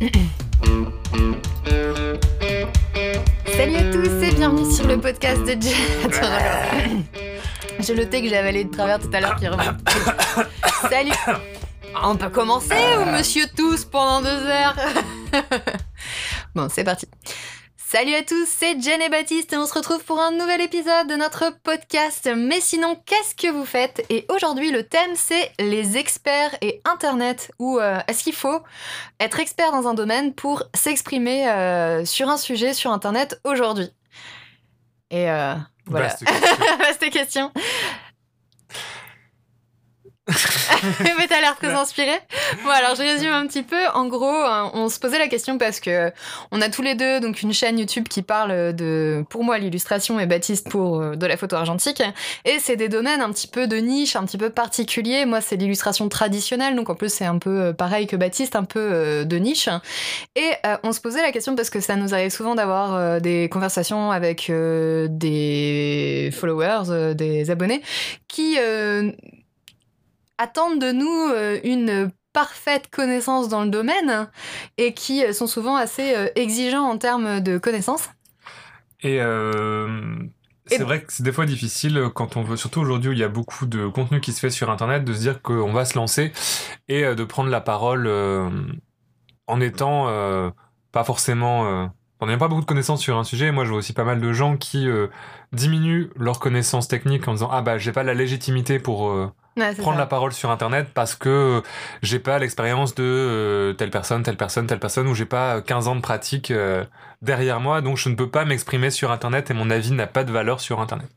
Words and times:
Salut 0.00 0.14
à 3.74 3.92
tous 3.92 4.22
et 4.22 4.30
bienvenue 4.32 4.72
sur 4.72 4.86
le 4.86 5.00
podcast 5.00 5.42
de 5.42 5.60
Jen. 5.60 7.04
J'ai 7.80 7.94
le 7.96 8.08
thé 8.08 8.22
que 8.22 8.28
j'ai 8.28 8.36
avalé 8.36 8.62
de 8.62 8.70
travers 8.70 9.00
tout 9.00 9.10
à 9.12 9.18
l'heure 9.20 9.34
qui 9.34 9.48
remonte. 9.48 9.74
Salut 10.88 11.10
On 12.00 12.14
peut 12.14 12.30
commencer 12.30 12.76
ou 13.00 13.06
monsieur 13.10 13.46
tous 13.56 13.84
pendant 13.86 14.20
deux 14.20 14.28
heures? 14.28 14.76
Bon, 16.54 16.68
c'est 16.70 16.84
parti. 16.84 17.08
Salut 17.90 18.14
à 18.16 18.22
tous, 18.22 18.46
c'est 18.46 18.78
Jen 18.82 19.00
et 19.00 19.08
Baptiste 19.08 19.54
et 19.54 19.56
on 19.56 19.64
se 19.64 19.72
retrouve 19.72 20.04
pour 20.04 20.20
un 20.20 20.30
nouvel 20.30 20.60
épisode 20.60 21.06
de 21.08 21.14
notre 21.14 21.54
podcast. 21.62 22.28
Mais 22.36 22.60
sinon, 22.60 23.00
qu'est-ce 23.06 23.34
que 23.34 23.50
vous 23.50 23.64
faites? 23.64 24.04
Et 24.10 24.26
aujourd'hui, 24.28 24.70
le 24.70 24.82
thème 24.82 25.12
c'est 25.14 25.50
les 25.58 25.96
experts 25.96 26.54
et 26.60 26.82
Internet. 26.84 27.50
Ou 27.58 27.78
euh, 27.78 27.98
est-ce 28.06 28.24
qu'il 28.24 28.34
faut 28.34 28.60
être 29.20 29.40
expert 29.40 29.72
dans 29.72 29.88
un 29.88 29.94
domaine 29.94 30.34
pour 30.34 30.64
s'exprimer 30.74 31.48
euh, 31.48 32.04
sur 32.04 32.28
un 32.28 32.36
sujet 32.36 32.74
sur 32.74 32.92
Internet 32.92 33.40
aujourd'hui? 33.44 33.88
Et 35.10 35.30
euh, 35.30 35.54
voilà. 35.86 36.08
Vaste 36.20 36.26
question. 36.26 36.76
Vaste 36.78 37.10
question. 37.10 37.52
mais 41.18 41.26
t'as 41.26 41.40
l'air 41.40 41.56
très 41.56 41.72
inspiré. 41.72 42.12
Bon, 42.62 42.70
alors 42.70 42.94
je 42.94 43.02
résume 43.02 43.32
un 43.32 43.46
petit 43.46 43.62
peu. 43.62 43.86
En 43.94 44.06
gros, 44.06 44.26
hein, 44.26 44.70
on 44.74 44.88
se 44.88 44.98
posait 44.98 45.18
la 45.18 45.28
question 45.28 45.58
parce 45.58 45.80
que 45.80 46.12
on 46.50 46.60
a 46.60 46.68
tous 46.68 46.82
les 46.82 46.94
deux 46.94 47.20
donc 47.20 47.42
une 47.42 47.52
chaîne 47.52 47.78
YouTube 47.78 48.08
qui 48.08 48.22
parle 48.22 48.74
de, 48.74 49.24
pour 49.30 49.44
moi, 49.44 49.58
l'illustration 49.58 50.20
et 50.20 50.26
Baptiste 50.26 50.68
pour 50.68 51.00
euh, 51.00 51.16
de 51.16 51.26
la 51.26 51.36
photo 51.36 51.56
argentique. 51.56 52.02
Et 52.44 52.58
c'est 52.58 52.76
des 52.76 52.88
domaines 52.88 53.20
un 53.20 53.30
petit 53.30 53.48
peu 53.48 53.66
de 53.66 53.76
niche, 53.76 54.16
un 54.16 54.24
petit 54.24 54.38
peu 54.38 54.50
particuliers. 54.50 55.24
Moi, 55.24 55.40
c'est 55.40 55.56
l'illustration 55.56 56.08
traditionnelle, 56.08 56.76
donc 56.76 56.90
en 56.90 56.94
plus 56.94 57.12
c'est 57.12 57.24
un 57.24 57.38
peu 57.38 57.60
euh, 57.60 57.72
pareil 57.72 58.06
que 58.06 58.16
Baptiste, 58.16 58.56
un 58.56 58.64
peu 58.64 58.80
euh, 58.80 59.24
de 59.24 59.36
niche. 59.36 59.68
Et 60.36 60.50
euh, 60.66 60.76
on 60.82 60.92
se 60.92 61.00
posait 61.00 61.22
la 61.22 61.32
question 61.32 61.56
parce 61.56 61.70
que 61.70 61.80
ça 61.80 61.96
nous 61.96 62.14
arrive 62.14 62.30
souvent 62.30 62.54
d'avoir 62.54 62.94
euh, 62.94 63.20
des 63.20 63.48
conversations 63.48 64.10
avec 64.10 64.50
euh, 64.50 65.06
des 65.10 66.30
followers, 66.32 66.90
euh, 66.90 67.14
des 67.14 67.50
abonnés, 67.50 67.82
qui 68.28 68.56
euh, 68.58 69.10
attendent 70.38 70.80
de 70.80 70.92
nous 70.92 71.08
euh, 71.32 71.58
une 71.64 72.10
parfaite 72.32 72.90
connaissance 72.90 73.48
dans 73.48 73.64
le 73.64 73.70
domaine 73.70 74.28
et 74.76 74.94
qui 74.94 75.32
sont 75.34 75.46
souvent 75.46 75.76
assez 75.76 76.14
euh, 76.14 76.28
exigeants 76.36 76.84
en 76.88 76.98
termes 76.98 77.40
de 77.40 77.58
connaissances. 77.58 78.08
Et 79.02 79.20
euh, 79.20 80.16
Et- 80.70 80.76
c'est 80.76 80.82
vrai 80.82 81.02
que 81.02 81.12
c'est 81.12 81.22
des 81.22 81.32
fois 81.32 81.46
difficile 81.46 82.08
quand 82.14 82.36
on 82.36 82.42
veut, 82.42 82.56
surtout 82.56 82.80
aujourd'hui 82.80 83.10
où 83.10 83.12
il 83.12 83.18
y 83.18 83.24
a 83.24 83.28
beaucoup 83.28 83.66
de 83.66 83.86
contenu 83.88 84.20
qui 84.20 84.32
se 84.32 84.40
fait 84.40 84.50
sur 84.50 84.70
Internet, 84.70 85.04
de 85.04 85.12
se 85.12 85.20
dire 85.20 85.40
qu'on 85.42 85.72
va 85.72 85.84
se 85.84 85.96
lancer 85.96 86.32
et 86.88 87.02
de 87.14 87.24
prendre 87.24 87.48
la 87.50 87.60
parole 87.60 88.06
euh, 88.06 88.50
en 89.46 89.60
étant 89.60 90.08
euh, 90.08 90.50
pas 90.92 91.04
forcément... 91.04 91.90
en 92.20 92.26
n'ayant 92.26 92.38
pas 92.38 92.48
beaucoup 92.48 92.62
de 92.62 92.66
connaissances 92.66 93.00
sur 93.00 93.16
un 93.18 93.24
sujet, 93.24 93.52
moi 93.52 93.64
je 93.64 93.70
vois 93.70 93.78
aussi 93.78 93.92
pas 93.92 94.04
mal 94.04 94.20
de 94.20 94.32
gens 94.32 94.56
qui 94.56 94.88
diminuent 95.52 96.10
leurs 96.16 96.40
connaissances 96.40 96.88
techniques 96.88 97.28
en 97.28 97.32
disant 97.34 97.48
ah 97.52 97.62
bah 97.62 97.78
j'ai 97.78 97.92
pas 97.92 98.02
la 98.02 98.14
légitimité 98.14 98.78
pour 98.80 99.12
Ouais, 99.58 99.74
prendre 99.74 99.96
ça. 99.96 99.98
la 99.98 100.06
parole 100.06 100.32
sur 100.32 100.50
internet 100.50 100.88
parce 100.94 101.14
que 101.14 101.28
euh, 101.28 101.60
j'ai 102.02 102.18
pas 102.18 102.38
l'expérience 102.38 102.94
de 102.94 103.02
euh, 103.04 103.72
telle 103.72 103.90
personne, 103.90 104.22
telle 104.22 104.36
personne, 104.36 104.66
telle 104.66 104.80
personne, 104.80 105.06
ou 105.08 105.14
j'ai 105.14 105.26
pas 105.26 105.60
15 105.60 105.88
ans 105.88 105.96
de 105.96 106.00
pratique 106.00 106.50
euh, 106.50 106.84
derrière 107.22 107.60
moi, 107.60 107.80
donc 107.80 107.96
je 107.96 108.08
ne 108.08 108.14
peux 108.14 108.30
pas 108.30 108.44
m'exprimer 108.44 108.90
sur 108.90 109.10
internet 109.10 109.50
et 109.50 109.54
mon 109.54 109.70
avis 109.70 109.92
n'a 109.92 110.06
pas 110.06 110.24
de 110.24 110.32
valeur 110.32 110.60
sur 110.60 110.80
internet. 110.80 111.08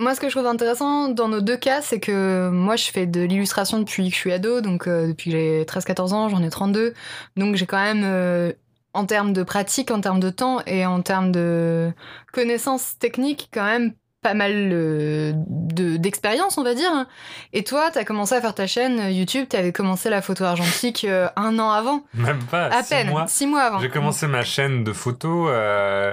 Moi, 0.00 0.14
ce 0.14 0.20
que 0.20 0.28
je 0.28 0.34
trouve 0.34 0.46
intéressant 0.46 1.08
dans 1.08 1.26
nos 1.26 1.40
deux 1.40 1.56
cas, 1.56 1.82
c'est 1.82 1.98
que 1.98 2.50
moi, 2.50 2.76
je 2.76 2.84
fais 2.84 3.06
de 3.06 3.20
l'illustration 3.20 3.80
depuis 3.80 4.08
que 4.08 4.14
je 4.14 4.20
suis 4.20 4.32
ado, 4.32 4.60
donc 4.60 4.86
euh, 4.86 5.08
depuis 5.08 5.32
que 5.32 5.36
j'ai 5.36 5.64
13-14 5.64 6.12
ans, 6.12 6.28
j'en 6.28 6.40
ai 6.44 6.50
32. 6.50 6.94
Donc 7.36 7.56
j'ai 7.56 7.66
quand 7.66 7.82
même, 7.82 8.02
euh, 8.04 8.52
en 8.94 9.06
termes 9.06 9.32
de 9.32 9.42
pratique, 9.42 9.90
en 9.90 10.00
termes 10.00 10.20
de 10.20 10.30
temps 10.30 10.60
et 10.66 10.86
en 10.86 11.02
termes 11.02 11.32
de 11.32 11.92
connaissances 12.32 12.96
techniques, 13.00 13.48
quand 13.52 13.64
même 13.64 13.92
pas 14.22 14.34
mal 14.34 14.52
euh, 14.72 15.32
de- 15.36 15.96
d'expérience, 15.96 16.58
on 16.58 16.64
va 16.64 16.74
dire. 16.74 17.06
Et 17.52 17.62
toi, 17.64 17.90
t'as 17.92 18.04
commencé 18.04 18.34
à 18.34 18.40
faire 18.40 18.54
ta 18.54 18.66
chaîne 18.66 18.98
euh, 19.00 19.10
YouTube, 19.10 19.46
t'avais 19.48 19.72
commencé 19.72 20.10
la 20.10 20.22
photo 20.22 20.44
argentique 20.44 21.04
euh, 21.04 21.28
un 21.36 21.58
an 21.58 21.70
avant, 21.70 22.02
Même 22.14 22.42
pas 22.50 22.66
à 22.66 22.82
six 22.82 22.88
peine, 22.90 23.08
mois. 23.10 23.26
six 23.28 23.46
mois 23.46 23.62
avant. 23.62 23.78
J'ai 23.80 23.90
commencé 23.90 24.26
ma 24.26 24.42
chaîne 24.42 24.82
de 24.84 24.92
photos. 24.92 25.48
euh, 25.52 26.12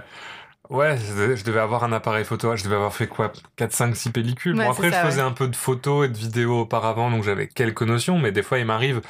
Ouais, 0.70 0.98
je 0.98 1.44
devais- 1.44 1.60
avoir 1.60 1.84
un 1.84 1.92
appareil 1.94 2.26
photo. 2.26 2.56
Je 2.56 2.64
devais 2.64 2.76
avoir 2.76 2.94
fait 2.94 3.08
quoi 3.08 3.32
4, 3.56 3.72
5, 3.74 3.96
6 3.96 4.12
pellicules. 4.12 4.56
Ouais, 4.58 4.66
bon, 4.66 4.72
après, 4.72 4.92
ça, 4.92 5.02
je 5.02 5.06
faisais 5.08 5.22
ouais. 5.22 5.28
un 5.28 5.32
peu 5.32 5.48
de 5.48 5.56
photos 5.56 6.06
et 6.06 6.10
de 6.10 6.18
vidéos 6.18 6.62
auparavant, 6.62 7.10
donc 7.12 7.24
j'avais 7.24 7.48
quelques 7.48 7.82
notions. 7.84 8.18
Mais 8.20 8.32
des 8.32 8.44
fois, 8.44 8.60
il 8.60 8.66
m'arrive 8.66 9.02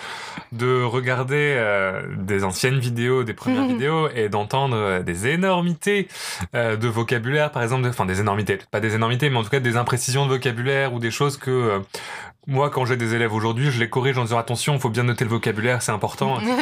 de 0.51 0.83
regarder 0.83 1.55
euh, 1.57 2.01
des 2.17 2.43
anciennes 2.43 2.79
vidéos, 2.79 3.23
des 3.23 3.33
premières 3.33 3.65
vidéos, 3.67 4.09
et 4.15 4.29
d'entendre 4.29 4.75
euh, 4.75 5.01
des 5.03 5.27
énormités 5.27 6.07
euh, 6.55 6.75
de 6.75 6.87
vocabulaire, 6.87 7.51
par 7.51 7.63
exemple. 7.63 7.83
de- 7.83 7.89
Enfin, 7.89 8.05
des 8.05 8.19
énormités. 8.19 8.59
Pas 8.71 8.79
des 8.79 8.95
énormités, 8.95 9.29
mais 9.29 9.37
en 9.37 9.43
tout 9.43 9.49
cas 9.49 9.59
des 9.59 9.77
imprécisions 9.77 10.25
de 10.25 10.31
vocabulaire 10.31 10.93
ou 10.93 10.99
des 10.99 11.11
choses 11.11 11.37
que. 11.37 11.81
Moi, 12.47 12.69
quand 12.69 12.85
j'ai 12.85 12.95
des 12.95 13.15
élèves 13.15 13.33
aujourd'hui, 13.33 13.71
je 13.71 13.79
les 13.79 13.89
corrige 13.89 14.17
en 14.17 14.23
disant 14.23 14.37
attention, 14.37 14.75
il 14.75 14.79
faut 14.79 14.89
bien 14.89 15.03
noter 15.03 15.23
le 15.23 15.31
vocabulaire, 15.31 15.81
c'est 15.81 15.91
important. 15.91 16.39
etc. 16.41 16.55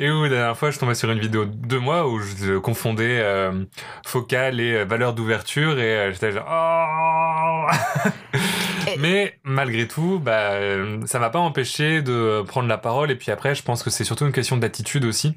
Et 0.00 0.10
où 0.10 0.24
la 0.24 0.28
dernière 0.28 0.56
fois, 0.56 0.70
je 0.70 0.78
tombais 0.78 0.94
sur 0.94 1.10
une 1.10 1.18
vidéo 1.18 1.46
de 1.46 1.78
moi 1.78 2.08
où 2.08 2.20
je 2.20 2.58
confondais 2.58 3.18
euh, 3.20 3.64
focal 4.04 4.60
et 4.60 4.74
euh, 4.74 4.84
valeur 4.84 5.14
d'ouverture 5.14 5.78
et 5.78 5.96
euh, 5.96 6.12
j'étais 6.12 6.32
genre 6.32 6.46
oh 6.48 8.38
Mais 8.98 9.38
malgré 9.44 9.88
tout, 9.88 10.20
bah, 10.22 10.52
euh, 10.52 11.00
ça 11.06 11.18
m'a 11.18 11.30
pas 11.30 11.38
empêché 11.38 12.02
de 12.02 12.42
prendre 12.46 12.68
la 12.68 12.78
parole 12.78 13.10
et 13.10 13.16
puis 13.16 13.30
après, 13.30 13.54
je 13.54 13.62
pense 13.62 13.82
que 13.82 13.90
c'est 13.90 14.04
surtout 14.04 14.26
une 14.26 14.32
question 14.32 14.56
d'attitude 14.56 15.04
aussi. 15.04 15.36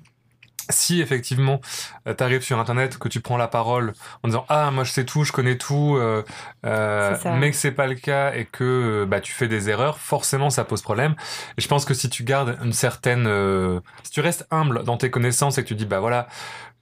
Si 0.69 1.02
effectivement 1.02 1.62
tu 2.06 2.16
t'arrives 2.16 2.41
sur 2.41 2.59
internet, 2.59 2.97
que 2.97 3.09
tu 3.09 3.22
prends 3.22 3.38
la 3.38 3.47
parole 3.47 3.94
en 4.24 4.28
disant 4.28 4.46
ah 4.50 4.69
moi 4.72 4.84
je 4.84 4.91
sais 4.91 5.06
tout, 5.06 5.24
je 5.24 5.31
connais 5.31 5.57
tout, 5.57 5.96
euh, 5.97 6.24
euh, 6.66 7.18
mais 7.40 7.52
que 7.52 7.57
c'est 7.57 7.72
pas 7.72 7.88
le 7.88 7.96
cas 7.96 8.34
et 8.34 8.46
que 8.46 8.63
euh, 8.63 9.06
bah 9.06 9.19
tu 9.19 9.31
fais 9.34 9.47
des 9.47 9.69
erreurs, 9.69 10.00
forcément 10.00 10.50
ça 10.50 10.63
pose 10.66 10.81
problème. 10.81 11.16
Et 11.57 11.62
je 11.62 11.68
pense 11.68 11.85
que 11.85 11.94
si 11.94 12.09
tu 12.09 12.24
gardes 12.24 12.57
une 12.63 12.74
certaine, 12.74 13.25
euh, 13.28 13.80
si 14.03 14.12
tu 14.12 14.22
restes 14.22 14.47
humble 14.52 14.84
dans 14.84 14.97
tes 14.97 15.09
connaissances 15.09 15.57
et 15.57 15.63
que 15.63 15.68
tu 15.68 15.75
dis 15.75 15.85
bah 15.85 16.00
voilà, 16.00 16.28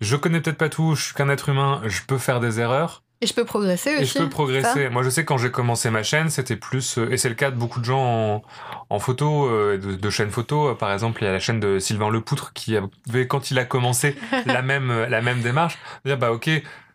je 0.02 0.16
connais 0.16 0.42
peut-être 0.42 0.58
pas 0.58 0.70
tout, 0.70 0.96
je 0.96 1.04
suis 1.06 1.14
qu'un 1.14 1.30
être 1.30 1.50
humain, 1.50 1.82
je 1.86 2.02
peux 2.08 2.18
faire 2.18 2.40
des 2.40 2.60
erreurs 2.60 3.04
Et 3.22 3.28
je 3.28 3.34
peux 3.34 3.46
progresser 3.46 3.92
et 3.92 4.02
aussi. 4.04 4.14
je 4.14 4.20
peux 4.20 4.30
progresser. 4.30 4.90
Moi 4.90 5.02
je 5.04 5.10
sais 5.10 5.26
quand 5.26 5.38
j'ai 5.38 5.50
commencé 5.52 5.90
ma 5.90 6.04
chaîne, 6.04 6.30
c'était 6.30 6.56
plus 6.56 6.98
euh, 7.00 7.12
et 7.12 7.18
c'est 7.18 7.30
le 7.30 7.36
cas 7.36 7.50
de 7.52 7.56
beaucoup 7.56 7.80
de 7.80 7.86
gens 7.86 8.00
en, 8.00 8.42
en 8.90 9.00
photo, 9.00 9.48
euh, 9.50 9.78
de, 9.78 9.96
de 9.96 10.10
chaînes 10.10 10.30
photo. 10.30 10.70
Euh, 10.70 10.74
Par 10.76 10.92
exemple, 10.94 11.22
il 11.24 11.26
y 11.26 11.28
a 11.28 11.32
la 11.32 11.40
chaîne 11.40 11.60
de 11.60 11.80
Sylvain 11.80 12.10
Lepoutre 12.10 12.54
qui 12.54 12.78
avait 12.78 13.26
quand 13.28 13.50
il 13.50 13.58
a 13.58 13.66
commencé 13.66 14.16
la 14.46 14.62
même 14.62 15.06
la 15.10 15.22
même 15.22 15.42
démarche, 15.42 15.78
dire 16.06 16.18
bah 16.18 16.32
ok. 16.32 16.50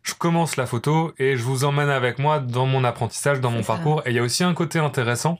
Je 0.04 0.14
commence 0.14 0.56
la 0.56 0.66
photo 0.66 1.12
et 1.18 1.36
je 1.36 1.42
vous 1.44 1.62
emmène 1.64 1.88
avec 1.88 2.18
moi 2.18 2.40
dans 2.40 2.66
mon 2.66 2.82
apprentissage, 2.82 3.40
dans 3.40 3.52
mon 3.52 3.62
ça. 3.62 3.74
parcours. 3.74 4.02
Et 4.04 4.10
il 4.10 4.16
y 4.16 4.18
a 4.18 4.22
aussi 4.24 4.42
un 4.42 4.52
côté 4.52 4.80
intéressant 4.80 5.38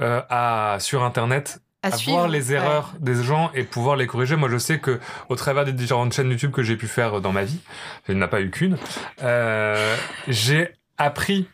euh, 0.00 0.22
à, 0.30 0.76
sur 0.78 1.02
Internet 1.02 1.60
à 1.90 1.94
à 1.94 1.98
suivre. 1.98 2.16
voir 2.18 2.28
les 2.28 2.50
Ouais. 2.50 2.56
erreurs 2.56 2.92
des 3.00 3.14
gens 3.22 3.50
et 3.54 3.64
pouvoir 3.64 3.96
les 3.96 4.06
corriger. 4.06 4.36
Moi, 4.36 4.48
je 4.48 4.58
sais 4.58 4.78
que 4.78 4.98
au 5.28 5.36
travers 5.36 5.64
des 5.64 5.72
différentes 5.72 6.12
chaînes 6.12 6.30
YouTube 6.30 6.52
que 6.52 6.62
j'ai 6.62 6.76
pu 6.76 6.86
faire 6.88 7.20
dans 7.20 7.32
ma 7.32 7.44
vie, 7.44 7.60
il 8.08 8.14
n'y 8.14 8.20
en 8.20 8.24
a 8.24 8.28
pas 8.28 8.40
eu 8.40 8.50
qu'une, 8.50 8.76
euh, 9.22 9.96
j'ai 10.28 10.72
appris 10.96 11.48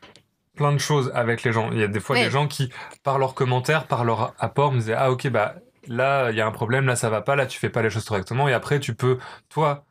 plein 0.57 0.73
de 0.73 0.79
choses 0.79 1.11
avec 1.15 1.43
les 1.43 1.53
gens. 1.53 1.71
Il 1.73 1.79
y 1.79 1.83
a 1.83 1.89
des 1.89 2.01
fois 2.01 2.17
Oui. 2.17 2.23
des 2.25 2.31
gens 2.31 2.47
qui, 2.47 2.71
par 3.03 3.19
leurs 3.19 3.35
commentaires, 3.35 3.87
par 3.87 4.05
leur 4.05 4.35
apport, 4.39 4.73
me 4.73 4.79
disaient 4.79 4.95
ah 4.97 5.11
ok 5.11 5.29
bah 5.29 5.57
là 5.89 6.31
il 6.31 6.37
y 6.37 6.41
a 6.41 6.47
un 6.47 6.51
problème, 6.53 6.87
là 6.87 6.97
ça 6.97 7.11
va 7.11 7.21
pas, 7.21 7.35
là 7.37 7.47
tu 7.47 7.59
fais 7.59 7.69
pas 7.71 7.83
les 7.83 7.91
choses 7.91 8.05
correctement. 8.05 8.49
Et 8.49 8.53
après 8.53 8.79
tu 8.81 8.95
peux 8.95 9.19
toi 9.49 9.85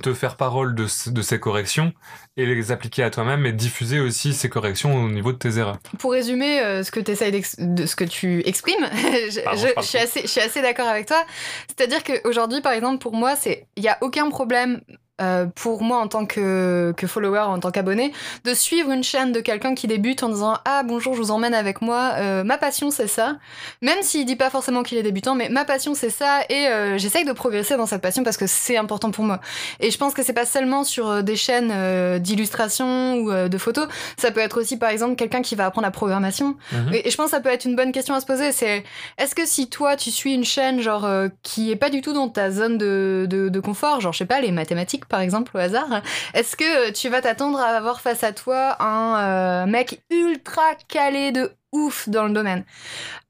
te 0.00 0.14
faire 0.14 0.36
parole 0.36 0.74
de, 0.74 0.86
de 1.10 1.22
ces 1.22 1.40
corrections 1.40 1.92
et 2.36 2.46
les 2.46 2.72
appliquer 2.72 3.02
à 3.02 3.10
toi-même 3.10 3.46
et 3.46 3.52
diffuser 3.52 4.00
aussi 4.00 4.32
ces 4.34 4.48
corrections 4.48 4.94
au 4.94 5.08
niveau 5.10 5.32
de 5.32 5.38
tes 5.38 5.58
erreurs. 5.58 5.78
Pour 5.98 6.12
résumer 6.12 6.60
euh, 6.60 6.82
ce 6.82 6.90
que 6.90 7.00
tu 7.00 7.10
de 7.58 7.86
ce 7.86 7.96
que 7.96 8.04
tu 8.04 8.46
exprimes, 8.46 8.86
je, 8.92 9.40
Pardon, 9.42 9.60
je- 9.60 9.68
je 9.68 9.72
parle 9.72 9.84
je 9.84 9.88
suis 9.90 9.98
assez, 9.98 10.22
je 10.22 10.26
suis 10.28 10.40
assez 10.40 10.62
d'accord 10.62 10.86
avec 10.88 11.06
toi. 11.06 11.24
C'est-à-dire 11.68 12.04
qu'aujourd'hui, 12.04 12.60
par 12.60 12.72
exemple, 12.72 12.98
pour 12.98 13.14
moi, 13.14 13.36
c'est 13.36 13.66
il 13.76 13.82
y 13.82 13.88
a 13.88 13.98
aucun 14.00 14.28
problème. 14.30 14.80
Euh, 15.20 15.46
pour 15.54 15.82
moi 15.82 15.98
en 15.98 16.08
tant 16.08 16.26
que, 16.26 16.92
que 16.96 17.06
follower, 17.06 17.40
en 17.40 17.58
tant 17.58 17.70
qu'abonné, 17.70 18.12
de 18.44 18.54
suivre 18.54 18.90
une 18.90 19.02
chaîne 19.02 19.32
de 19.32 19.40
quelqu'un 19.40 19.74
qui 19.74 19.86
débute 19.86 20.22
en 20.22 20.28
disant 20.28 20.58
Ah 20.64 20.82
bonjour, 20.84 21.14
je 21.14 21.20
vous 21.20 21.30
emmène 21.30 21.54
avec 21.54 21.82
moi, 21.82 22.12
euh, 22.16 22.44
ma 22.44 22.58
passion 22.58 22.90
c'est 22.90 23.06
ça. 23.06 23.36
Même 23.82 24.02
s'il 24.02 24.24
dit 24.26 24.36
pas 24.36 24.50
forcément 24.50 24.82
qu'il 24.82 24.98
est 24.98 25.02
débutant, 25.02 25.34
mais 25.34 25.48
ma 25.48 25.64
passion 25.64 25.94
c'est 25.94 26.10
ça 26.10 26.40
et 26.48 26.68
euh, 26.68 26.98
j'essaye 26.98 27.24
de 27.24 27.32
progresser 27.32 27.76
dans 27.76 27.86
cette 27.86 28.02
passion 28.02 28.22
parce 28.22 28.36
que 28.36 28.46
c'est 28.46 28.76
important 28.76 29.10
pour 29.10 29.24
moi. 29.24 29.40
Et 29.80 29.90
je 29.90 29.98
pense 29.98 30.14
que 30.14 30.22
c'est 30.22 30.32
pas 30.32 30.46
seulement 30.46 30.84
sur 30.84 31.08
euh, 31.08 31.22
des 31.22 31.36
chaînes 31.36 31.72
euh, 31.72 32.18
d'illustration 32.18 33.16
ou 33.16 33.30
euh, 33.30 33.48
de 33.48 33.58
photos, 33.58 33.88
ça 34.16 34.30
peut 34.30 34.40
être 34.40 34.60
aussi 34.60 34.76
par 34.76 34.90
exemple 34.90 35.16
quelqu'un 35.16 35.42
qui 35.42 35.54
va 35.54 35.66
apprendre 35.66 35.86
la 35.86 35.90
programmation. 35.90 36.56
Mhm. 36.72 36.94
Et, 36.94 37.08
et 37.08 37.10
je 37.10 37.16
pense 37.16 37.26
que 37.26 37.30
ça 37.32 37.40
peut 37.40 37.48
être 37.48 37.64
une 37.64 37.76
bonne 37.76 37.92
question 37.92 38.14
à 38.14 38.20
se 38.20 38.26
poser, 38.26 38.52
c'est 38.52 38.84
est-ce 39.18 39.34
que 39.34 39.46
si 39.46 39.68
toi 39.68 39.96
tu 39.96 40.10
suis 40.10 40.34
une 40.34 40.44
chaîne 40.44 40.80
genre 40.80 41.04
euh, 41.04 41.28
qui 41.42 41.70
est 41.70 41.76
pas 41.76 41.90
du 41.90 42.00
tout 42.00 42.12
dans 42.12 42.28
ta 42.28 42.50
zone 42.50 42.78
de, 42.78 43.26
de, 43.28 43.48
de 43.48 43.60
confort, 43.60 44.00
genre 44.00 44.12
je 44.12 44.18
sais 44.18 44.26
pas 44.26 44.40
les 44.40 44.52
mathématiques 44.52 45.04
par 45.10 45.20
exemple 45.20 45.52
au 45.54 45.60
hasard, 45.60 46.02
est-ce 46.32 46.56
que 46.56 46.90
tu 46.92 47.10
vas 47.10 47.20
t'attendre 47.20 47.60
à 47.60 47.66
avoir 47.66 48.00
face 48.00 48.24
à 48.24 48.32
toi 48.32 48.82
un 48.82 49.64
euh, 49.64 49.66
mec 49.66 50.02
ultra 50.10 50.74
calé 50.88 51.32
de 51.32 51.52
ouf 51.72 52.08
dans 52.08 52.24
le 52.24 52.32
domaine. 52.32 52.64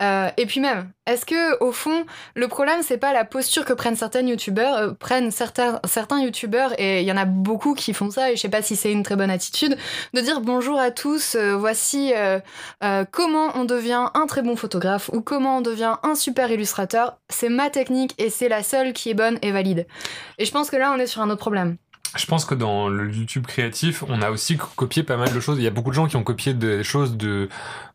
Euh, 0.02 0.30
et 0.36 0.46
puis 0.46 0.60
même, 0.60 0.90
est-ce 1.06 1.26
que 1.26 1.62
au 1.62 1.72
fond, 1.72 2.06
le 2.34 2.48
problème 2.48 2.82
c'est 2.82 2.98
pas 2.98 3.12
la 3.12 3.24
posture 3.24 3.64
que 3.64 3.72
prennent 3.72 3.96
certains 3.96 4.22
youtubeurs, 4.22 4.76
euh, 4.76 4.92
prennent 4.92 5.30
certains 5.30 5.80
certains 5.84 6.20
youtubeurs 6.22 6.72
et 6.78 7.02
il 7.02 7.06
y 7.06 7.12
en 7.12 7.16
a 7.16 7.26
beaucoup 7.26 7.74
qui 7.74 7.92
font 7.92 8.10
ça 8.10 8.30
et 8.30 8.36
je 8.36 8.40
sais 8.40 8.48
pas 8.48 8.62
si 8.62 8.76
c'est 8.76 8.92
une 8.92 9.02
très 9.02 9.16
bonne 9.16 9.30
attitude 9.30 9.76
de 10.14 10.20
dire 10.20 10.40
bonjour 10.40 10.78
à 10.78 10.90
tous, 10.90 11.34
euh, 11.34 11.56
voici 11.56 12.12
comment 13.10 13.50
on 13.54 13.64
devient 13.64 14.08
un 14.14 14.26
très 14.26 14.42
bon 14.42 14.56
photographe 14.56 15.10
ou 15.12 15.20
comment 15.20 15.58
on 15.58 15.60
devient 15.60 15.96
un 16.02 16.14
super 16.14 16.50
illustrateur. 16.50 17.18
C'est 17.28 17.48
ma 17.48 17.70
technique 17.70 18.14
et 18.18 18.30
c'est 18.30 18.48
la 18.48 18.62
seule 18.62 18.92
qui 18.92 19.10
est 19.10 19.14
bonne 19.14 19.38
et 19.42 19.52
valide. 19.52 19.86
Et 20.38 20.44
je 20.44 20.52
pense 20.52 20.70
que 20.70 20.76
là 20.76 20.92
on 20.92 20.98
est 20.98 21.06
sur 21.06 21.22
un 21.22 21.30
autre 21.30 21.40
problème 21.40 21.76
je 22.16 22.26
pense 22.26 22.44
que 22.44 22.56
dans 22.56 22.88
le 22.88 23.08
YouTube 23.08 23.46
créatif, 23.46 24.02
on 24.08 24.20
a 24.20 24.30
aussi 24.30 24.56
copié 24.56 25.04
pas 25.04 25.16
mal 25.16 25.32
de 25.32 25.38
choses. 25.38 25.58
Il 25.58 25.64
y 25.64 25.68
a 25.68 25.70
beaucoup 25.70 25.90
de 25.90 25.94
gens 25.94 26.08
qui 26.08 26.16
ont 26.16 26.24
copié 26.24 26.54
des 26.54 26.82
choses 26.82 27.16
de, 27.16 27.48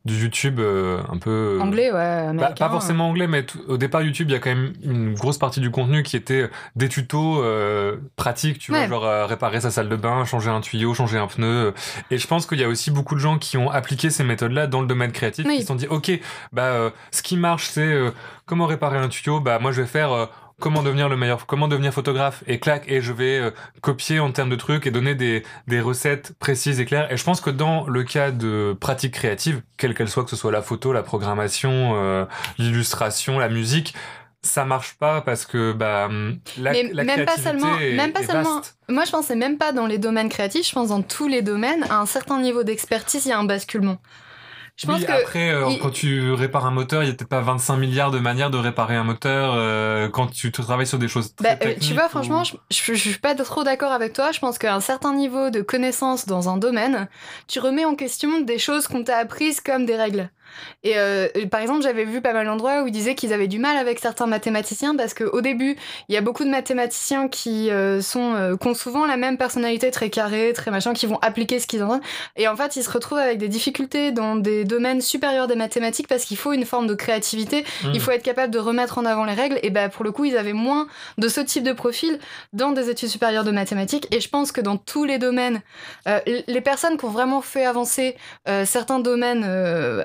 du 0.05 0.15
YouTube 0.15 0.59
euh, 0.61 1.01
un 1.11 1.17
peu... 1.17 1.57
Euh, 1.57 1.59
anglais, 1.59 1.91
ouais. 1.91 2.31
Bah, 2.33 2.53
pas 2.57 2.69
forcément 2.69 3.09
anglais, 3.09 3.27
mais 3.27 3.45
au 3.67 3.75
départ, 3.75 4.03
YouTube, 4.03 4.29
il 4.29 4.33
y 4.33 4.35
a 4.35 4.39
quand 4.39 4.51
même 4.51 4.71
une 4.83 5.15
grosse 5.15 5.37
partie 5.37 5.59
du 5.59 5.69
contenu 5.69 6.01
qui 6.03 6.15
était 6.15 6.49
des 6.77 6.87
tutos 6.87 7.43
euh, 7.43 7.97
pratiques, 8.15 8.59
tu 8.59 8.71
vois, 8.71 8.87
genre 8.87 9.27
réparer 9.27 9.59
sa 9.59 9.69
salle 9.69 9.89
de 9.89 9.97
bain, 9.97 10.23
changer 10.23 10.49
un 10.49 10.61
tuyau, 10.61 10.93
changer 10.93 11.17
un 11.17 11.27
pneu. 11.27 11.73
Et 12.09 12.17
je 12.17 12.27
pense 12.27 12.45
qu'il 12.45 12.59
y 12.59 12.63
a 12.63 12.69
aussi 12.69 12.91
beaucoup 12.91 13.15
de 13.15 13.19
gens 13.19 13.37
qui 13.37 13.57
ont 13.57 13.69
appliqué 13.69 14.09
ces 14.09 14.23
méthodes-là 14.23 14.67
dans 14.67 14.79
le 14.79 14.87
domaine 14.87 15.11
créatif, 15.11 15.45
qui 15.45 15.61
se 15.61 15.67
sont 15.67 15.75
dit, 15.75 15.87
OK, 15.87 16.11
bah, 16.53 16.91
ce 17.11 17.21
qui 17.21 17.35
marche, 17.35 17.67
c'est 17.67 17.99
comment 18.45 18.65
réparer 18.65 18.97
un 18.97 19.09
tuyau, 19.09 19.41
bah, 19.41 19.59
moi, 19.59 19.73
je 19.73 19.81
vais 19.81 19.87
faire 19.87 20.29
comment 20.59 20.83
devenir 20.83 21.09
le 21.09 21.17
meilleur, 21.17 21.45
comment 21.45 21.67
devenir 21.67 21.93
photographe. 21.93 22.43
Et 22.47 22.59
clac 22.59 22.83
et 22.87 23.01
je 23.01 23.11
vais 23.11 23.39
euh, 23.39 23.51
copier 23.81 24.19
en 24.19 24.31
termes 24.31 24.49
de 24.49 24.55
trucs 24.55 24.87
et 24.87 24.91
donner 24.91 25.15
des, 25.15 25.43
des 25.67 25.81
recettes 25.81 26.33
précises 26.39 26.79
et 26.79 26.85
claires. 26.85 27.11
Et 27.11 27.17
je 27.17 27.23
pense 27.23 27.41
que 27.41 27.49
dans 27.49 27.87
le 27.87 28.03
cas 28.03 28.31
de 28.31 28.75
pratiques 28.79 29.13
créatives, 29.13 29.61
quelle 29.77 29.93
qu'elle 29.93 30.09
soit, 30.09 30.23
que 30.23 30.29
ce 30.29 30.35
soit 30.35 30.51
la 30.51 30.61
photo, 30.61 30.93
la 30.93 31.03
programmation, 31.03 31.93
euh, 31.95 32.25
l'illustration, 32.57 33.39
la 33.39 33.49
musique, 33.49 33.93
ça 34.41 34.63
marche 34.63 34.93
pas 34.93 35.21
parce 35.21 35.45
que 35.45 35.73
bah 35.73 36.07
la, 36.57 36.71
la 36.83 37.03
même 37.03 37.25
pas 37.25 37.37
seulement 37.37 37.75
même 37.77 38.13
pas 38.13 38.21
seulement. 38.23 38.61
moi 38.87 39.03
je 39.03 39.09
pense 39.09 39.25
c'est 39.25 39.35
même 39.35 39.57
pas 39.57 39.71
dans 39.71 39.87
les 39.87 39.97
domaines 39.97 40.29
créatifs 40.29 40.67
je 40.67 40.73
pense 40.73 40.89
dans 40.89 41.01
tous 41.01 41.27
les 41.27 41.41
domaines 41.41 41.83
à 41.89 41.99
un 41.99 42.05
certain 42.05 42.39
niveau 42.39 42.63
d'expertise 42.63 43.25
il 43.25 43.29
y 43.29 43.31
a 43.31 43.39
un 43.39 43.43
basculement 43.43 43.97
je 44.77 44.87
pense 44.87 44.99
oui, 44.99 45.05
après, 45.07 45.51
euh, 45.51 45.71
quand 45.81 45.89
tu 45.89 46.33
répares 46.33 46.65
un 46.65 46.71
moteur, 46.71 47.01
il 47.01 47.05
n'y 47.05 47.11
a 47.11 47.15
peut-être 47.15 47.29
pas 47.29 47.39
25 47.39 47.77
milliards 47.77 48.11
de 48.11 48.19
manières 48.19 48.49
de 48.49 48.57
réparer 48.57 48.95
un 48.95 49.05
moteur 49.05 49.53
euh, 49.55 50.09
quand 50.09 50.27
tu 50.27 50.51
travailles 50.51 50.85
sur 50.85 50.99
des 50.99 51.07
choses 51.07 51.33
très 51.33 51.55
bah, 51.55 51.65
euh, 51.65 51.75
Tu 51.79 51.93
vois, 51.93 52.09
franchement, 52.09 52.43
je, 52.43 52.55
je, 52.69 52.93
je, 52.93 53.09
suis 53.09 53.19
pas 53.19 53.35
trop 53.35 53.63
d'accord 53.63 53.93
avec 53.93 54.11
toi. 54.11 54.33
Je 54.33 54.39
pense 54.39 54.57
qu'à 54.57 54.75
un 54.75 54.81
certain 54.81 55.13
niveau 55.13 55.49
de 55.49 55.61
connaissance 55.61 56.25
dans 56.25 56.49
un 56.49 56.57
domaine, 56.57 57.07
tu 57.47 57.59
remets 57.59 57.85
en 57.85 57.95
question 57.95 58.41
des 58.41 58.59
choses 58.59 58.87
qu'on 58.87 59.05
t'a 59.05 59.17
apprises 59.17 59.61
comme 59.61 59.85
des 59.85 59.95
règles. 59.95 60.29
Euh, 60.85 61.27
et 61.35 61.47
par 61.47 61.61
exemple, 61.61 61.81
j'avais 61.81 62.05
vu 62.05 62.21
pas 62.21 62.33
mal 62.33 62.45
d'endroits 62.45 62.83
où 62.83 62.87
ils 62.87 62.91
disaient 62.91 63.15
qu'ils 63.15 63.33
avaient 63.33 63.47
du 63.47 63.59
mal 63.59 63.77
avec 63.77 63.99
certains 63.99 64.27
mathématiciens 64.27 64.95
parce 64.95 65.13
qu'au 65.13 65.41
début, 65.41 65.75
il 66.09 66.15
y 66.15 66.17
a 66.17 66.21
beaucoup 66.21 66.43
de 66.43 66.49
mathématiciens 66.49 67.27
qui 67.27 67.71
euh, 67.71 68.01
sont 68.01 68.33
euh, 68.35 68.55
ont 68.65 68.73
souvent 68.73 69.05
la 69.05 69.17
même 69.17 69.37
personnalité 69.37 69.91
très 69.91 70.09
carrée, 70.09 70.51
très 70.53 70.71
machin, 70.71 70.93
qui 70.93 71.05
vont 71.05 71.19
appliquer 71.21 71.59
ce 71.59 71.67
qu'ils 71.67 71.83
entendent. 71.83 72.01
Et 72.35 72.47
en 72.47 72.55
fait, 72.55 72.75
ils 72.75 72.83
se 72.83 72.89
retrouvent 72.89 73.19
avec 73.19 73.37
des 73.37 73.47
difficultés 73.47 74.11
dans 74.11 74.35
des 74.35 74.63
domaines 74.63 75.01
supérieurs 75.01 75.47
des 75.47 75.55
mathématiques 75.55 76.07
parce 76.07 76.25
qu'il 76.25 76.37
faut 76.37 76.53
une 76.53 76.65
forme 76.65 76.87
de 76.87 76.95
créativité. 76.95 77.63
Mmh. 77.83 77.91
Il 77.93 77.99
faut 77.99 78.11
être 78.11 78.23
capable 78.23 78.51
de 78.51 78.59
remettre 78.59 78.97
en 78.97 79.05
avant 79.05 79.25
les 79.25 79.33
règles. 79.33 79.59
Et 79.63 79.69
ben 79.69 79.89
pour 79.89 80.03
le 80.03 80.11
coup, 80.11 80.25
ils 80.25 80.37
avaient 80.37 80.53
moins 80.53 80.87
de 81.17 81.27
ce 81.27 81.41
type 81.41 81.63
de 81.63 81.73
profil 81.73 82.19
dans 82.53 82.71
des 82.71 82.89
études 82.89 83.09
supérieures 83.09 83.43
de 83.43 83.51
mathématiques. 83.51 84.07
Et 84.11 84.19
je 84.19 84.29
pense 84.29 84.51
que 84.51 84.61
dans 84.61 84.77
tous 84.77 85.03
les 85.03 85.17
domaines, 85.17 85.61
les 86.25 86.61
personnes 86.61 86.97
qui 86.97 87.05
ont 87.05 87.09
vraiment 87.09 87.41
fait 87.41 87.65
avancer 87.65 88.15
certains 88.65 88.99
domaines 88.99 89.43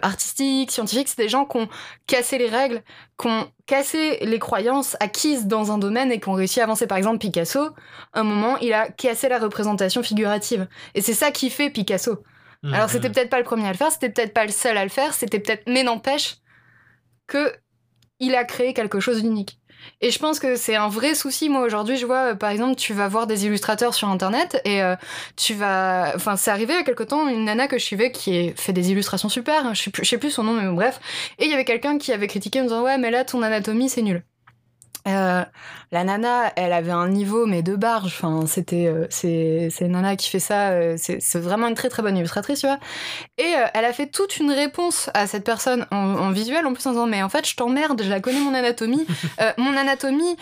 artistiques 0.02 0.39
scientifiques, 0.68 1.08
c'est 1.08 1.22
des 1.22 1.28
gens 1.28 1.44
qui 1.44 1.58
ont 1.58 1.68
cassé 2.06 2.38
les 2.38 2.48
règles, 2.48 2.82
qui 3.20 3.28
ont 3.28 3.50
cassé 3.66 4.18
les 4.22 4.38
croyances 4.38 4.96
acquises 5.00 5.46
dans 5.46 5.72
un 5.72 5.78
domaine 5.78 6.10
et 6.10 6.20
qui 6.20 6.28
ont 6.28 6.34
réussi 6.34 6.60
à 6.60 6.64
avancer. 6.64 6.86
Par 6.86 6.98
exemple, 6.98 7.18
Picasso, 7.18 7.70
un 8.12 8.22
moment, 8.22 8.56
il 8.58 8.72
a 8.72 8.88
cassé 8.88 9.28
la 9.28 9.38
représentation 9.38 10.02
figurative. 10.02 10.66
Et 10.94 11.02
c'est 11.02 11.14
ça 11.14 11.30
qui 11.30 11.50
fait 11.50 11.70
Picasso. 11.70 12.22
Mmh, 12.62 12.74
Alors, 12.74 12.90
c'était 12.90 13.10
peut-être 13.10 13.30
pas 13.30 13.38
le 13.38 13.44
premier 13.44 13.66
à 13.66 13.72
le 13.72 13.76
faire, 13.76 13.92
c'était 13.92 14.10
peut-être 14.10 14.34
pas 14.34 14.44
le 14.44 14.52
seul 14.52 14.76
à 14.76 14.84
le 14.84 14.90
faire, 14.90 15.14
c'était 15.14 15.40
peut-être, 15.40 15.62
mais 15.66 15.82
n'empêche 15.82 16.36
que 17.26 17.52
il 18.18 18.34
a 18.34 18.44
créé 18.44 18.74
quelque 18.74 19.00
chose 19.00 19.22
d'unique. 19.22 19.59
Et 20.00 20.10
je 20.10 20.18
pense 20.18 20.38
que 20.38 20.56
c'est 20.56 20.76
un 20.76 20.88
vrai 20.88 21.14
souci. 21.14 21.48
Moi, 21.48 21.62
aujourd'hui, 21.62 21.96
je 21.96 22.06
vois, 22.06 22.32
euh, 22.32 22.34
par 22.34 22.50
exemple, 22.50 22.76
tu 22.76 22.94
vas 22.94 23.08
voir 23.08 23.26
des 23.26 23.46
illustrateurs 23.46 23.94
sur 23.94 24.08
Internet 24.08 24.60
et 24.64 24.82
euh, 24.82 24.96
tu 25.36 25.54
vas... 25.54 26.12
Enfin, 26.14 26.36
c'est 26.36 26.50
arrivé 26.50 26.74
il 26.74 26.76
y 26.76 26.80
a 26.80 26.84
quelque 26.84 27.02
temps, 27.02 27.28
une 27.28 27.44
nana 27.44 27.68
que 27.68 27.78
je 27.78 27.84
suivais 27.84 28.12
qui 28.12 28.52
fait 28.56 28.72
des 28.72 28.90
illustrations 28.90 29.28
super, 29.28 29.74
je 29.74 29.82
sais 29.82 29.90
plus, 29.90 30.04
sais 30.04 30.18
plus 30.18 30.30
son 30.30 30.44
nom, 30.44 30.52
mais 30.52 30.68
bref. 30.68 31.00
Et 31.38 31.44
il 31.44 31.50
y 31.50 31.54
avait 31.54 31.64
quelqu'un 31.64 31.98
qui 31.98 32.12
avait 32.12 32.28
critiqué 32.28 32.60
en 32.60 32.64
disant, 32.64 32.82
ouais, 32.82 32.98
mais 32.98 33.10
là, 33.10 33.24
ton 33.24 33.42
anatomie, 33.42 33.88
c'est 33.88 34.02
nul. 34.02 34.22
Euh, 35.08 35.44
la 35.92 36.04
nana, 36.04 36.52
elle 36.56 36.72
avait 36.72 36.90
un 36.90 37.08
niveau 37.08 37.46
mais 37.46 37.62
de 37.62 37.76
barge. 37.76 38.12
Enfin, 38.22 38.46
c'était 38.46 38.86
euh, 38.86 39.06
c'est 39.10 39.68
c'est 39.70 39.88
nana 39.88 40.16
qui 40.16 40.28
fait 40.28 40.40
ça. 40.40 40.70
Euh, 40.70 40.96
c'est 40.98 41.38
vraiment 41.38 41.68
une 41.68 41.74
très 41.74 41.88
très 41.88 42.02
bonne 42.02 42.16
illustratrice, 42.16 42.60
tu 42.60 42.66
vois. 42.66 42.78
Et 43.38 43.54
elle 43.74 43.84
a 43.84 43.92
fait 43.92 44.06
toute 44.06 44.38
une 44.38 44.50
réponse 44.50 45.10
à 45.14 45.26
cette 45.26 45.44
personne 45.44 45.86
en, 45.90 45.96
en, 45.96 46.30
visuel 46.30 46.66
en 46.66 46.72
plus 46.72 46.86
en 46.86 46.90
disant 46.90 47.06
mais 47.06 47.22
en 47.22 47.28
fait 47.28 47.48
je 47.48 47.56
t'emmerde, 47.56 48.02
je 48.02 48.10
la 48.10 48.20
connais 48.20 48.40
mon 48.40 48.54
anatomie. 48.54 49.06
mon 49.58 49.76
anatomie, 49.76 50.36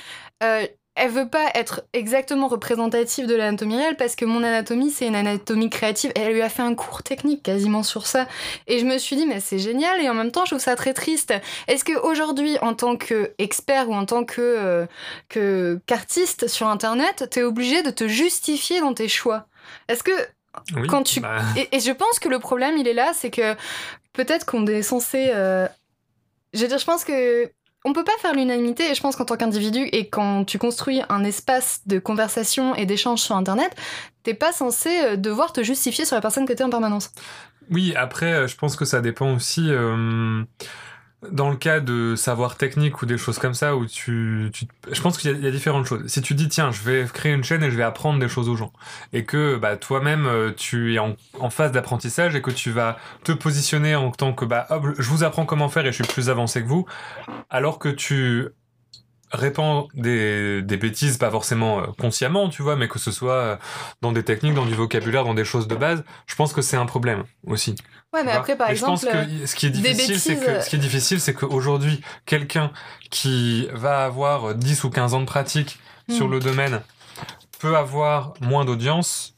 elle 0.99 1.11
veut 1.11 1.29
pas 1.29 1.50
être 1.55 1.83
exactement 1.93 2.49
représentative 2.49 3.27
de 3.27 3.35
l'anatomie 3.35 3.77
réelle 3.77 3.97
parce 3.97 4.17
que 4.17 4.25
mon 4.25 4.43
anatomie 4.43 4.91
c'est 4.91 5.06
une 5.06 5.15
anatomie 5.15 5.71
créative. 5.71 6.12
Elle 6.17 6.33
lui 6.33 6.43
a 6.43 6.49
fait 6.49 6.62
un 6.62 6.75
cours 6.75 7.03
technique 7.03 7.43
quasiment 7.43 7.83
sur 7.83 8.06
ça. 8.06 8.27
Et 8.67 8.79
je 8.79 8.85
me 8.85 8.99
suis 8.99 9.17
dit 9.17 9.27
mais 9.27 9.41
c'est 9.41 9.59
génial. 9.59 10.00
Et 10.00 10.09
en 10.09 10.15
même 10.15 10.33
temps 10.33 10.45
je 10.45 10.50
trouve 10.50 10.62
ça 10.62 10.77
très 10.77 10.95
triste. 10.95 11.33
Est-ce 11.69 11.85
que 11.85 11.99
aujourd'hui 11.99 12.59
en 12.61 12.75
tant 12.75 12.97
qu'expert 12.97 13.89
ou 13.89 13.95
en 13.95 14.05
tant 14.05 14.25
que 14.25 14.41
euh, 14.41 14.87
que 15.29 15.81
qu'artiste 15.87 16.49
sur 16.49 16.67
internet 16.69 17.29
t'es 17.31 17.43
obligé 17.43 17.83
de 17.83 17.91
te 17.91 18.09
justifier 18.09 18.81
dans 18.81 18.95
tes 18.95 19.09
choix? 19.09 19.47
Est-ce 19.89 20.03
que 20.03 20.12
quand 20.89 21.05
tu 21.05 21.21
bah. 21.21 21.41
et, 21.56 21.79
je 21.79 21.93
pense 21.93 22.19
que 22.19 22.29
le 22.29 22.41
problème 22.41 22.77
il 22.79 22.89
est 22.89 22.95
là 22.95 23.12
c'est 23.15 23.31
que 23.31 23.55
peut-être 24.12 24.45
qu'on 24.45 24.67
est 24.67 24.83
censé 24.83 25.29
euh, 25.29 25.69
je 26.53 26.62
veux 26.62 26.69
dire 26.69 26.79
je 26.79 26.85
pense 26.85 27.05
que 27.05 27.50
on 27.85 27.93
peut 27.93 28.05
pas 28.05 28.17
faire 28.21 28.35
l'unanimité 28.35 28.91
et 28.91 28.95
je 28.95 29.01
pense 29.01 29.17
qu'en 29.17 29.25
tant 29.25 29.37
qu'individu 29.37 29.89
et 29.93 30.09
quand 30.09 30.45
tu 30.45 30.59
construis 30.59 31.01
un 31.09 31.25
espace 31.25 31.83
de 31.87 31.99
conversation 31.99 32.75
et 32.75 32.87
d'échange 32.87 33.21
sur 33.21 33.37
internet, 33.37 33.75
t'es 34.23 34.35
pas 34.35 34.53
censé 34.53 34.91
euh, 35.03 35.17
devoir 35.17 35.53
te 35.53 35.63
justifier 35.63 36.05
sur 36.05 36.17
la 36.17 36.21
personne 36.21 36.47
que 36.47 36.53
t'es 36.53 36.65
en 36.65 36.71
permanence. 36.71 37.13
Oui, 37.71 37.95
après, 37.97 38.33
euh, 38.33 38.47
je 38.47 38.57
pense 38.57 38.77
que 38.77 38.85
ça 38.85 39.01
dépend 39.01 39.35
aussi. 39.35 39.71
Euh, 39.71 40.43
dans 41.32 41.50
le 41.50 41.56
cas 41.56 41.81
de 41.81 42.15
savoir 42.17 42.56
technique 42.56 43.03
ou 43.03 43.06
des 43.06 43.19
choses 43.19 43.38
comme 43.38 43.55
ça, 43.55 43.76
où 43.76 43.87
tu, 43.87 44.50
tu 44.53 44.67
je 44.91 45.00
pense 45.00 45.19
qu'il 45.19 45.37
y, 45.37 45.41
y, 45.41 45.47
a 45.47 45.50
différentes 45.50 45.87
choses. 45.87 46.06
Si 46.06 46.23
tu 46.23 46.35
dis 46.35 46.49
tiens, 46.49 46.70
je 46.70 46.82
vais 46.82 47.04
créer 47.12 47.33
une 47.33 47.43
chaîne 47.43 47.62
et 47.64 47.71
je 47.71 47.76
vais 47.76 47.83
apprendre 47.83 48.21
des 48.21 48.28
choses 48.28 48.49
aux 48.49 48.57
gens, 48.57 48.73
et 49.12 49.25
que 49.25 49.57
bah, 49.57 49.76
toi-même 49.76 50.26
euh, 50.26 50.52
tu 50.57 50.95
es 50.95 50.99
en, 50.99 51.16
en 51.40 51.50
phase 51.50 51.73
d'apprentissage 51.73 52.37
et 52.37 52.43
que 52.43 52.52
tu 52.52 52.71
vas 52.71 52.99
te 53.25 53.33
positionner 53.33 53.97
en 53.97 54.12
tant 54.12 54.33
que 54.33 54.45
bah 54.45 54.66
hop, 54.71 54.87
je 54.97 55.09
vous 55.11 55.25
apprends 55.25 55.45
comment 55.45 55.69
faire 55.69 55.87
et 55.87 55.93
je 55.93 56.02
suis 56.02 56.12
plus 56.12 56.31
avancé 56.31 56.62
que 56.62 56.69
vous, 56.69 56.87
alors 57.50 57.78
que 57.81 57.88
tu 57.88 58.49
répand 59.30 59.88
des, 59.94 60.62
des 60.62 60.76
bêtises, 60.76 61.16
pas 61.18 61.30
forcément 61.30 61.80
euh, 61.80 61.87
consciemment, 61.99 62.49
tu 62.49 62.62
vois, 62.62 62.76
mais 62.76 62.88
que 62.88 62.99
ce 62.99 63.11
soit 63.11 63.32
euh, 63.32 63.56
dans 64.02 64.12
des 64.12 64.23
techniques, 64.23 64.54
dans 64.54 64.66
du 64.66 64.75
vocabulaire, 64.75 65.25
dans 65.25 65.35
des 65.35 65.44
choses 65.44 65.68
de 65.68 65.75
base, 65.75 66.04
je 66.26 66.35
pense 66.35 66.52
que 66.52 66.62
c'est 66.62 66.76
un 66.76 66.87
problème 66.87 67.25
aussi. 67.47 67.75
Ouais, 68.14 68.25
mais 68.25 68.32
après, 68.32 68.56
par 68.56 68.70
exemple, 68.70 69.00
je 69.00 69.06
pense 69.06 69.26
que 69.40 69.47
ce 69.47 69.54
qui 69.54 69.66
est 69.66 69.70
difficile, 69.70 70.18
c'est 70.18 70.37
que 70.37 70.61
ce 70.62 70.70
qui 70.70 70.76
est 70.76 70.80
difficile, 70.80 71.20
c'est 71.20 71.35
qu'aujourd'hui, 71.35 72.00
quelqu'un 72.25 72.73
qui 73.11 73.68
va 73.73 74.04
avoir 74.04 74.54
10 74.54 74.85
ou 74.85 74.90
15 74.90 75.14
ans 75.14 75.20
de 75.20 75.26
pratique 75.26 75.78
sur 76.08 76.26
hmm. 76.26 76.32
le 76.32 76.40
domaine 76.40 76.80
peut 77.58 77.76
avoir 77.76 78.32
moins 78.40 78.64
d'audience 78.64 79.35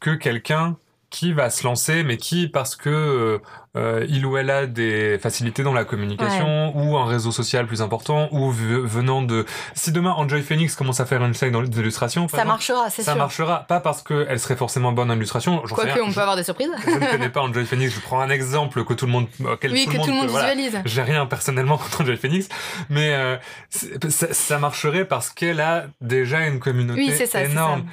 que 0.00 0.10
quelqu'un 0.10 0.76
qui 1.08 1.32
va 1.32 1.50
se 1.50 1.64
lancer, 1.64 2.04
mais 2.04 2.16
qui, 2.18 2.46
parce 2.48 2.76
que 2.76 3.40
euh, 3.76 4.04
il 4.08 4.26
ou 4.26 4.36
elle 4.36 4.50
a 4.50 4.66
des 4.66 5.18
facilités 5.18 5.62
dans 5.62 5.72
la 5.72 5.84
communication 5.84 6.76
ou 6.76 6.96
un 6.96 7.06
réseau 7.06 7.30
social 7.30 7.66
plus 7.66 7.82
important 7.82 8.28
ou 8.32 8.50
venant 8.50 9.22
de 9.22 9.46
si 9.74 9.92
demain 9.92 10.12
Enjoy 10.16 10.42
Phoenix 10.42 10.74
commence 10.74 10.98
à 10.98 11.06
faire 11.06 11.24
une 11.24 11.34
chaîne 11.34 11.52
dans 11.52 11.60
l'illustration 11.60 12.26
ça 12.26 12.44
marchera 12.44 12.90
c'est 12.90 13.02
ça 13.02 13.14
marchera. 13.14 13.64
Pas 13.68 13.80
parce 13.80 14.02
qu'elle 14.02 14.40
serait 14.40 14.56
forcément 14.56 14.92
bonne 14.92 15.10
en 15.10 15.14
illustration 15.14 15.62
quoique 15.68 16.00
on 16.00 16.12
peut 16.12 16.20
avoir 16.20 16.36
des 16.36 16.42
surprises. 16.42 16.70
Je 16.84 16.90
ne 16.90 17.10
connais 17.10 17.28
pas 17.28 17.42
Enjoy 17.42 17.64
Phoenix 17.64 17.94
je 17.94 18.00
prends 18.00 18.20
un 18.20 18.30
exemple 18.30 18.84
que 18.84 18.94
tout 18.94 19.06
le 19.06 19.12
monde 19.12 19.26
auquel 19.44 19.72
oui, 19.72 19.84
tout, 19.84 19.92
que 19.92 19.96
le 19.98 20.02
tout 20.02 20.10
le 20.10 20.16
monde 20.16 20.30
visualise. 20.30 20.80
J'ai 20.84 21.02
rien 21.02 21.24
personnellement 21.26 21.78
contre 21.78 22.02
Enjoy 22.02 22.16
Phoenix 22.16 22.48
mais 22.88 23.14
euh, 23.14 23.36
ça, 23.70 24.32
ça, 24.32 24.58
marcherait 24.58 25.04
parce 25.04 25.30
qu'elle 25.30 25.60
a 25.60 25.86
déjà 26.00 26.46
une 26.46 26.58
communauté 26.58 27.00
oui, 27.00 27.26
ça, 27.26 27.44
énorme. 27.44 27.86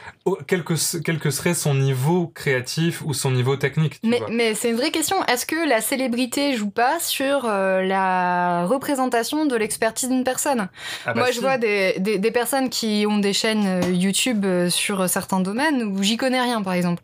Quel 0.47 0.63
que, 0.63 0.73
quel 1.03 1.19
que 1.19 1.29
serait 1.29 1.53
son 1.53 1.75
niveau 1.75 2.31
créatif 2.33 3.01
ou 3.05 3.13
son 3.13 3.31
niveau 3.31 3.55
technique 3.55 3.99
mais, 4.03 4.21
mais 4.31 4.55
c'est 4.55 4.69
une 4.69 4.77
vraie 4.77 4.91
question. 4.91 5.23
Est-ce 5.25 5.45
que 5.45 5.66
la 5.67 5.81
célébrité 5.81 6.55
joue 6.55 6.69
pas 6.69 6.99
sur 6.99 7.45
euh, 7.45 7.81
la 7.83 8.65
représentation 8.65 9.45
de 9.45 9.55
l'expertise 9.55 10.09
d'une 10.09 10.23
personne 10.23 10.69
Ah 11.05 11.13
bah 11.13 11.21
Moi, 11.21 11.31
je 11.31 11.39
vois 11.39 11.57
des, 11.57 11.95
des, 11.99 12.17
des 12.17 12.31
personnes 12.31 12.69
qui 12.69 13.05
ont 13.07 13.19
des 13.19 13.33
chaînes 13.33 13.83
euh, 13.83 13.91
YouTube 13.91 14.45
euh, 14.45 14.69
sur 14.69 15.07
certains 15.09 15.39
domaines 15.39 15.83
où 15.83 16.01
j'y 16.01 16.17
connais 16.17 16.41
rien, 16.41 16.61
par 16.61 16.73
exemple. 16.73 17.03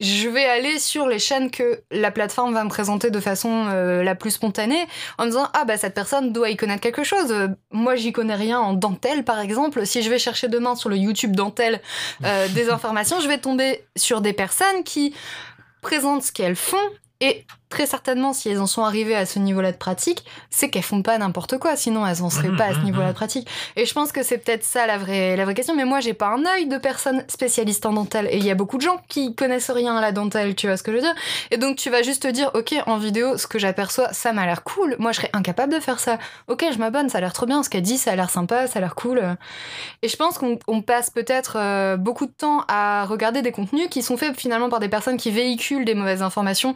Je 0.00 0.28
vais 0.28 0.44
aller 0.44 0.78
sur 0.78 1.08
les 1.08 1.18
chaînes 1.18 1.50
que 1.50 1.82
la 1.90 2.12
plateforme 2.12 2.54
va 2.54 2.62
me 2.62 2.68
présenter 2.68 3.10
de 3.10 3.18
façon 3.18 3.66
euh, 3.68 4.04
la 4.04 4.14
plus 4.14 4.30
spontanée 4.30 4.86
en 5.18 5.24
me 5.24 5.30
disant 5.30 5.48
ah 5.54 5.64
bah 5.64 5.76
cette 5.76 5.94
personne 5.94 6.32
doit 6.32 6.50
y 6.50 6.56
connaître 6.56 6.80
quelque 6.80 7.02
chose. 7.02 7.34
Moi 7.72 7.96
j'y 7.96 8.12
connais 8.12 8.36
rien 8.36 8.60
en 8.60 8.74
dentelle 8.74 9.24
par 9.24 9.40
exemple. 9.40 9.84
Si 9.86 10.02
je 10.02 10.10
vais 10.10 10.20
chercher 10.20 10.46
demain 10.46 10.76
sur 10.76 10.88
le 10.88 10.96
YouTube 10.96 11.34
dentelle 11.34 11.80
euh, 12.24 12.46
des 12.54 12.70
informations, 12.70 13.18
je 13.18 13.26
vais 13.26 13.38
tomber 13.38 13.84
sur 13.96 14.20
des 14.20 14.32
personnes 14.32 14.84
qui 14.84 15.14
présentent 15.82 16.22
ce 16.22 16.30
qu'elles 16.30 16.56
font 16.56 16.76
et 17.20 17.44
très 17.68 17.86
certainement 17.86 18.32
si 18.32 18.48
elles 18.48 18.60
en 18.60 18.66
sont 18.66 18.82
arrivées 18.82 19.16
à 19.16 19.26
ce 19.26 19.38
niveau-là 19.38 19.72
de 19.72 19.76
pratique, 19.76 20.24
c'est 20.50 20.70
qu'elles 20.70 20.82
font 20.82 21.02
pas 21.02 21.18
n'importe 21.18 21.58
quoi, 21.58 21.76
sinon 21.76 22.06
elles 22.06 22.22
en 22.22 22.30
seraient 22.30 22.48
Mhm, 22.48 22.56
pas 22.56 22.64
à 22.64 22.72
ce 22.72 22.78
mhm, 22.78 22.84
niveau-là 22.84 23.06
mhm. 23.06 23.12
de 23.12 23.16
pratique. 23.16 23.48
Et 23.76 23.86
je 23.86 23.94
pense 23.94 24.12
que 24.12 24.22
c'est 24.22 24.38
peut-être 24.38 24.64
ça 24.64 24.86
la 24.86 24.98
vraie, 24.98 25.36
la 25.36 25.44
vraie 25.44 25.54
question. 25.54 25.74
Mais 25.74 25.84
moi, 25.84 26.00
j'ai 26.00 26.14
pas 26.14 26.28
un 26.28 26.44
œil 26.46 26.66
de 26.66 26.78
personne 26.78 27.24
spécialiste 27.28 27.86
en 27.86 27.92
dentelle. 27.92 28.28
Et 28.30 28.38
il 28.38 28.44
y 28.44 28.50
a 28.50 28.54
beaucoup 28.54 28.76
de 28.76 28.82
gens 28.82 29.00
qui 29.08 29.34
connaissent 29.34 29.70
rien 29.70 29.96
à 29.96 30.00
la 30.00 30.12
dentelle, 30.12 30.54
tu 30.54 30.66
vois 30.66 30.76
ce 30.76 30.82
que 30.82 30.92
je 30.92 30.96
veux 30.96 31.02
dire 31.02 31.14
Et 31.50 31.56
donc, 31.56 31.76
tu 31.76 31.90
vas 31.90 32.02
juste 32.02 32.22
te 32.22 32.28
dire, 32.28 32.50
ok, 32.54 32.74
en 32.86 32.98
vidéo, 32.98 33.36
ce 33.36 33.46
que 33.46 33.58
j'aperçois, 33.58 34.12
ça 34.12 34.32
m'a 34.32 34.46
l'air 34.46 34.62
cool. 34.62 34.96
Moi, 34.98 35.12
je 35.12 35.18
serais 35.18 35.30
incapable 35.32 35.72
de 35.72 35.80
faire 35.80 36.00
ça. 36.00 36.18
Ok, 36.48 36.64
je 36.72 36.78
m'abonne, 36.78 37.08
ça 37.08 37.18
a 37.18 37.20
l'air 37.20 37.32
trop 37.32 37.46
bien. 37.46 37.62
Ce 37.62 37.70
qu'elle 37.70 37.82
dit, 37.82 37.98
ça 37.98 38.12
a 38.12 38.16
l'air 38.16 38.30
sympa, 38.30 38.66
ça 38.66 38.78
a 38.78 38.80
l'air 38.80 38.94
cool. 38.94 39.22
Et 40.02 40.08
je 40.08 40.16
pense 40.16 40.38
qu'on 40.38 40.58
on 40.66 40.82
passe 40.82 41.10
peut-être 41.10 41.56
euh, 41.56 41.96
beaucoup 41.96 42.26
de 42.26 42.32
temps 42.32 42.64
à 42.68 43.04
regarder 43.04 43.42
des 43.42 43.52
contenus 43.52 43.88
qui 43.90 44.02
sont 44.02 44.16
faits 44.16 44.36
finalement 44.38 44.68
par 44.68 44.80
des 44.80 44.88
personnes 44.88 45.16
qui 45.16 45.30
véhiculent 45.30 45.84
des 45.84 45.94
mauvaises 45.94 46.22
informations, 46.22 46.74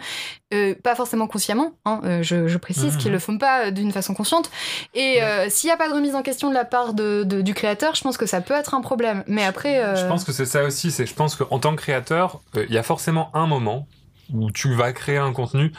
euh, 0.55 0.75
pas 0.83 0.95
forcément 0.95 1.27
consciemment, 1.27 1.73
hein, 1.85 2.01
euh, 2.05 2.23
je, 2.23 2.49
je 2.49 2.59
précise, 2.59 2.95
Mhm. 2.95 2.99
qu'ils 2.99 3.12
le 3.12 3.19
font 3.19 3.39
pas 3.39 3.67
euh, 3.67 3.71
d'une 3.71 3.93
façon 3.93 4.15
consciente. 4.15 4.51
Et 4.95 5.23
euh, 5.23 5.49
s'il 5.51 5.69
n'y 5.69 5.73
a 5.73 5.77
pas 5.77 5.89
de 5.89 5.95
remise 5.95 6.15
en 6.15 6.23
question 6.23 6.49
de 6.51 6.55
la 6.55 6.65
part 6.65 6.95
de, 6.95 7.23
de- 7.25 7.41
du 7.41 7.55
créateur, 7.55 7.95
je 7.95 8.03
pense 8.03 8.17
que 8.17 8.27
ça 8.27 8.41
peut 8.41 8.55
être 8.55 8.75
un 8.75 8.81
problème. 8.81 9.25
Mais 9.27 9.45
après, 9.45 9.83
euh, 9.83 9.97
Je 9.97 10.07
pense 10.07 10.25
que 10.25 10.33
c'est 10.33 10.47
ça 10.47 10.65
aussi. 10.65 10.91
C'est, 10.91 11.07
je 11.07 11.15
pense 11.15 11.37
qu'en 11.37 11.59
tant 11.59 11.75
que 11.77 11.81
créateur, 11.81 12.41
il 12.55 12.73
y 12.73 12.79
a 12.79 12.83
forcément 12.83 13.31
un 13.35 13.47
moment 13.47 13.87
où 14.33 14.51
tu 14.51 14.75
vas 14.75 14.93
créer 14.93 15.19
un 15.19 15.33
contenu 15.33 15.73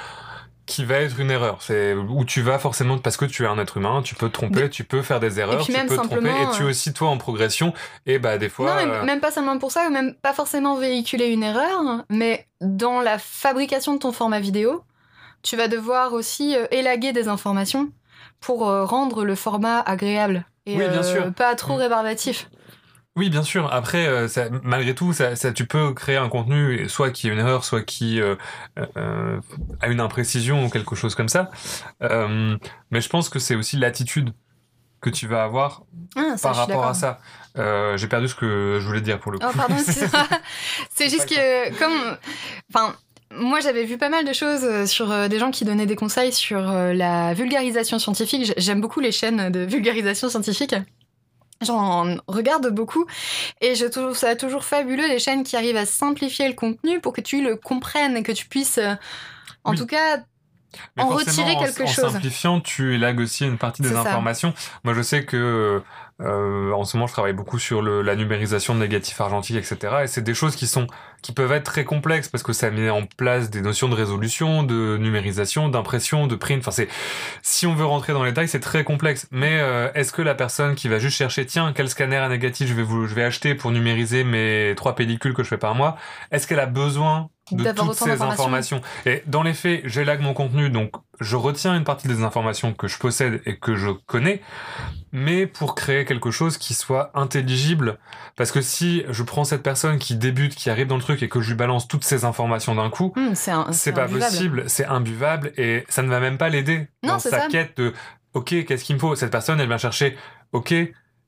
qui 0.66 0.86
va 0.86 0.96
être 1.00 1.20
une 1.20 1.30
erreur. 1.30 1.58
C'est 1.62 1.94
où 1.94 2.24
tu 2.24 2.42
vas 2.42 2.58
forcément 2.58 2.98
parce 2.98 3.18
que 3.18 3.26
tu 3.26 3.44
es 3.44 3.48
un 3.48 3.60
être 3.60 3.76
humain, 3.76 4.02
tu 4.02 4.16
peux 4.16 4.30
te 4.30 4.34
tromper, 4.34 4.70
tu 4.70 4.86
peux 4.86 5.02
faire 5.02 5.20
des 5.20 5.38
erreurs, 5.42 5.62
tu 5.66 5.74
peux 5.74 5.98
te 5.98 6.02
tromper 6.08 6.30
et 6.30 6.56
tu 6.56 6.64
euh, 6.64 6.70
aussi 6.70 6.94
toi 6.94 7.10
en 7.10 7.18
progression 7.18 7.74
et 8.06 8.18
bah 8.18 8.38
des 8.38 8.48
fois 8.48 8.86
non, 8.86 8.92
euh, 8.94 9.04
même 9.04 9.20
pas 9.20 9.32
seulement 9.32 9.58
pour 9.60 9.72
ça, 9.74 9.88
ou 9.88 9.92
même 9.92 10.14
pas 10.14 10.32
forcément 10.32 10.76
véhiculer 10.78 11.28
une 11.28 11.44
erreur, 11.44 12.06
mais 12.10 12.48
dans 12.62 13.02
la 13.02 13.18
fabrication 13.20 13.94
de 13.96 14.00
ton 14.00 14.14
format 14.14 14.40
vidéo, 14.40 14.84
tu 15.44 15.56
vas 15.58 15.68
devoir 15.68 16.14
aussi 16.14 16.56
euh, 16.56 16.66
élaguer 16.72 17.14
des 17.14 17.28
informations 17.28 17.92
pour 18.40 18.68
euh, 18.70 18.86
rendre 18.86 19.24
le 19.26 19.36
format 19.36 19.80
agréable 19.80 20.46
et 20.66 20.78
Oui, 20.78 20.88
bien 20.90 21.00
euh, 21.00 21.04
sûr. 21.04 21.34
pas 21.34 21.56
trop 21.56 21.76
Mm. 21.76 21.82
rébarbatif. 21.82 22.50
Oui, 23.16 23.30
bien 23.30 23.44
sûr. 23.44 23.72
Après, 23.72 24.28
ça- 24.28 24.48
malgré 24.64 24.96
tout, 24.96 25.14
ça, 25.14 25.36
ça- 25.36 25.52
tu 25.54 25.68
peux 25.68 25.94
créer 25.94 26.18
un 26.18 26.30
contenu, 26.30 26.90
soit 26.90 27.12
qui 27.12 27.28
est 27.28 27.32
une 27.32 27.38
erreur, 27.38 27.64
soit 27.64 27.84
qui 27.84 28.20
euh, 28.20 28.36
euh, 28.98 29.40
a 29.82 29.88
une 29.90 30.00
imprécision 30.00 30.66
ou 30.66 30.70
quelque 30.70 30.96
chose 30.96 31.14
comme 31.14 31.30
ça. 31.30 31.52
Euh, 32.02 32.58
mais 32.90 33.02
je 33.02 33.10
pense 33.10 33.30
que 33.30 33.38
c'est 33.38 33.54
aussi 33.56 33.78
l'attitude 33.78 34.34
que 35.00 35.12
tu 35.12 35.28
vas 35.28 35.44
avoir 35.44 35.84
Ah, 36.16 36.38
ça, 36.38 36.50
par 36.50 36.56
rapport 36.58 36.86
à 36.88 36.94
ça. 36.96 37.20
Euh, 37.60 37.98
J'ai 37.98 38.08
perdu 38.08 38.28
ce 38.28 38.34
que 38.36 38.80
je 38.82 38.88
voulais 38.88 39.02
dire 39.02 39.20
pour 39.20 39.32
le 39.32 39.38
coup. 39.38 39.46
Oh, 39.48 39.54
pardon. 39.56 39.76
C'est 40.90 41.10
juste 41.10 41.30
que, 41.30 41.78
comme. 41.78 42.18
Enfin. 42.74 42.96
Moi, 43.36 43.60
j'avais 43.62 43.84
vu 43.86 43.98
pas 43.98 44.10
mal 44.10 44.26
de 44.26 44.34
choses 44.34 44.64
euh, 44.64 44.86
sur 44.86 45.12
euh, 45.12 45.28
des 45.28 45.40
gens 45.40 45.52
qui 45.52 45.66
donnaient 45.66 45.86
des 45.86 45.96
conseils 45.96 46.32
sur 46.32 46.70
euh, 46.70 46.94
la 46.94 47.34
vulgarisation 47.34 47.98
scientifique. 48.00 48.54
J'aime 48.58 48.82
beaucoup 48.82 49.00
les 49.00 49.12
chaînes 49.12 49.50
de 49.50 49.62
vulgarisation 49.62 50.30
scientifique. 50.30 50.76
J'en 51.62 52.18
regarde 52.28 52.70
beaucoup 52.70 53.06
et 53.62 53.76
je 53.76 53.86
trouve 53.86 54.16
ça 54.18 54.36
toujours 54.36 54.66
fabuleux 54.66 55.08
les 55.08 55.20
chaînes 55.20 55.44
qui 55.44 55.56
arrivent 55.56 55.78
à 55.78 55.86
simplifier 55.86 56.48
le 56.48 56.54
contenu 56.56 57.00
pour 57.00 57.14
que 57.14 57.22
tu 57.22 57.42
le 57.42 57.56
comprennes 57.56 58.18
et 58.18 58.24
que 58.24 58.34
tu 58.34 58.48
puisses, 58.48 58.80
en 59.64 59.72
Oui. 59.72 59.78
tout 59.78 59.86
cas, 59.86 60.18
Mais 60.98 61.04
en 61.04 61.08
retirer 61.08 61.56
quelque 61.56 61.84
en, 61.84 61.88
chose. 61.88 62.04
En 62.06 62.10
simplifiant, 62.12 62.60
tu 62.60 62.96
élagues 62.96 63.20
aussi 63.22 63.46
une 63.46 63.58
partie 63.58 63.82
des 63.82 63.90
ça. 63.92 64.02
informations. 64.02 64.54
Moi, 64.84 64.94
je 64.94 65.02
sais 65.02 65.24
que 65.24 65.82
euh, 66.22 66.72
en 66.74 66.84
ce 66.84 66.98
moment, 66.98 67.08
je 67.08 67.14
travaille 67.14 67.34
beaucoup 67.34 67.60
sur 67.60 67.82
le, 67.82 68.02
la 68.02 68.16
numérisation 68.18 68.76
de 68.76 68.80
négatifs 68.80 69.22
argentiques, 69.22 69.56
etc. 69.56 69.78
Et 70.04 70.08
c'est 70.08 70.22
des 70.22 70.34
choses 70.34 70.56
qui 70.58 70.68
sont 70.68 70.88
qui 71.24 71.32
peuvent 71.32 71.52
être 71.52 71.64
très 71.64 71.86
complexes 71.86 72.28
parce 72.28 72.44
que 72.44 72.54
ça 72.54 72.70
met 72.70 72.90
en 72.90 73.06
place 73.18 73.50
des 73.50 73.62
notions 73.62 73.90
de 73.90 73.96
résolution, 73.96 74.62
de 74.62 74.98
numérisation, 74.98 75.70
d'impression, 75.70 76.28
de 76.28 76.36
print. 76.36 76.60
Enfin, 76.60 76.72
c'est 76.72 76.90
si 77.42 77.66
on 77.66 77.74
veut 77.74 77.86
rentrer 77.86 78.14
dans 78.14 78.24
les 78.24 78.32
détails, 78.32 78.50
c'est 78.50 78.60
très 78.60 78.84
complexe. 78.84 79.28
Mais 79.32 79.60
euh, 79.60 79.92
est-ce 79.96 80.12
que 80.12 80.22
la 80.22 80.36
personne 80.36 80.76
qui 80.76 80.90
va 80.90 81.00
juste 81.00 81.18
chercher, 81.18 81.46
tiens, 81.46 81.74
quel 81.74 81.90
scanner 81.90 82.18
à 82.18 82.30
négatif 82.30 82.68
je 82.68 82.74
vais 82.74 82.84
vous, 82.84 83.08
je 83.08 83.16
vais 83.16 83.24
acheter 83.24 83.56
pour 83.56 83.72
numériser 83.72 84.24
mes 84.24 84.74
trois 84.76 84.96
pellicules 84.96 85.34
que 85.34 85.44
je 85.44 85.48
fais 85.48 85.58
par 85.58 85.74
mois, 85.74 85.98
est-ce 86.32 86.46
qu'elle 86.46 86.60
a 86.60 86.66
besoin 86.66 87.30
de 87.52 87.64
toutes 87.72 87.94
ces 87.94 88.06
d'informations. 88.06 88.26
informations? 88.26 88.82
Et 89.06 89.24
dans 89.26 89.44
les 89.44 89.54
faits, 89.54 89.82
j'élague 89.86 90.22
mon 90.22 90.34
contenu, 90.34 90.70
donc 90.70 90.92
je 91.20 91.36
retiens 91.36 91.76
une 91.76 91.84
partie 91.84 92.08
des 92.08 92.24
informations 92.24 92.74
que 92.74 92.88
je 92.88 92.98
possède 92.98 93.42
et 93.46 93.58
que 93.58 93.76
je 93.76 93.90
connais, 93.90 94.42
mais 95.12 95.46
pour 95.46 95.76
créer 95.76 96.06
quelque 96.06 96.32
chose 96.32 96.58
qui 96.58 96.74
soit 96.74 97.12
intelligible. 97.14 97.98
Parce 98.36 98.52
que 98.52 98.62
si 98.62 99.04
je 99.10 99.24
prends 99.24 99.44
cette 99.44 99.62
personne 99.62 100.00
qui 100.00 100.16
débute, 100.16 100.56
qui 100.56 100.70
arrive 100.70 100.88
dans 100.88 100.96
le 100.98 101.04
truc 101.04 101.13
et 101.22 101.30
que 101.30 101.42
je 101.42 101.50
lui 101.50 101.56
balance 101.56 101.88
toutes 101.88 102.04
ces 102.04 102.26
informations 102.26 102.74
d'un 102.74 102.90
coup, 102.90 103.14
hum, 103.16 103.36
c'est 103.36 103.92
pas 103.94 104.08
possible, 104.08 104.64
c'est 104.68 104.86
imbuvable 104.86 105.52
et 105.58 105.84
ça 105.90 106.02
ne 106.02 106.10
va 106.10 106.20
même 106.20 106.38
pas 106.38 106.50
l'aider 106.50 106.88
dans 107.04 107.20
sa 107.20 107.30
ça. 107.30 107.48
quête 107.48 107.78
de 107.78 107.94
OK, 108.34 108.66
qu'est-ce 108.66 108.84
qu'il 108.84 108.96
me 108.96 109.00
faut? 109.00 109.16
Cette 109.16 109.32
personne, 109.32 109.60
elle 109.60 109.68
vient 109.68 109.78
chercher 109.78 110.18
OK, 110.54 110.74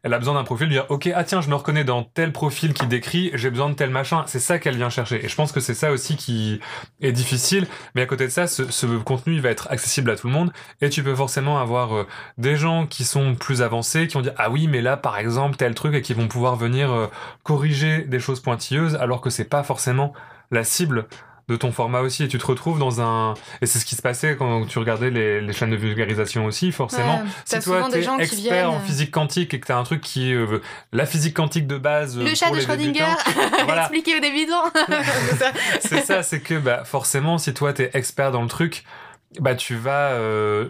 elle 0.06 0.14
a 0.14 0.20
besoin 0.20 0.36
d'un 0.36 0.44
profil, 0.44 0.70
dire 0.70 0.86
OK, 0.90 1.10
ah 1.16 1.24
tiens, 1.24 1.42
je 1.42 1.50
me 1.50 1.56
reconnais 1.56 1.84
dans 1.84 2.04
tel 2.04 2.32
profil 2.32 2.76
qui 2.76 2.86
décrit, 2.86 3.32
j'ai 3.34 3.50
besoin 3.50 3.70
de 3.70 3.74
tel 3.74 3.90
machin. 3.90 4.24
C'est 4.28 4.40
ça 4.40 4.60
qu'elle 4.60 4.78
vient 4.78 4.92
chercher. 4.92 5.26
Et 5.26 5.28
je 5.28 5.36
pense 5.36 5.52
que 5.52 5.60
c'est 5.60 5.74
ça 5.74 5.92
aussi 5.92 6.16
qui 6.16 6.60
est 7.02 7.12
difficile. 7.12 7.66
Mais 7.96 8.04
à 8.04 8.06
côté 8.06 8.26
de 8.26 8.30
ça, 8.30 8.46
ce, 8.46 8.70
ce 8.70 8.86
contenu, 8.86 9.34
il 9.34 9.42
va 9.42 9.50
être 9.50 9.68
accessible 9.72 10.12
à 10.12 10.16
tout 10.16 10.28
le 10.28 10.34
monde. 10.34 10.54
Et 10.80 10.92
tu 10.92 11.02
peux 11.02 11.16
forcément 11.16 11.58
avoir 11.58 11.96
euh, 11.96 12.08
des 12.38 12.56
gens 12.56 12.86
qui 12.86 13.04
sont 13.04 13.34
plus 13.34 13.64
avancés, 13.64 14.06
qui 14.06 14.14
vont 14.14 14.22
dire 14.22 14.36
ah 14.38 14.52
oui, 14.52 14.68
mais 14.68 14.84
là, 14.84 14.96
par 14.96 15.18
exemple, 15.18 15.56
tel 15.56 15.74
truc, 15.74 15.96
et 15.96 16.04
qui 16.04 16.14
vont 16.14 16.28
pouvoir 16.28 16.56
venir 16.56 16.94
euh, 16.94 17.08
corriger 17.42 18.04
des 18.04 18.20
choses 18.20 18.42
pointilleuses, 18.42 18.94
alors 18.98 19.22
que 19.22 19.32
c'est 19.32 19.50
pas 19.50 19.64
forcément 19.64 20.14
la 20.52 20.64
cible 20.64 21.08
de 21.48 21.56
ton 21.56 21.72
format 21.72 22.02
aussi 22.02 22.24
et 22.24 22.28
tu 22.28 22.38
te 22.38 22.46
retrouves 22.46 22.80
dans 22.80 23.02
un 23.02 23.36
et 23.62 23.66
c'est 23.66 23.78
ce 23.80 23.86
qui 23.86 23.96
se 23.96 24.02
passait 24.02 24.36
quand 24.36 24.66
tu 24.66 24.80
regardais 24.80 25.12
les, 25.12 25.42
les 25.42 25.54
chaînes 25.54 25.70
de 25.70 25.76
vulgarisation 25.76 26.46
aussi 26.46 26.72
forcément 26.72 27.20
Ouais, 27.20 27.30
si 27.46 27.60
toi 27.60 27.88
t'es 27.92 28.02
qui 28.02 28.08
expert 28.20 28.68
en 28.68 28.72
viennent, 28.72 28.82
euh, 28.82 28.86
physique 28.86 29.12
quantique 29.12 29.54
et 29.54 29.60
que 29.60 29.68
t'as 29.68 29.78
un 29.78 29.84
truc 29.84 30.02
qui 30.02 30.34
euh, 30.34 30.60
la 30.92 31.06
physique 31.06 31.36
quantique 31.36 31.68
de 31.68 31.78
base 31.78 32.18
euh, 32.18 32.24
Le 32.24 32.34
chat 32.36 32.50
de 32.52 32.60
Schrödinger, 32.60 33.06
voilà. 33.66 33.82
expliqué 33.84 34.18
aux 34.18 34.22
débutants. 34.22 34.64
C'est 35.30 35.36
ça. 35.38 35.52
c'est 35.80 36.02
ça 36.06 36.24
c'est 36.24 36.40
que 36.40 36.56
bah 36.56 36.84
forcément 36.84 37.38
si 37.38 37.54
toi 37.54 37.74
t'es 37.74 37.92
expert 37.94 38.32
dans 38.32 38.42
le 38.42 38.48
truc 38.48 38.84
bah 39.40 39.56
tu 39.56 39.76
vas 39.76 40.12
euh, 40.12 40.70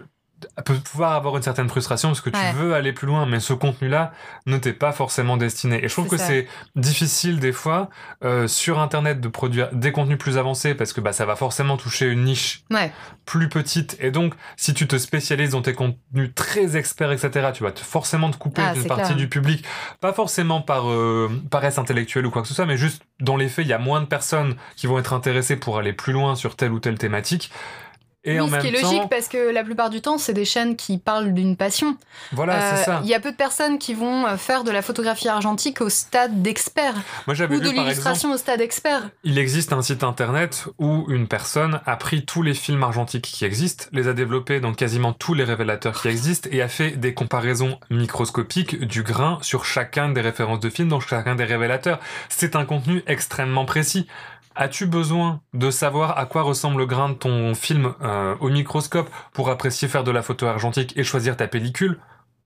peut 0.64 0.74
pouvoir 0.74 1.12
avoir 1.12 1.36
une 1.36 1.42
certaine 1.42 1.68
frustration 1.68 2.08
parce 2.10 2.20
que 2.20 2.30
tu 2.30 2.36
Ouais. 2.38 2.52
veux 2.52 2.74
aller 2.74 2.92
plus 2.92 3.06
loin 3.06 3.24
mais 3.26 3.40
ce 3.40 3.52
contenu 3.54 3.88
là 3.88 4.12
ne 4.44 4.58
t'est 4.58 4.72
pas 4.74 4.92
forcément 4.92 5.36
destiné 5.36 5.82
et 5.82 5.88
je 5.88 5.92
trouve 5.94 6.08
que 6.08 6.16
c'est 6.18 6.46
difficile 6.74 7.40
des 7.40 7.52
fois 7.52 7.88
euh, 8.24 8.46
sur 8.46 8.78
internet 8.78 9.20
de 9.20 9.28
produire 9.28 9.68
des 9.72 9.92
contenus 9.92 10.18
plus 10.18 10.36
avancés 10.38 10.74
parce 10.74 10.92
que 10.92 11.00
bah 11.00 11.12
ça 11.12 11.24
va 11.24 11.36
forcément 11.36 11.76
toucher 11.76 12.06
une 12.06 12.24
niche 12.24 12.64
Ouais. 12.70 12.92
plus 13.24 13.48
petite 13.48 13.96
et 14.00 14.10
donc 14.10 14.34
si 14.56 14.74
tu 14.74 14.86
te 14.86 14.98
spécialises 14.98 15.50
dans 15.50 15.62
tes 15.62 15.72
contenus 15.74 16.30
très 16.34 16.76
experts 16.76 17.12
etc 17.12 17.50
tu 17.54 17.62
vas 17.62 17.72
te, 17.72 17.80
forcément 17.80 18.30
te 18.30 18.36
couper 18.36 18.62
Ah, 18.64 18.72
d'une 18.74 18.84
partie 18.86 19.04
clair. 19.04 19.16
du 19.16 19.28
public 19.28 19.64
pas 20.00 20.12
forcément 20.12 20.60
par 20.60 20.90
euh, 20.90 21.30
paresse 21.50 21.78
intellectuelle 21.78 22.26
ou 22.26 22.30
quoi 22.30 22.42
que 22.42 22.48
ce 22.48 22.54
soit 22.54 22.66
mais 22.66 22.76
juste 22.76 23.02
dans 23.20 23.36
les 23.36 23.48
faits 23.48 23.64
il 23.64 23.68
y 23.68 23.72
a 23.74 23.78
moins 23.78 24.00
de 24.00 24.06
personnes 24.06 24.56
qui 24.76 24.86
vont 24.86 24.98
être 24.98 25.14
intéressées 25.14 25.56
pour 25.56 25.78
aller 25.78 25.94
plus 25.94 26.12
loin 26.12 26.34
sur 26.34 26.56
telle 26.56 26.72
ou 26.72 26.78
telle 26.80 26.98
thématique 26.98 27.50
et 28.26 28.40
oui, 28.40 28.50
ce 28.50 28.58
qui 28.58 28.66
est 28.66 28.80
temps 28.80 28.92
logique 28.92 29.08
parce 29.08 29.28
que 29.28 29.50
la 29.52 29.62
plupart 29.62 29.88
du 29.88 30.00
temps, 30.00 30.18
c'est 30.18 30.32
des 30.32 30.44
chaînes 30.44 30.76
qui 30.76 30.98
parlent 30.98 31.32
d'une 31.32 31.56
passion. 31.56 31.96
voilà 32.32 32.56
Euh, 32.56 32.76
c'est 32.76 32.84
ça 32.84 33.00
Il 33.04 33.08
y 33.08 33.14
a 33.14 33.20
peu 33.20 33.30
de 33.30 33.36
personnes 33.36 33.78
qui 33.78 33.94
vont 33.94 34.26
euh, 34.26 34.36
faire 34.36 34.64
de 34.64 34.70
la 34.70 34.82
photographie 34.82 35.28
argentique 35.28 35.80
au 35.80 35.88
stade 35.88 36.42
d'expert 36.42 36.94
moi 37.26 37.34
j'avais 37.34 37.54
ou 37.54 37.58
de 37.58 37.64
vu 37.64 37.70
exemple 37.70 37.88
l'illustration 37.88 38.32
au 38.32 38.36
stade 38.36 38.60
expert. 38.60 39.08
Il 39.24 39.38
existe 39.38 39.72
un 39.72 39.82
site 39.82 40.02
internet 40.02 40.66
où 40.78 41.06
une 41.08 41.28
personne 41.28 41.80
a 41.86 41.96
pris 41.96 42.24
tous 42.24 42.42
les 42.42 42.54
films 42.54 42.82
argentiques 42.82 43.24
qui 43.24 43.44
existent, 43.44 43.86
les 43.92 44.08
a 44.08 44.12
développés 44.12 44.60
dans 44.60 44.74
quasiment 44.74 45.12
tous 45.12 45.34
les 45.34 45.44
révélateurs 45.44 46.00
qui 46.00 46.08
existent 46.08 46.48
et 46.52 46.62
a 46.62 46.68
fait 46.68 46.92
des 46.92 47.14
comparaisons 47.14 47.78
microscopiques 47.90 48.84
du 48.84 49.02
grain 49.02 49.38
sur 49.42 49.64
chacun 49.64 50.08
des 50.10 50.20
références 50.20 50.60
de 50.60 50.70
films 50.70 50.88
dans 50.88 51.00
chacun 51.00 51.34
des 51.34 51.44
révélateurs. 51.44 52.00
C'est 52.28 52.56
un 52.56 52.64
contenu 52.64 53.02
extrêmement 53.06 53.64
précis. 53.64 54.06
As-tu 54.56 54.86
besoin 54.86 55.40
de 55.54 55.70
savoir 55.70 56.18
à 56.18 56.26
quoi 56.26 56.42
ressemble 56.42 56.78
le 56.78 56.86
grain 56.86 57.10
de 57.10 57.14
ton 57.14 57.54
film 57.54 57.92
euh, 58.02 58.34
au 58.40 58.48
microscope 58.48 59.08
pour 59.32 59.50
apprécier 59.50 59.86
faire 59.88 60.02
de 60.04 60.10
la 60.10 60.22
photo 60.22 60.46
argentique 60.46 60.94
et 60.96 61.04
choisir 61.04 61.36
ta 61.36 61.46
pellicule? 61.46 61.98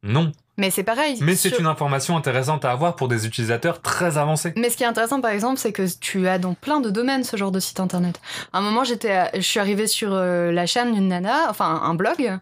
Non. 0.02 0.33
Mais 0.57 0.71
c'est 0.71 0.83
pareil. 0.83 1.19
Mais 1.21 1.37
c'est 1.37 1.50
sur- 1.50 1.61
une 1.61 1.67
information 1.67 2.17
intéressante 2.17 2.64
à 2.64 2.71
avoir 2.73 2.97
pour 2.97 3.07
des 3.09 3.26
utilisateurs 3.26 3.81
très 3.83 4.17
avancés. 4.19 4.52
Mais 4.57 4.71
ce 4.71 4.76
qui 4.76 4.83
est 4.83 4.87
intéressant, 4.87 5.21
par 5.21 5.31
exemple, 5.31 5.59
c'est 5.59 5.73
que 5.73 5.83
tu 6.00 6.26
as 6.26 6.38
dans 6.38 6.55
plein 6.55 6.81
de 6.81 6.88
domaines 6.90 7.23
ce 7.23 7.37
genre 7.37 7.50
de 7.50 7.61
site 7.61 7.81
internet. 7.81 8.19
À 8.52 8.59
un 8.59 8.61
moment, 8.62 8.83
j'étais, 8.83 9.11
à- 9.12 9.31
je 9.35 9.40
suis 9.43 9.61
arrivée 9.61 9.87
sur 9.87 10.12
euh, 10.12 10.52
la 10.52 10.64
chaîne 10.67 10.93
d'une 10.95 11.09
nana, 11.09 11.47
enfin 11.50 11.81
un 11.85 11.95
blog, 11.95 12.38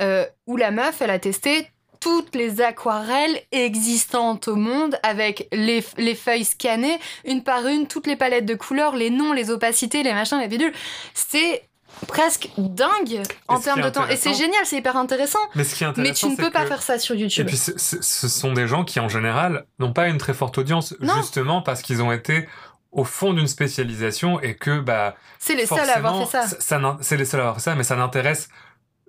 euh, 0.00 0.24
où 0.46 0.56
la 0.56 0.70
meuf, 0.70 1.02
elle 1.02 1.10
a 1.10 1.18
testé 1.18 1.68
toutes 2.00 2.34
les 2.34 2.60
aquarelles 2.62 3.40
existantes 3.52 4.48
au 4.48 4.56
monde 4.56 4.98
avec 5.02 5.48
les, 5.52 5.84
les 5.98 6.14
feuilles 6.14 6.44
scannées, 6.46 6.98
une 7.24 7.42
par 7.42 7.66
une, 7.66 7.86
toutes 7.86 8.06
les 8.06 8.16
palettes 8.16 8.46
de 8.46 8.54
couleurs, 8.54 8.96
les 8.96 9.10
noms, 9.10 9.32
les 9.32 9.50
opacités, 9.50 10.02
les 10.02 10.12
machins, 10.14 10.38
les 10.40 10.48
bidules. 10.48 10.72
C'est 11.14 11.62
presque 12.06 12.48
dingue 12.56 13.20
en 13.48 13.58
termes 13.60 13.82
de 13.82 13.90
temps. 13.90 14.06
Et 14.08 14.16
c'est 14.16 14.32
génial, 14.32 14.60
c'est 14.64 14.76
hyper 14.78 14.96
intéressant. 14.96 15.38
Mais 15.54 15.64
ce 15.64 15.74
qui 15.74 15.84
est 15.84 15.86
Mais 15.88 15.90
intéressant, 15.90 16.28
tu 16.28 16.32
ne 16.32 16.36
peux 16.38 16.50
pas 16.50 16.62
que- 16.62 16.68
faire 16.68 16.82
ça 16.82 16.98
sur 16.98 17.14
Et 17.16 17.18
YouTube. 17.18 17.46
puis, 17.46 17.56
ce, 17.58 18.28
sont 18.28 18.52
des 18.52 18.66
gens 18.66 18.84
qui, 18.84 18.98
en 19.00 19.08
général, 19.08 19.66
n'ont 19.78 19.92
pas 19.92 20.08
une 20.08 20.18
très 20.18 20.32
forte 20.34 20.56
audience, 20.58 20.94
Non. 21.00 21.14
justement 21.16 21.60
parce 21.62 21.82
qu'ils 21.82 22.00
ont 22.02 22.12
été 22.12 22.48
au 22.92 23.04
fond 23.04 23.32
d'une 23.34 23.46
spécialisation 23.46 24.40
et 24.40 24.54
que, 24.56 24.80
bah, 24.80 25.14
C'est 25.38 25.54
les 25.54 25.66
seuls 25.66 25.88
à 25.90 25.96
avoir 25.96 26.28
fait 26.28 26.38
ça. 26.58 26.78
n'in- 26.78 26.98
c'est 27.02 27.16
les 27.16 27.24
seuls 27.24 27.40
à 27.40 27.42
avoir 27.44 27.56
fait 27.56 27.62
ça, 27.62 27.74
mais 27.74 27.84
ça 27.84 27.96
n'intéresse 27.96 28.48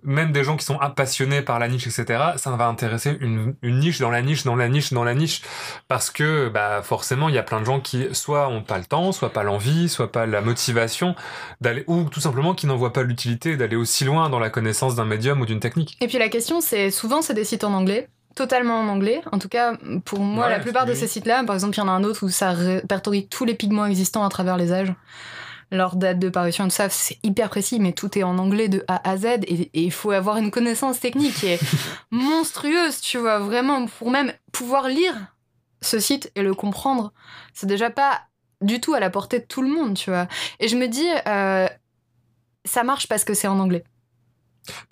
même 0.04 0.32
des 0.32 0.44
gens 0.44 0.58
qui 0.58 0.66
sont 0.66 0.80
passionnés 0.96 1.42
par 1.42 1.60
la 1.60 1.68
niche, 1.68 1.88
etc. 1.88 2.20
Ça 2.38 2.52
va 2.52 2.68
intéresser 2.68 3.18
une, 3.20 3.56
une 3.62 3.80
niche 3.80 4.00
dans 4.00 4.10
la 4.10 4.22
niche, 4.22 4.44
dans 4.44 4.56
la 4.56 4.68
niche, 4.70 4.94
dans 4.94 5.04
la 5.04 5.14
niche. 5.14 5.42
Parce 5.88 6.10
que, 6.10 6.50
bah, 6.50 6.82
forcément, 6.84 7.30
il 7.30 7.36
y 7.36 7.38
a 7.38 7.44
plein 7.44 7.60
de 7.60 7.66
gens 7.66 7.80
qui, 7.80 8.08
soit 8.14 8.48
ont 8.48 8.64
pas 8.64 8.78
le 8.78 8.86
temps, 8.86 9.12
soit 9.12 9.32
pas 9.32 9.44
l'envie, 9.44 9.90
soit 9.90 10.12
pas 10.12 10.26
la 10.26 10.42
motivation 10.42 11.16
d'aller, 11.60 11.84
ou 11.88 12.04
tout 12.06 12.20
simplement 12.20 12.54
qui 12.54 12.68
n'en 12.68 12.78
voient 12.78 12.94
pas 12.94 13.04
l'utilité 13.04 13.58
d'aller 13.58 13.76
aussi 13.76 14.04
loin 14.04 14.30
dans 14.30 14.40
la 14.40 14.50
connaissance 14.50 14.96
d'un 14.96 15.06
médium 15.06 15.42
ou 15.42 15.46
d'une 15.46 15.60
technique. 15.60 15.98
Et 16.02 16.08
puis 16.08 16.18
la 16.18 16.30
question, 16.30 16.62
c'est 16.62 16.92
souvent 16.92 17.22
c'est 17.22 17.34
des 17.34 17.46
sites 17.46 17.64
en 17.64 17.74
anglais, 17.74 18.10
totalement 18.36 18.80
en 18.80 18.88
anglais. 18.88 19.22
En 19.32 19.40
tout 19.40 19.50
cas, 19.50 19.74
pour 20.06 20.20
moi, 20.20 20.46
Ouais, 20.46 20.52
la 20.52 20.60
plupart 20.60 20.86
de 20.86 20.94
ces 20.94 21.08
sites-là, 21.08 21.44
par 21.44 21.56
exemple, 21.56 21.76
il 21.76 21.80
y 21.80 21.84
en 21.84 21.88
a 21.88 21.92
un 21.92 22.04
autre 22.04 22.26
où 22.26 22.30
ça 22.30 22.52
répertorie 22.52 23.28
tous 23.28 23.46
les 23.46 23.54
pigments 23.54 23.86
existants 23.86 24.24
à 24.24 24.30
travers 24.30 24.58
les 24.58 24.72
âges. 24.72 24.94
Leur 25.72 25.96
date 25.96 26.20
de 26.20 26.30
parution, 26.30 26.66
tout 26.66 26.72
ça, 26.72 26.90
c'est 26.90 27.18
hyper 27.24 27.50
précis, 27.50 27.80
mais 27.80 27.94
tout 27.94 28.18
est 28.18 28.24
en 28.24 28.38
anglais 28.38 28.68
de 28.68 28.84
A 28.90 29.10
à 29.10 29.18
Z 29.18 29.26
et 29.48 29.70
il 29.74 29.92
faut 29.92 30.12
avoir 30.12 30.38
une 30.38 30.52
connaissance 30.52 31.00
technique 31.00 31.34
qui 31.36 31.48
est 31.48 31.60
monstrueuse, 32.12 33.00
tu 33.00 33.18
vois, 33.18 33.40
vraiment, 33.40 33.86
pour 33.86 34.12
même 34.12 34.34
pouvoir 34.52 34.90
lire 34.90 35.16
ce 35.82 36.00
site 36.00 36.32
et 36.36 36.42
le 36.42 36.54
comprendre. 36.54 37.14
C'est 37.54 37.68
déjà 37.68 37.90
pas 37.90 38.22
du 38.60 38.82
tout 38.82 38.94
à 38.94 39.00
la 39.00 39.10
portée 39.10 39.40
de 39.40 39.46
tout 39.46 39.62
le 39.62 39.70
monde, 39.70 39.96
tu 39.96 40.10
vois. 40.10 40.28
Et 40.60 40.68
je 40.68 40.76
me 40.76 40.88
dis, 40.88 41.08
euh, 41.28 41.68
ça 42.66 42.84
marche 42.84 43.08
parce 43.08 43.24
que 43.24 43.34
c'est 43.34 43.48
en 43.48 43.60
anglais. 43.60 43.84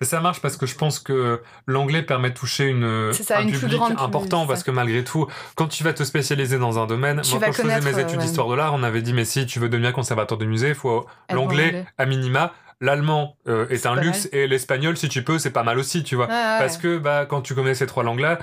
Mais 0.00 0.06
ça 0.06 0.20
marche 0.20 0.40
parce 0.40 0.56
que 0.56 0.66
je 0.66 0.74
pense 0.74 0.98
que 0.98 1.40
l'anglais 1.66 2.02
permet 2.02 2.30
de 2.30 2.34
toucher 2.34 2.66
une, 2.66 3.12
ça, 3.12 3.38
un 3.38 3.42
une 3.42 3.50
plus 3.50 3.60
public 3.60 3.78
grande- 3.78 3.94
important 3.98 4.46
parce 4.46 4.62
que 4.64 4.70
malgré 4.70 5.04
tout, 5.04 5.26
quand 5.54 5.68
tu 5.68 5.84
vas 5.84 5.92
te 5.92 6.02
spécialiser 6.02 6.58
dans 6.58 6.78
un 6.78 6.86
domaine, 6.86 7.20
Tu 7.22 7.30
moi 7.30 7.40
quand 7.46 7.52
je 7.52 7.62
faisais 7.62 7.74
mes 7.76 7.80
connaître, 7.80 7.98
études 8.00 8.18
euh, 8.18 8.22
d'histoire 8.22 8.48
de 8.48 8.54
l'art, 8.54 8.74
on 8.74 8.82
avait 8.82 9.02
dit 9.02 9.12
mais 9.12 9.24
si 9.24 9.46
tu 9.46 9.60
veux 9.60 9.68
devenir 9.68 9.92
conservateur 9.92 10.38
de 10.38 10.44
musée, 10.44 10.70
il 10.70 10.74
faut 10.74 11.06
l'anglais 11.32 11.66
anglais. 11.66 11.86
à 11.98 12.06
minima, 12.06 12.52
l'allemand 12.80 13.36
euh, 13.46 13.68
est 13.68 13.86
un 13.86 13.94
luxe 13.94 14.28
et 14.32 14.48
l'espagnol 14.48 14.96
si 14.96 15.08
tu 15.08 15.22
peux, 15.22 15.38
c'est 15.38 15.50
pas 15.50 15.62
mal 15.62 15.78
aussi, 15.78 16.02
tu 16.02 16.16
vois. 16.16 16.26
Ouais. 16.26 16.58
Parce 16.58 16.76
que 16.76 16.98
bah 16.98 17.26
quand 17.28 17.40
tu 17.42 17.54
connais 17.54 17.74
ces 17.74 17.86
trois 17.86 18.02
langues-là, 18.02 18.38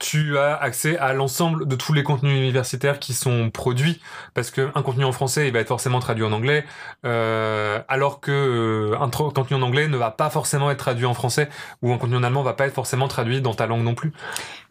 tu 0.00 0.38
as 0.38 0.56
accès 0.56 0.96
à 0.98 1.12
l'ensemble 1.12 1.68
de 1.68 1.76
tous 1.76 1.92
les 1.92 2.02
contenus 2.02 2.36
universitaires 2.36 2.98
qui 2.98 3.12
sont 3.12 3.50
produits 3.50 4.00
parce 4.32 4.50
que 4.50 4.70
un 4.74 4.82
contenu 4.82 5.04
en 5.04 5.12
français 5.12 5.46
il 5.46 5.52
va 5.52 5.60
être 5.60 5.68
forcément 5.68 5.98
traduit 5.98 6.24
en 6.24 6.32
anglais 6.32 6.64
euh, 7.04 7.80
alors 7.88 8.20
que 8.20 8.32
euh, 8.32 8.98
un 8.98 9.10
contenu 9.10 9.56
en 9.56 9.62
anglais 9.62 9.88
ne 9.88 9.96
va 9.96 10.10
pas 10.10 10.30
forcément 10.30 10.70
être 10.70 10.78
traduit 10.78 11.06
en 11.06 11.14
français 11.14 11.48
ou 11.82 11.92
un 11.92 11.98
contenu 11.98 12.16
en 12.16 12.22
allemand 12.22 12.42
va 12.42 12.54
pas 12.54 12.66
être 12.66 12.74
forcément 12.74 13.08
traduit 13.08 13.40
dans 13.40 13.54
ta 13.54 13.66
langue 13.66 13.82
non 13.82 13.94
plus 13.94 14.12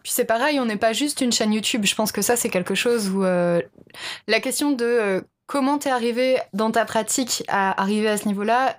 Puis 0.03 0.11
c'est 0.11 0.25
pareil, 0.25 0.59
on 0.59 0.65
n'est 0.65 0.77
pas 0.77 0.93
juste 0.93 1.21
une 1.21 1.31
chaîne 1.31 1.53
YouTube. 1.53 1.85
Je 1.85 1.95
pense 1.95 2.11
que 2.11 2.21
ça, 2.21 2.35
c'est 2.35 2.49
quelque 2.49 2.75
chose 2.75 3.09
où 3.09 3.23
euh, 3.23 3.61
la 4.27 4.39
question 4.39 4.71
de 4.71 4.85
euh, 4.85 5.21
comment 5.47 5.77
t'es 5.77 5.89
arrivé 5.89 6.37
dans 6.53 6.71
ta 6.71 6.85
pratique 6.85 7.43
à 7.47 7.79
arriver 7.81 8.09
à 8.09 8.17
ce 8.17 8.27
niveau-là, 8.27 8.77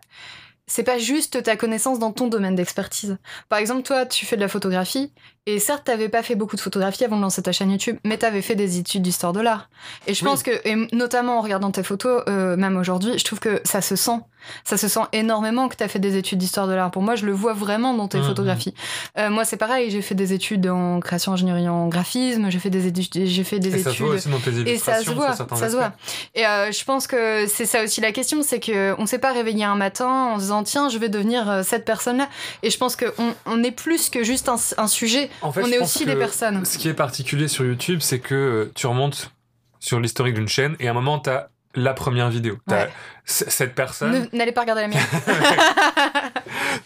c'est 0.66 0.84
pas 0.84 0.98
juste 0.98 1.42
ta 1.42 1.56
connaissance 1.56 1.98
dans 1.98 2.12
ton 2.12 2.28
domaine 2.28 2.54
d'expertise. 2.54 3.18
Par 3.48 3.58
exemple, 3.58 3.82
toi, 3.82 4.06
tu 4.06 4.24
fais 4.24 4.36
de 4.36 4.40
la 4.40 4.48
photographie, 4.48 5.12
et 5.46 5.58
certes, 5.58 5.84
t'avais 5.84 6.08
pas 6.08 6.22
fait 6.22 6.34
beaucoup 6.34 6.56
de 6.56 6.60
photographie 6.60 7.04
avant 7.04 7.16
de 7.16 7.22
lancer 7.22 7.42
ta 7.42 7.52
chaîne 7.52 7.70
YouTube, 7.70 7.98
mais 8.04 8.16
t'avais 8.16 8.42
fait 8.42 8.54
des 8.54 8.78
études 8.78 9.02
d'histoire 9.02 9.32
de 9.32 9.40
l'art. 9.40 9.68
Et 10.06 10.14
je 10.14 10.24
Oui. 10.24 10.30
pense 10.30 10.42
que, 10.42 10.50
et 10.66 10.74
notamment 10.94 11.38
en 11.38 11.40
regardant 11.42 11.70
tes 11.70 11.82
photos, 11.82 12.22
euh, 12.28 12.56
même 12.56 12.76
aujourd'hui, 12.76 13.18
je 13.18 13.24
trouve 13.24 13.40
que 13.40 13.60
ça 13.64 13.80
se 13.82 13.96
sent. 13.96 14.18
Ça 14.62 14.76
se 14.76 14.88
sent 14.88 15.00
énormément 15.14 15.68
que 15.68 15.74
t'as 15.76 15.88
fait 15.88 15.98
des 15.98 16.18
études 16.18 16.38
d'histoire 16.38 16.66
de 16.66 16.74
l'art. 16.74 16.90
Pour 16.90 17.00
moi, 17.00 17.16
je 17.16 17.24
le 17.24 17.32
vois 17.32 17.54
vraiment 17.54 17.94
dans 17.94 18.08
tes 18.08 18.18
Mhm. 18.18 18.24
photographies. 18.24 18.74
Euh, 19.18 19.30
moi, 19.30 19.46
c'est 19.46 19.56
pareil, 19.56 19.90
j'ai 19.90 20.02
fait 20.02 20.14
des 20.14 20.34
études 20.34 20.66
en 20.66 21.00
création 21.00 21.32
ingénierie 21.32 21.66
en 21.66 21.88
graphisme, 21.88 22.50
j'ai 22.50 22.58
fait 22.58 22.68
des, 22.68 22.90
édu- 22.90 23.08
j'ai 23.26 23.44
fait 23.44 23.58
des 23.58 23.74
et 23.74 23.78
ça 23.78 23.84
se 23.84 23.88
études. 23.90 24.04
voit 24.06 24.14
aussi 24.16 24.28
dans 24.28 24.38
tes 24.40 24.50
Et 24.50 24.60
illustrations 24.60 25.04
ça 25.18 25.32
se 25.36 25.42
voit, 25.46 25.56
ça 25.56 25.68
se 25.70 25.76
voit. 25.76 25.92
Et 26.34 26.46
euh, 26.46 26.70
je 26.72 26.84
pense 26.84 27.06
que 27.06 27.46
c'est 27.46 27.64
ça 27.64 27.82
aussi 27.84 28.02
la 28.02 28.12
question, 28.12 28.42
c'est 28.42 28.60
que 28.60 28.94
on 28.98 29.06
s'est 29.06 29.18
pas 29.18 29.32
réveillé 29.32 29.64
un 29.64 29.76
matin 29.76 30.08
en 30.32 30.36
se 30.36 30.42
disant 30.42 30.62
tiens, 30.62 30.90
je 30.90 30.98
vais 30.98 31.08
devenir 31.08 31.48
euh, 31.50 31.62
cette 31.62 31.86
personne-là. 31.86 32.28
Et 32.62 32.68
je 32.68 32.76
pense 32.76 32.96
qu'on 32.96 33.34
on 33.46 33.62
est 33.64 33.70
plus 33.72 34.10
que 34.10 34.24
juste 34.24 34.50
un, 34.50 34.56
un 34.76 34.86
sujet. 34.88 35.30
En 35.42 35.52
fait, 35.52 35.62
on 35.62 35.66
est 35.68 35.78
aussi 35.78 36.04
des 36.06 36.16
personnes. 36.16 36.64
ce 36.64 36.78
qui 36.78 36.88
est 36.88 36.94
particulier 36.94 37.48
sur 37.48 37.64
YouTube 37.64 38.00
c'est 38.00 38.18
que 38.20 38.34
euh, 38.34 38.72
tu 38.74 38.86
remontes 38.86 39.32
sur 39.80 40.00
l'historique 40.00 40.34
d'une 40.34 40.48
chaîne 40.48 40.76
et 40.80 40.88
à 40.88 40.92
un 40.92 40.94
moment 40.94 41.18
t'as 41.18 41.48
la 41.74 41.92
première 41.92 42.30
vidéo 42.30 42.58
t'as 42.68 42.84
Ouais. 42.84 42.90
cette 43.24 43.74
personne 43.74 44.12
Ne- 44.32 44.36
N'allez 44.38 44.52
pas 44.52 44.60
regarder 44.62 44.82
la 44.82 44.88
mienne. 44.88 45.02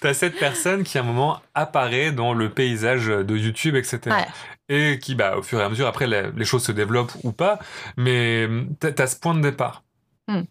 T'as 0.00 0.14
cette 0.14 0.38
personne 0.38 0.84
qui 0.84 0.98
à 0.98 1.00
un 1.00 1.04
moment 1.04 1.40
apparaît 1.54 2.12
dans 2.12 2.32
le 2.32 2.50
paysage 2.50 3.06
de 3.06 3.36
YouTube, 3.36 3.74
etc. 3.74 4.00
Ouais. 4.06 4.26
Et 4.68 4.98
qui, 4.98 5.14
bah, 5.14 5.36
au 5.38 5.42
fur 5.42 5.60
et 5.60 5.64
à 5.64 5.68
mesure, 5.68 5.86
après, 5.86 6.06
la- 6.06 6.28
les 6.30 6.44
choses 6.44 6.62
se 6.62 6.72
développent 6.72 7.12
ou 7.22 7.32
pas, 7.32 7.58
mais 7.96 8.44
hum, 8.46 8.68
t'as 8.78 9.06
ce 9.06 9.16
point 9.16 9.34
de 9.34 9.40
départ. 9.40 9.82
Hmm. 10.28 10.42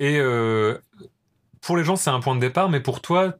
Et 0.00 0.18
euh, 0.18 0.76
pour 1.62 1.76
les 1.76 1.84
gens, 1.84 1.96
c'est 1.96 2.10
un 2.10 2.20
point 2.20 2.34
de 2.34 2.40
départ, 2.40 2.68
mais 2.68 2.80
pour 2.80 3.00
toi, 3.00 3.34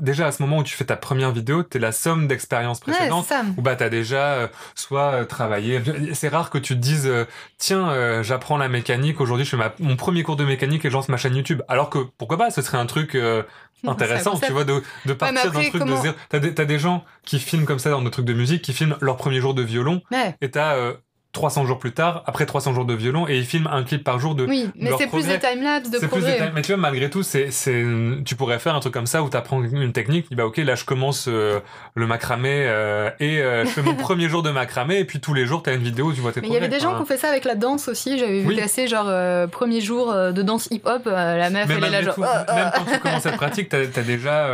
déjà 0.00 0.26
à 0.26 0.32
ce 0.32 0.42
moment 0.42 0.58
où 0.58 0.62
tu 0.64 0.74
fais 0.76 0.84
ta 0.84 0.96
première 0.96 1.30
vidéo, 1.32 1.62
t'es 1.62 1.78
la 1.78 1.92
somme 1.92 2.26
d'expériences 2.26 2.80
Ouais, 2.86 2.92
précédentes. 2.94 3.26
c'est 3.28 3.34
ça. 3.34 3.42
Ou 3.56 3.62
bah 3.62 3.76
t'as 3.76 3.88
déjà 3.88 4.32
euh, 4.34 4.48
soit 4.74 5.12
euh, 5.12 5.24
travaillé. 5.24 5.80
C'est 6.14 6.28
rare 6.28 6.50
que 6.50 6.58
tu 6.58 6.74
te 6.74 6.80
dises 6.80 7.06
euh, 7.06 7.24
tiens 7.58 7.88
euh, 7.90 8.22
j'apprends 8.22 8.56
la 8.58 8.68
mécanique 8.68 9.20
aujourd'hui 9.20 9.44
je 9.44 9.50
fais 9.50 9.56
ma- 9.56 9.74
mon 9.80 9.96
premier 9.96 10.22
cours 10.22 10.36
de 10.36 10.44
mécanique 10.44 10.84
et 10.84 10.88
je 10.90 10.94
lance 10.94 11.08
ma 11.08 11.16
chaîne 11.16 11.36
YouTube. 11.36 11.62
Alors 11.68 11.90
que 11.90 11.98
pourquoi 12.18 12.36
pas 12.38 12.50
ce 12.50 12.62
serait 12.62 12.78
un 12.78 12.86
truc 12.86 13.14
euh, 13.14 13.42
intéressant 13.86 14.38
tu 14.38 14.50
vois 14.52 14.64
de, 14.64 14.82
de 15.04 15.12
partir 15.12 15.42
d'un 15.42 15.48
après, 15.50 15.68
truc 15.68 15.82
comment- 15.82 15.96
de 15.96 16.02
zéro. 16.02 16.14
T'as 16.30 16.38
des, 16.38 16.52
des 16.52 16.78
gens 16.78 17.04
qui 17.24 17.38
filment 17.38 17.66
comme 17.66 17.78
ça 17.78 17.90
dans 17.90 18.00
des 18.02 18.10
trucs 18.10 18.24
de 18.24 18.32
musique 18.32 18.62
qui 18.62 18.72
filment 18.72 18.96
leur 19.00 19.16
premier 19.16 19.40
jour 19.40 19.52
de 19.54 19.62
violon 19.62 20.00
Ouais. 20.10 20.34
et 20.40 20.50
t'as 20.50 20.74
euh, 20.76 20.94
300 21.34 21.66
jours 21.66 21.78
plus 21.78 21.92
tard 21.92 22.22
après 22.26 22.46
300 22.46 22.72
jours 22.72 22.86
de 22.86 22.94
violon 22.94 23.28
et 23.28 23.36
ils 23.36 23.44
filment 23.44 23.66
un 23.70 23.82
clip 23.82 24.02
par 24.02 24.18
jour 24.18 24.34
de 24.34 24.46
Oui, 24.46 24.70
mais 24.76 24.90
c'est 24.96 25.06
plus 25.08 25.20
progrès. 25.20 25.38
des 25.38 25.46
timelapses 25.46 25.90
de 25.90 25.94
c'est 25.98 26.00
plus 26.00 26.08
progrès. 26.08 26.32
détaillé. 26.32 26.50
Mais 26.54 26.62
tu 26.62 26.68
vois, 26.72 26.76
malgré 26.80 27.10
tout, 27.10 27.22
c'est, 27.22 27.50
c'est, 27.50 27.84
tu 28.24 28.36
pourrais 28.36 28.58
faire 28.58 28.74
un 28.74 28.80
truc 28.80 28.94
comme 28.94 29.06
ça 29.06 29.22
où 29.22 29.28
tu 29.28 29.36
apprends 29.36 29.62
une 29.62 29.92
technique, 29.92 30.26
bah 30.34 30.46
ok, 30.46 30.56
là 30.58 30.74
je 30.74 30.84
commence 30.84 31.26
euh, 31.28 31.60
le 31.94 32.06
macramé 32.06 32.50
euh, 32.66 33.10
et 33.20 33.40
euh, 33.42 33.64
je 33.66 33.70
fais 33.70 33.82
mon 33.82 33.94
premier 33.96 34.28
jour 34.28 34.42
de 34.42 34.50
macramé 34.50 34.98
et 35.00 35.04
puis 35.04 35.20
tous 35.20 35.34
les 35.34 35.44
jours 35.44 35.62
tu 35.62 35.70
as 35.70 35.74
une 35.74 35.82
vidéo 35.82 36.06
où 36.06 36.12
tu 36.14 36.20
vois 36.20 36.32
tes 36.32 36.40
Mais 36.40 36.46
il 36.46 36.52
y 36.52 36.56
avait 36.56 36.68
progrès. 36.68 36.78
des 36.78 36.82
gens 36.82 36.90
qui 36.90 36.94
Enfin, 36.94 37.02
ont 37.02 37.06
fait 37.06 37.16
ça 37.18 37.28
avec 37.28 37.44
la 37.44 37.56
danse 37.56 37.88
aussi. 37.88 38.18
J'avais 38.18 38.40
vu 38.40 38.48
Oui. 38.48 38.56
passer 38.56 38.86
genre 38.86 39.06
euh, 39.08 39.46
premier 39.48 39.80
jour 39.80 40.10
euh, 40.12 40.30
de 40.32 40.42
danse 40.42 40.68
hip-hop, 40.70 41.02
euh, 41.06 41.36
la 41.36 41.50
meuf 41.50 41.66
Mais 41.68 41.74
elle 41.76 41.84
est 41.84 41.90
là 41.90 42.02
genre. 42.02 42.14
tout, 42.14 42.22
oh, 42.24 42.44
oh. 42.48 42.54
même 42.54 42.70
quand 42.74 42.84
tu 42.92 42.98
commences 43.00 43.22
cette 43.24 43.36
pratique, 43.36 43.68
t'as, 43.68 43.86
t'as 43.86 44.02
déjà, 44.02 44.48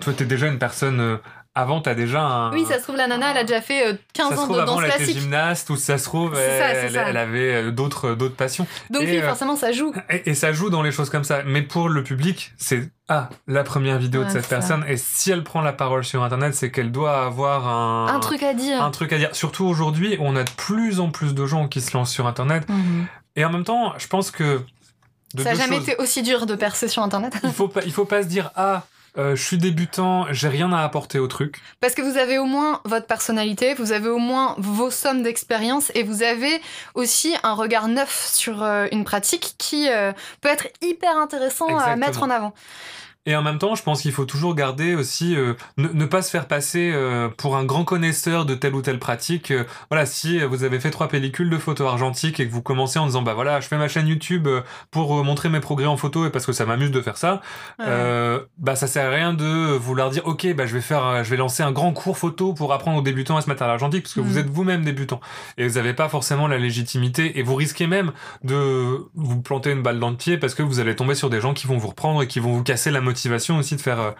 toi 0.00 0.12
t'es 0.16 0.24
déjà 0.26 0.46
une 0.48 0.58
personne. 0.58 1.18
Euh, 1.56 1.60
avant, 1.60 1.80
t'as 1.80 1.94
déjà 1.94 2.20
un. 2.22 2.52
Oui, 2.52 2.64
ça 2.66 2.78
se 2.78 2.82
trouve 2.82 2.96
la 2.96 3.06
nana 3.06 3.30
elle 3.30 3.38
a 3.38 3.44
déjà 3.44 3.60
fait 3.60 3.86
euh, 3.92 3.94
15 4.12 4.28
ça 4.28 4.34
se 4.34 4.40
ans 4.40 4.44
trouve, 4.44 4.56
de 4.56 4.60
avant, 4.62 4.74
danse 4.74 4.82
elle 4.84 4.88
était 4.90 4.96
classique. 4.98 5.18
gymnaste 5.20 5.70
ou 5.70 5.76
ça 5.76 5.98
se 5.98 6.04
trouve, 6.04 6.34
ça, 6.34 6.40
elle, 6.40 6.92
ça. 6.92 7.08
elle 7.08 7.16
avait 7.16 7.54
euh, 7.54 7.70
d'autres, 7.70 8.14
d'autres 8.14 8.34
passions. 8.36 8.66
Donc 8.90 9.02
Et, 9.02 9.06
oui, 9.06 9.18
euh, 9.18 9.26
forcément 9.28 9.56
ça 9.56 9.72
joue. 9.72 9.92
Et, 10.10 10.30
et 10.30 10.34
ça 10.34 10.52
joue 10.52 10.70
dans 10.70 10.82
les 10.82 10.92
choses 10.92 11.10
comme 11.10 11.24
ça. 11.24 11.42
Mais 11.44 11.62
pour 11.62 11.88
le 11.88 12.02
public, 12.02 12.52
c'est 12.56 12.88
ah 13.08 13.28
la 13.46 13.62
première 13.64 13.98
vidéo 13.98 14.24
de 14.24 14.28
cette 14.30 14.42
ça. 14.42 14.48
personne. 14.56 14.84
Et 14.88 14.96
si 14.96 15.30
elle 15.30 15.44
prend 15.44 15.60
la 15.62 15.72
parole 15.72 16.04
sur 16.04 16.22
Internet, 16.22 16.54
c'est 16.54 16.70
qu'elle 16.70 16.92
doit 16.92 17.24
avoir 17.24 17.68
un 17.68 18.06
Un 18.14 18.20
truc 18.20 18.42
à 18.42 18.52
dire. 18.54 18.82
un 18.82 18.90
truc 18.90 19.12
à 19.12 19.18
dire. 19.18 19.30
Surtout 19.34 19.64
aujourd'hui, 19.64 20.16
on 20.20 20.34
a 20.36 20.42
de 20.44 20.50
plus 20.50 21.00
en 21.00 21.10
plus 21.10 21.34
de 21.34 21.46
gens 21.46 21.68
qui 21.68 21.80
se 21.80 21.96
lancent 21.96 22.12
sur 22.12 22.26
Internet. 22.26 22.68
Mhm. 22.68 23.06
Et 23.36 23.44
en 23.44 23.50
même 23.50 23.64
temps, 23.64 23.92
je 23.98 24.06
pense 24.08 24.30
que 24.30 24.60
de 25.34 25.42
Ça 25.42 25.50
n'a 25.50 25.54
jamais 25.56 25.76
choses. 25.76 25.88
été 25.90 25.96
aussi 26.02 26.22
dur 26.22 26.46
de 26.46 26.54
percer 26.54 26.88
sur 26.88 27.02
internet. 27.02 27.34
Il 27.44 27.52
faut 27.52 27.68
pas, 27.68 27.82
il 27.84 27.92
faut 27.92 28.04
pas 28.06 28.22
se 28.22 28.28
dire 28.28 28.50
ah. 28.56 28.84
Euh, 29.18 29.34
je 29.34 29.42
suis 29.42 29.58
débutant, 29.58 30.26
j'ai 30.30 30.48
rien 30.48 30.72
à 30.72 30.82
apporter 30.82 31.18
au 31.18 31.26
truc. 31.26 31.60
Parce 31.80 31.94
que 31.94 32.02
vous 32.02 32.18
avez 32.18 32.38
au 32.38 32.44
moins 32.44 32.80
votre 32.84 33.06
personnalité, 33.06 33.74
vous 33.74 33.92
avez 33.92 34.08
au 34.08 34.18
moins 34.18 34.54
vos 34.58 34.90
sommes 34.90 35.22
d'expérience 35.22 35.90
et 35.94 36.02
vous 36.02 36.22
avez 36.22 36.60
aussi 36.94 37.34
un 37.42 37.54
regard 37.54 37.88
neuf 37.88 38.30
sur 38.32 38.62
euh, 38.62 38.86
une 38.92 39.04
pratique 39.04 39.54
qui 39.58 39.88
euh, 39.88 40.12
peut 40.40 40.48
être 40.48 40.68
hyper 40.82 41.16
intéressant 41.16 41.76
à 41.78 41.96
mettre 41.96 42.22
en 42.22 42.30
avant. 42.30 42.52
Et 43.26 43.34
en 43.36 43.42
même 43.42 43.58
temps, 43.58 43.74
je 43.74 43.82
pense 43.82 44.02
qu'il 44.02 44.12
faut 44.12 44.24
toujours 44.24 44.54
garder 44.54 44.94
aussi, 44.94 45.36
euh, 45.36 45.54
ne, 45.76 45.88
ne 45.88 46.04
pas 46.06 46.22
se 46.22 46.30
faire 46.30 46.46
passer 46.46 46.90
euh, 46.94 47.28
pour 47.28 47.56
un 47.56 47.64
grand 47.64 47.84
connaisseur 47.84 48.46
de 48.46 48.54
telle 48.54 48.74
ou 48.74 48.82
telle 48.82 48.98
pratique. 48.98 49.50
Euh, 49.50 49.64
voilà, 49.90 50.06
si 50.06 50.38
vous 50.40 50.62
avez 50.64 50.78
fait 50.80 50.90
trois 50.90 51.08
pellicules 51.08 51.50
de 51.50 51.58
photos 51.58 51.88
argentiques 51.88 52.38
et 52.40 52.46
que 52.46 52.52
vous 52.52 52.62
commencez 52.62 52.98
en 52.98 53.06
disant, 53.06 53.22
bah 53.22 53.34
voilà, 53.34 53.60
je 53.60 53.66
fais 53.68 53.76
ma 53.76 53.88
chaîne 53.88 54.06
YouTube 54.06 54.46
euh, 54.46 54.62
pour 54.90 55.18
euh, 55.18 55.22
montrer 55.24 55.48
mes 55.48 55.60
progrès 55.60 55.86
en 55.86 55.96
photo 55.96 56.24
et 56.24 56.30
parce 56.30 56.46
que 56.46 56.52
ça 56.52 56.64
m'amuse 56.66 56.90
de 56.92 57.00
faire 57.02 57.16
ça, 57.16 57.40
Ouais. 57.78 57.84
euh, 57.88 58.40
bah 58.58 58.76
ça 58.76 58.86
sert 58.86 59.06
à 59.10 59.14
rien 59.14 59.34
de 59.34 59.76
vouloir 59.76 60.10
dire, 60.10 60.22
ok, 60.26 60.54
bah 60.54 60.66
je 60.66 60.74
vais 60.74 60.80
faire, 60.80 61.24
je 61.24 61.30
vais 61.30 61.36
lancer 61.36 61.62
un 61.64 61.72
grand 61.72 61.92
cours 61.92 62.16
photo 62.18 62.52
pour 62.54 62.72
apprendre 62.72 62.98
aux 62.98 63.02
débutants 63.02 63.36
à 63.36 63.40
se 63.42 63.48
mettre 63.50 63.62
à 63.62 63.66
l'argentique 63.66 64.02
parce 64.04 64.14
que 64.14 64.20
vous 64.20 64.38
êtes 64.38 64.48
vous-même 64.48 64.84
débutant 64.84 65.20
et 65.58 65.66
vous 65.66 65.74
n'avez 65.74 65.92
pas 65.94 66.08
forcément 66.08 66.46
la 66.46 66.58
légitimité 66.58 67.38
et 67.38 67.42
vous 67.42 67.54
risquez 67.56 67.86
même 67.88 68.12
de 68.44 69.04
vous 69.14 69.40
planter 69.42 69.72
une 69.72 69.82
balle 69.82 69.98
dans 69.98 70.10
le 70.10 70.16
pied 70.16 70.38
parce 70.38 70.54
que 70.54 70.62
vous 70.62 70.78
allez 70.78 70.94
tomber 70.94 71.14
sur 71.16 71.28
des 71.28 71.40
gens 71.40 71.54
qui 71.54 71.66
vont 71.66 71.76
vous 71.78 71.88
reprendre 71.88 72.22
et 72.22 72.28
qui 72.28 72.38
vont 72.40 72.52
vous 72.52 72.62
casser 72.62 72.90
la 72.92 73.00
motivation 73.00 73.15
aussi 73.58 73.76
de 73.76 73.80
faire, 73.80 74.00
euh, 74.00 74.10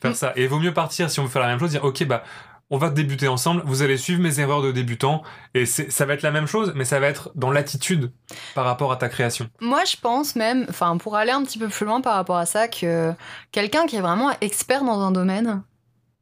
faire 0.00 0.10
Mm. 0.12 0.14
ça. 0.14 0.32
Et 0.36 0.44
il 0.44 0.48
vaut 0.48 0.58
mieux 0.58 0.74
partir 0.74 1.10
si 1.10 1.20
on 1.20 1.24
veut 1.24 1.28
faire 1.30 1.42
la 1.42 1.48
même 1.48 1.58
chose, 1.58 1.70
dire 1.70 1.84
ok 1.84 2.04
bah 2.06 2.22
on 2.68 2.78
va 2.78 2.90
débuter 2.90 3.28
ensemble, 3.28 3.62
vous 3.64 3.82
allez 3.82 3.96
suivre 3.96 4.20
mes 4.20 4.40
erreurs 4.40 4.60
de 4.60 4.72
débutant 4.72 5.22
et 5.54 5.66
ça 5.66 6.04
va 6.04 6.14
être 6.14 6.22
la 6.22 6.32
même 6.32 6.48
chose, 6.48 6.72
mais 6.74 6.84
ça 6.84 6.98
va 6.98 7.06
être 7.06 7.30
dans 7.36 7.52
l'attitude 7.52 8.10
par 8.56 8.64
rapport 8.64 8.90
à 8.90 8.96
ta 8.96 9.08
création. 9.08 9.48
Moi, 9.60 9.84
je 9.84 9.94
pense 9.96 10.34
même, 10.34 10.66
enfin, 10.68 10.96
pour 10.96 11.14
aller 11.14 11.30
un 11.30 11.44
petit 11.44 11.58
peu 11.60 11.68
plus 11.68 11.86
loin 11.86 12.00
par 12.00 12.14
rapport 12.16 12.38
à 12.38 12.44
ça, 12.44 12.66
que 12.66 13.12
quelqu'un 13.52 13.86
qui 13.86 13.94
est 13.94 14.00
vraiment 14.00 14.32
expert 14.40 14.82
dans 14.82 15.00
un 15.00 15.12
domaine, 15.12 15.62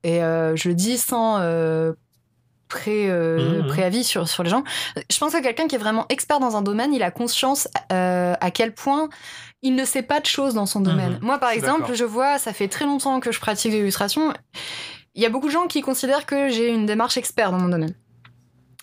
et 0.03 0.23
euh, 0.23 0.55
je 0.55 0.69
le 0.69 0.75
dis 0.75 0.99
sans 0.99 1.39
euh, 1.41 1.95
pré, 2.69 3.09
euh, 3.11 3.63
Mhm. 3.63 3.67
préavis 3.69 4.05
sur, 4.05 4.29
sur 4.29 4.43
les 4.43 4.51
gens, 4.51 4.65
je 5.11 5.19
pense 5.19 5.33
que 5.33 5.43
quelqu'un 5.43 5.67
qui 5.67 5.75
est 5.75 5.79
vraiment 5.79 6.07
expert 6.09 6.41
dans 6.41 6.57
un 6.57 6.63
domaine, 6.63 6.93
il 6.95 7.03
a 7.03 7.11
conscience 7.11 7.69
euh, 7.93 8.35
à 8.41 8.51
quel 8.51 8.73
point 8.75 9.09
il 9.63 9.75
ne 9.75 9.85
sait 9.85 10.03
pas 10.03 10.21
de 10.21 10.27
choses 10.27 10.55
dans 10.55 10.67
son 10.67 10.81
domaine. 10.81 11.13
Mhm. 11.15 11.19
Moi, 11.23 11.39
par 11.39 11.51
exemple, 11.51 11.95
je 11.95 12.05
vois, 12.05 12.39
ça 12.39 12.53
fait 12.53 12.69
très 12.69 12.85
longtemps 12.85 13.21
que 13.21 13.33
je 13.33 13.41
pratique 13.41 13.73
l'illustration. 13.73 14.33
Il 15.15 15.23
y 15.23 15.27
a 15.27 15.31
beaucoup 15.31 15.47
de 15.47 15.53
gens 15.53 15.67
qui 15.67 15.81
considèrent 15.81 16.27
que 16.27 16.49
j'ai 16.49 16.69
une 16.69 16.87
démarche 16.87 17.17
expert 17.17 17.51
dans 17.53 17.59
mon 17.59 17.69
domaine. 17.69 17.95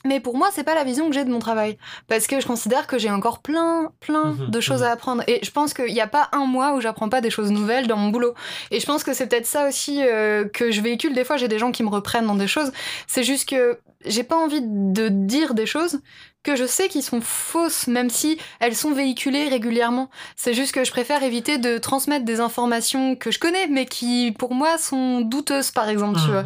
Mais 0.06 0.20
pour 0.20 0.38
moi, 0.38 0.50
c'est 0.52 0.64
pas 0.64 0.76
la 0.76 0.84
vision 0.84 1.08
que 1.08 1.14
j'ai 1.14 1.24
de 1.24 1.30
mon 1.30 1.40
travail. 1.40 1.78
Parce 2.08 2.28
que 2.28 2.40
je 2.40 2.48
considère 2.48 2.88
que 2.88 2.98
j'ai 2.98 3.12
encore 3.12 3.40
plein, 3.40 3.92
plein 4.00 4.32
Mhm, 4.32 4.50
de 4.50 4.60
choses 4.60 4.82
mhm. 4.82 4.88
à 4.88 4.92
apprendre. 4.92 5.24
Et 5.28 5.40
je 5.44 5.52
pense 5.52 5.74
qu'il 5.74 5.94
n'y 5.94 6.02
a 6.02 6.08
pas 6.08 6.30
un 6.32 6.46
mois 6.46 6.76
où 6.76 6.82
j'apprends 6.82 7.10
pas 7.10 7.22
des 7.22 7.30
choses 7.30 7.52
nouvelles 7.52 7.88
dans 7.88 7.98
mon 7.98 8.10
boulot. 8.10 8.34
Et 8.72 8.80
je 8.80 8.86
pense 8.86 9.04
que 9.04 9.14
c'est 9.14 9.28
peut-être 9.28 9.46
ça 9.46 9.68
aussi 9.68 10.02
euh, 10.02 10.46
que 10.48 10.72
je 10.72 10.82
véhicule. 10.82 11.14
Des 11.14 11.24
fois, 11.24 11.38
j'ai 11.38 11.48
des 11.48 11.60
gens 11.60 11.72
qui 11.72 11.84
me 11.84 11.90
reprennent 11.90 12.28
dans 12.28 12.36
des 12.36 12.48
choses. 12.48 12.72
C'est 13.08 13.24
juste 13.24 13.48
que 13.50 13.80
j'ai 14.06 14.24
pas 14.24 14.38
envie 14.38 14.62
de 14.64 15.10
dire 15.10 15.54
des 15.54 15.66
choses 15.66 16.00
que 16.44 16.56
je 16.56 16.66
sais 16.66 16.88
qui 16.88 17.04
sont 17.04 17.22
fausses, 17.22 17.86
même 17.86 18.10
si 18.10 18.40
elles 18.60 18.76
sont 18.76 18.92
véhiculées 18.92 19.48
régulièrement. 19.48 20.10
C'est 20.36 20.56
juste 20.56 20.74
que 20.74 20.84
je 20.84 20.90
préfère 20.90 21.22
éviter 21.22 21.60
de 21.60 21.78
transmettre 21.78 22.26
des 22.26 22.40
informations 22.40 23.16
que 23.16 23.30
je 23.30 23.38
connais, 23.38 23.68
mais 23.68 23.86
qui, 23.86 24.34
pour 24.38 24.56
moi, 24.56 24.80
sont 24.80 25.22
douteuses, 25.22 25.70
par 25.70 25.88
exemple, 25.88 26.20
tu 26.20 26.32
vois. 26.32 26.44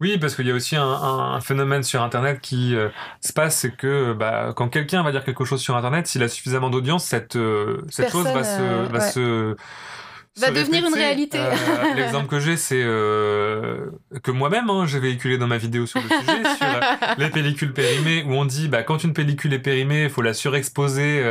Oui, 0.00 0.18
parce 0.18 0.34
qu'il 0.34 0.46
y 0.46 0.50
a 0.50 0.54
aussi 0.54 0.76
un, 0.76 1.40
phénomène 1.40 1.82
sur 1.82 2.02
Internet 2.02 2.40
qui 2.40 2.74
euh, 2.74 2.88
se 3.20 3.32
passe, 3.32 3.58
c'est 3.58 3.76
que 3.76 4.12
bah, 4.12 4.52
quand 4.56 4.68
quelqu'un 4.68 5.02
va 5.02 5.12
dire 5.12 5.24
quelque 5.24 5.44
chose 5.44 5.60
sur 5.60 5.76
Internet, 5.76 6.06
s'il 6.06 6.22
a 6.22 6.28
suffisamment 6.28 6.68
d'audience, 6.68 7.04
cette, 7.04 7.36
euh, 7.36 7.82
cette 7.90 8.10
chose 8.10 8.24
va 8.24 8.42
se... 8.42 8.60
euh, 8.60 8.88
va 8.88 8.98
ouais. 8.98 9.10
se 9.10 9.56
Va 10.36 10.50
devenir 10.50 10.84
une 10.84 10.94
réalité. 10.94 11.38
Euh, 11.38 11.52
L'exemple 11.96 12.26
que 12.26 12.40
j'ai, 12.40 12.56
c'est 12.56 12.82
euh, 12.82 13.86
que 14.22 14.30
moi-même, 14.32 14.68
hein, 14.68 14.84
j'ai 14.86 14.98
véhiculé 14.98 15.38
dans 15.38 15.46
ma 15.46 15.58
vidéo 15.58 15.86
sur 15.86 16.00
le 16.00 16.08
sujet, 16.08 16.42
sur 16.56 16.66
euh, 16.66 17.14
les 17.18 17.30
pellicules 17.30 17.72
périmées, 17.72 18.24
où 18.26 18.32
on 18.34 18.44
dit, 18.44 18.66
bah, 18.68 18.82
quand 18.82 19.04
une 19.04 19.12
pellicule 19.12 19.52
est 19.54 19.58
périmée, 19.60 20.04
il 20.04 20.10
faut 20.10 20.22
la 20.22 20.34
surexposer 20.34 21.22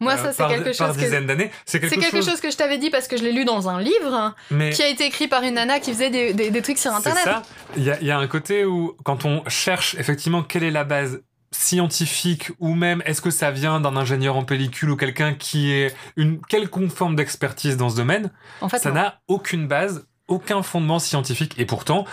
Moi, 0.00 0.16
ça, 0.16 0.32
c'est 0.32 0.38
par, 0.38 0.50
quelque 0.50 0.76
par 0.76 0.88
chose 0.88 0.96
que... 0.96 1.02
dizaines 1.02 1.26
d'années. 1.26 1.50
C'est 1.66 1.80
quelque, 1.80 1.94
C'est 1.94 2.00
quelque 2.00 2.24
chose... 2.24 2.40
que 2.40 2.50
je 2.50 2.56
t'avais 2.56 2.78
dit 2.78 2.90
parce 2.90 3.08
que 3.08 3.16
je 3.16 3.24
l'ai 3.24 3.32
lu 3.32 3.44
dans 3.44 3.68
un 3.68 3.80
livre 3.80 4.34
mais... 4.50 4.70
qui 4.70 4.82
a 4.82 4.88
été 4.88 5.06
écrit 5.06 5.26
par 5.28 5.42
une 5.42 5.54
nana 5.54 5.80
qui 5.80 5.92
faisait 5.92 6.10
des, 6.10 6.32
des- 6.32 6.50
des 6.50 6.62
trucs 6.62 6.78
sur 6.78 6.90
C'est 6.92 6.96
Internet. 7.08 7.24
ça. 7.24 7.42
Il 7.76 7.82
y 7.82 7.90
a, 7.90 7.98
il 8.00 8.06
y 8.06 8.10
a 8.10 8.18
un 8.18 8.26
côté 8.28 8.64
où, 8.64 8.96
quand 9.04 9.24
on 9.24 9.42
cherche 9.48 9.96
effectivement 9.98 10.42
quelle 10.42 10.62
est 10.64 10.70
la 10.70 10.84
base 10.84 11.20
scientifique 11.52 12.50
ou 12.58 12.74
même 12.74 13.02
est-ce 13.06 13.20
que 13.22 13.30
ça 13.30 13.50
vient 13.50 13.80
d'un 13.80 13.96
ingénieur 13.96 14.36
en 14.36 14.44
pellicule 14.44 14.90
ou 14.90 14.96
quelqu'un 14.96 15.34
qui 15.34 15.72
est 15.72 15.94
une 16.16 16.40
quelconque 16.40 16.90
forme 16.92 17.16
d'expertise 17.16 17.76
dans 17.76 17.88
ce 17.90 17.96
domaine, 17.96 18.30
En 18.60 18.68
fait, 18.68 18.78
ça 18.78 18.90
n'a 18.90 19.20
aucune 19.28 19.66
base, 19.66 20.06
aucun 20.28 20.62
fondement 20.62 20.98
scientifique 20.98 21.54
et 21.58 21.66
pourtant 21.66 22.04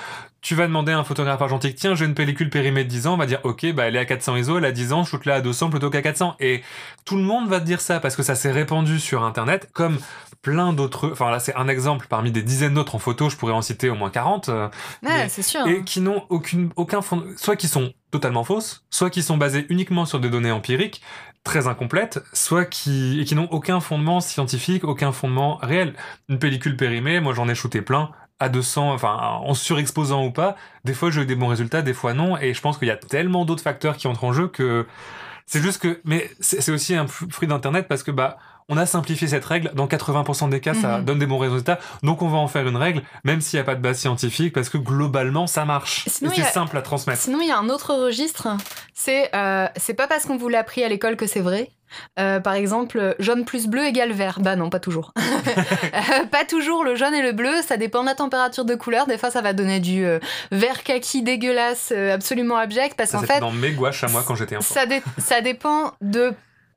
tu 0.41 0.55
vas 0.55 0.67
demander 0.67 0.93
à 0.93 0.97
un 0.97 1.03
photographe 1.03 1.41
argentique, 1.41 1.75
tiens, 1.75 1.95
j'ai 1.95 2.05
une 2.05 2.13
pellicule 2.13 2.49
périmée 2.49 2.85
de 2.85 2.89
10 2.89 3.07
ans, 3.07 3.15
on 3.15 3.17
va 3.17 3.25
dire, 3.25 3.41
ok, 3.43 3.73
bah, 3.73 3.87
elle 3.87 3.97
est 3.97 3.99
à 3.99 4.05
400 4.05 4.37
ISO, 4.37 4.57
elle 4.57 4.63
a 4.63 4.71
10 4.71 4.93
ans, 4.93 5.03
shoot-la 5.03 5.35
à 5.35 5.41
200 5.41 5.69
plutôt 5.69 5.89
qu'à 5.89 6.01
400. 6.01 6.37
Et 6.39 6.63
tout 7.03 7.17
le 7.17 7.23
monde 7.23 7.49
va 7.49 7.59
te 7.59 7.65
dire 7.65 7.81
ça 7.81 7.99
parce 7.99 8.15
que 8.15 8.23
ça 8.23 8.35
s'est 8.35 8.51
répandu 8.53 9.01
sur 9.01 9.25
Internet, 9.25 9.69
comme 9.73 9.99
plein 10.41 10.71
d'autres, 10.71 11.09
enfin 11.11 11.29
là, 11.29 11.41
c'est 11.41 11.53
un 11.57 11.67
exemple 11.67 12.05
parmi 12.09 12.31
des 12.31 12.41
dizaines 12.41 12.73
d'autres 12.73 12.95
en 12.95 12.99
photo, 12.99 13.29
je 13.29 13.35
pourrais 13.35 13.51
en 13.51 13.61
citer 13.61 13.89
au 13.89 13.95
moins 13.95 14.09
40. 14.09 14.47
euh, 14.47 14.67
Ouais, 15.03 15.09
mais- 15.23 15.27
c'est 15.29 15.41
sûr. 15.41 15.67
et 15.67 15.83
qui 15.83 15.99
n'ont 15.99 16.23
aucune, 16.29 16.69
aucun 16.77 17.01
fond, 17.01 17.21
soit 17.35 17.57
qui 17.57 17.67
sont 17.67 17.91
totalement 18.11 18.43
fausses, 18.43 18.85
soit 18.89 19.09
qui 19.09 19.21
sont 19.21 19.37
basées 19.37 19.65
uniquement 19.69 20.05
sur 20.05 20.19
des 20.19 20.29
données 20.29 20.51
empiriques, 20.51 21.01
très 21.43 21.67
incomplètes, 21.67 22.19
soit 22.33 22.65
qui, 22.65 23.19
et 23.19 23.25
qui 23.25 23.35
n'ont 23.35 23.47
aucun 23.51 23.79
fondement 23.79 24.19
scientifique, 24.19 24.83
aucun 24.83 25.11
fondement 25.11 25.57
réel. 25.57 25.93
Une 26.27 26.39
pellicule 26.39 26.77
périmée, 26.77 27.19
moi 27.19 27.33
j'en 27.33 27.47
ai 27.47 27.55
shooté 27.55 27.81
plein, 27.81 28.11
à 28.39 28.49
200, 28.49 28.93
enfin, 28.93 29.15
en 29.15 29.53
surexposant 29.53 30.25
ou 30.25 30.31
pas. 30.31 30.55
Des 30.85 30.93
fois 30.93 31.11
j'ai 31.11 31.21
eu 31.21 31.25
des 31.25 31.35
bons 31.35 31.47
résultats, 31.47 31.81
des 31.81 31.93
fois 31.93 32.13
non, 32.13 32.37
et 32.37 32.53
je 32.53 32.61
pense 32.61 32.77
qu'il 32.77 32.87
y 32.87 32.91
a 32.91 32.97
tellement 32.97 33.45
d'autres 33.45 33.63
facteurs 33.63 33.97
qui 33.97 34.07
entrent 34.07 34.23
en 34.23 34.33
jeu 34.33 34.47
que 34.47 34.85
c'est 35.45 35.61
juste 35.63 35.81
que, 35.81 35.99
mais 36.05 36.29
c'est 36.39 36.71
aussi 36.71 36.93
un 36.93 37.07
fruit 37.07 37.47
d'internet 37.47 37.87
parce 37.87 38.03
que, 38.03 38.11
bah, 38.11 38.37
on 38.69 38.77
a 38.77 38.85
simplifié 38.85 39.27
cette 39.27 39.43
règle. 39.45 39.71
Dans 39.73 39.87
80% 39.87 40.47
des 40.49 40.59
cas, 40.61 40.73
ça 40.73 40.99
Mhm. 40.99 41.05
donne 41.05 41.19
des 41.19 41.25
bons 41.25 41.37
résultats. 41.39 41.79
Donc, 42.03 42.21
on 42.21 42.27
va 42.29 42.37
en 42.37 42.47
faire 42.47 42.67
une 42.67 42.77
règle, 42.77 43.01
même 43.23 43.41
s'il 43.41 43.57
n'y 43.57 43.61
a 43.61 43.65
pas 43.65 43.75
de 43.75 43.81
base 43.81 43.97
scientifique, 43.99 44.53
parce 44.53 44.69
que 44.69 44.77
globalement, 44.77 45.47
ça 45.47 45.65
marche. 45.65 46.03
Sinon, 46.07 46.31
c'est 46.35 46.41
a- 46.43 46.45
simple 46.45 46.77
à 46.77 46.81
transmettre. 46.81 47.21
Sinon, 47.21 47.39
il 47.41 47.47
y 47.47 47.51
a 47.51 47.57
un 47.57 47.69
autre 47.69 47.93
registre. 47.95 48.47
C'est 48.93 49.29
euh, 49.35 49.67
c'est 49.77 49.93
pas 49.93 50.07
parce 50.07 50.25
qu'on 50.25 50.37
vous 50.37 50.49
l'a 50.49 50.59
appris 50.59 50.83
à 50.83 50.89
l'école 50.89 51.15
que 51.15 51.25
c'est 51.27 51.39
vrai. 51.39 51.69
Euh, 52.19 52.39
par 52.39 52.53
exemple, 52.53 53.15
jaune 53.17 53.45
plus 53.45 53.65
bleu 53.65 53.83
égale 53.85 54.11
vert. 54.11 54.39
Bah 54.41 54.55
non, 54.55 54.69
pas 54.69 54.79
toujours. 54.79 55.11
Euh, 55.93 56.25
pas 56.31 56.45
toujours 56.45 56.83
le 56.83 56.95
jaune 56.95 57.13
et 57.15 57.21
le 57.21 57.31
bleu, 57.31 57.51
ça 57.65 57.75
dépend 57.77 58.01
de 58.01 58.07
la 58.07 58.15
température 58.15 58.63
de 58.65 58.75
couleur. 58.75 59.07
Des 59.07 59.17
fois, 59.17 59.31
ça 59.31 59.41
va 59.41 59.53
donner 59.53 59.79
du 59.79 60.05
euh, 60.05 60.19
vert 60.51 60.83
kaki 60.83 61.23
dégueulasse, 61.23 61.91
absolument 61.91 62.57
abject, 62.57 62.95
parce 62.95 63.09
Ça, 63.11 63.17
qu'en 63.19 63.23
fait, 63.25 63.39
dans 63.39 63.51
mes 63.51 63.71
gouaches 63.71 64.03
à 64.03 64.07
moi 64.07 64.23
quand 64.25 64.35
j'étais 64.35 64.55
enfant. 64.57 64.73
ça, 64.73 64.85
dé- 64.85 65.01
ça 65.17 65.41
dépend 65.41 65.93
de 66.01 66.31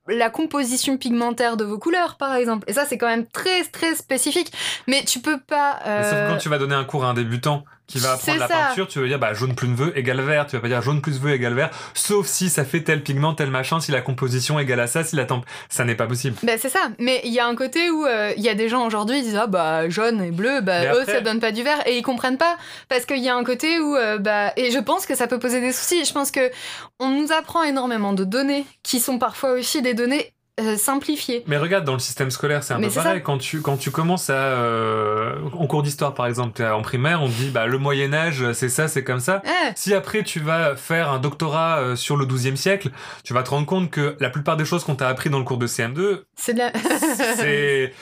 la 0.08 0.30
composition 0.30 0.96
pigmentaire 0.96 1.56
de 1.56 1.64
vos 1.64 1.78
couleurs, 1.78 2.16
par 2.16 2.34
exemple. 2.34 2.68
Et 2.68 2.72
ça, 2.72 2.84
c'est 2.84 2.98
quand 2.98 3.06
même 3.06 3.26
très, 3.26 3.64
très 3.64 3.94
spécifique. 3.94 4.52
Mais 4.88 5.04
tu 5.04 5.20
peux 5.20 5.38
pas... 5.38 5.78
Mais 5.84 6.04
sauf 6.04 6.12
euh, 6.14 6.30
quand 6.30 6.38
tu 6.38 6.48
vas 6.48 6.58
donner 6.58 6.74
un 6.74 6.84
cours 6.84 7.04
à 7.04 7.10
un 7.10 7.14
débutant 7.14 7.64
qui 7.92 7.98
va 7.98 8.12
apprendre 8.12 8.38
la 8.38 8.48
ça. 8.48 8.54
peinture, 8.54 8.88
tu 8.88 9.00
vas 9.00 9.06
dire 9.06 9.18
bah, 9.18 9.34
jaune 9.34 9.54
plus 9.54 9.68
vœu 9.72 9.92
égale 9.96 10.20
vert. 10.20 10.46
Tu 10.46 10.56
vas 10.56 10.62
pas 10.62 10.68
dire 10.68 10.80
jaune 10.82 11.00
plus 11.02 11.20
vœu 11.20 11.32
égale 11.32 11.54
vert, 11.54 11.70
sauf 11.94 12.26
si 12.26 12.48
ça 12.48 12.64
fait 12.64 12.80
tel 12.80 13.02
pigment, 13.02 13.34
tel 13.34 13.50
machin, 13.50 13.80
si 13.80 13.92
la 13.92 14.00
composition 14.00 14.58
égale 14.58 14.80
à 14.80 14.86
ça, 14.86 15.04
si 15.04 15.14
la 15.16 15.24
temp. 15.26 15.42
Ça 15.68 15.84
n'est 15.84 15.94
pas 15.94 16.06
possible. 16.06 16.36
Ben 16.42 16.58
c'est 16.60 16.68
ça, 16.70 16.88
mais 16.98 17.20
il 17.24 17.32
y 17.32 17.38
a 17.40 17.46
un 17.46 17.54
côté 17.54 17.90
où 17.90 18.06
euh, 18.06 18.32
il 18.36 18.42
y 18.42 18.48
a 18.48 18.54
des 18.54 18.68
gens 18.68 18.86
aujourd'hui 18.86 19.18
ils 19.18 19.24
disent 19.24 19.36
ah 19.36 19.46
bah 19.46 19.88
jaune 19.88 20.22
et 20.22 20.30
bleu, 20.30 20.60
bah 20.62 20.84
eux 20.84 21.00
après- 21.02 21.12
ça 21.12 21.20
donne 21.20 21.40
pas 21.40 21.52
du 21.52 21.62
vert 21.62 21.86
et 21.86 21.96
ils 21.98 22.02
comprennent 22.02 22.38
pas 22.38 22.56
parce 22.88 23.04
qu'il 23.04 23.18
y 23.22 23.28
a 23.28 23.34
un 23.36 23.44
côté 23.44 23.78
où 23.78 23.94
euh, 23.96 24.18
bah 24.18 24.52
et 24.56 24.70
je 24.70 24.78
pense 24.78 25.06
que 25.06 25.14
ça 25.14 25.26
peut 25.26 25.38
poser 25.38 25.60
des 25.60 25.72
soucis. 25.72 26.04
Je 26.04 26.12
pense 26.12 26.30
que 26.30 26.50
on 26.98 27.08
nous 27.08 27.32
apprend 27.32 27.62
énormément 27.62 28.12
de 28.12 28.24
données 28.24 28.64
qui 28.82 29.00
sont 29.00 29.18
parfois 29.18 29.52
aussi 29.52 29.82
des 29.82 29.94
données 29.94 30.32
euh, 30.62 30.76
simplifiées. 30.76 31.42
Mais 31.46 31.56
regarde, 31.56 31.84
dans 31.84 31.92
le 31.94 31.98
système 31.98 32.30
scolaire, 32.30 32.62
c'est 32.62 32.74
un 32.74 32.78
Mais 32.78 32.88
peu 32.88 32.94
pareil. 32.94 33.14
ça. 33.14 33.20
Quand 33.20 33.38
tu, 33.38 33.60
quand 33.60 33.76
tu 33.76 33.90
commences 33.90 34.30
à. 34.30 34.34
euh, 34.34 35.34
en 35.58 35.66
cours 35.66 35.82
d'histoire, 35.82 36.14
par 36.14 36.26
exemple, 36.26 36.62
en 36.62 36.82
primaire, 36.82 37.22
on 37.22 37.28
te 37.28 37.32
dit 37.32 37.50
bah, 37.50 37.66
le 37.66 37.78
Moyen-Âge, 37.78 38.52
c'est 38.52 38.68
ça, 38.68 38.88
c'est 38.88 39.04
comme 39.04 39.20
ça. 39.20 39.42
Eh, 39.44 39.72
Si 39.74 39.94
après 39.94 40.22
tu 40.22 40.40
vas 40.40 40.76
faire 40.76 41.10
un 41.10 41.18
doctorat 41.18 41.78
euh, 41.78 41.96
sur 41.96 42.16
le 42.16 42.26
XIIe 42.26 42.56
siècle, 42.56 42.90
tu 43.24 43.34
vas 43.34 43.42
te 43.42 43.50
rendre 43.50 43.66
compte 43.66 43.90
que 43.90 44.16
la 44.20 44.30
plupart 44.30 44.56
des 44.56 44.64
choses 44.64 44.84
qu'on 44.84 44.94
t'a 44.94 45.08
appris 45.08 45.30
dans 45.30 45.38
le 45.38 45.44
cours 45.44 45.58
de 45.58 45.66
CM2, 45.66 46.20
c'est 46.36 46.54
de 46.54 46.58
la... 46.58 46.72
c'est 47.36 47.92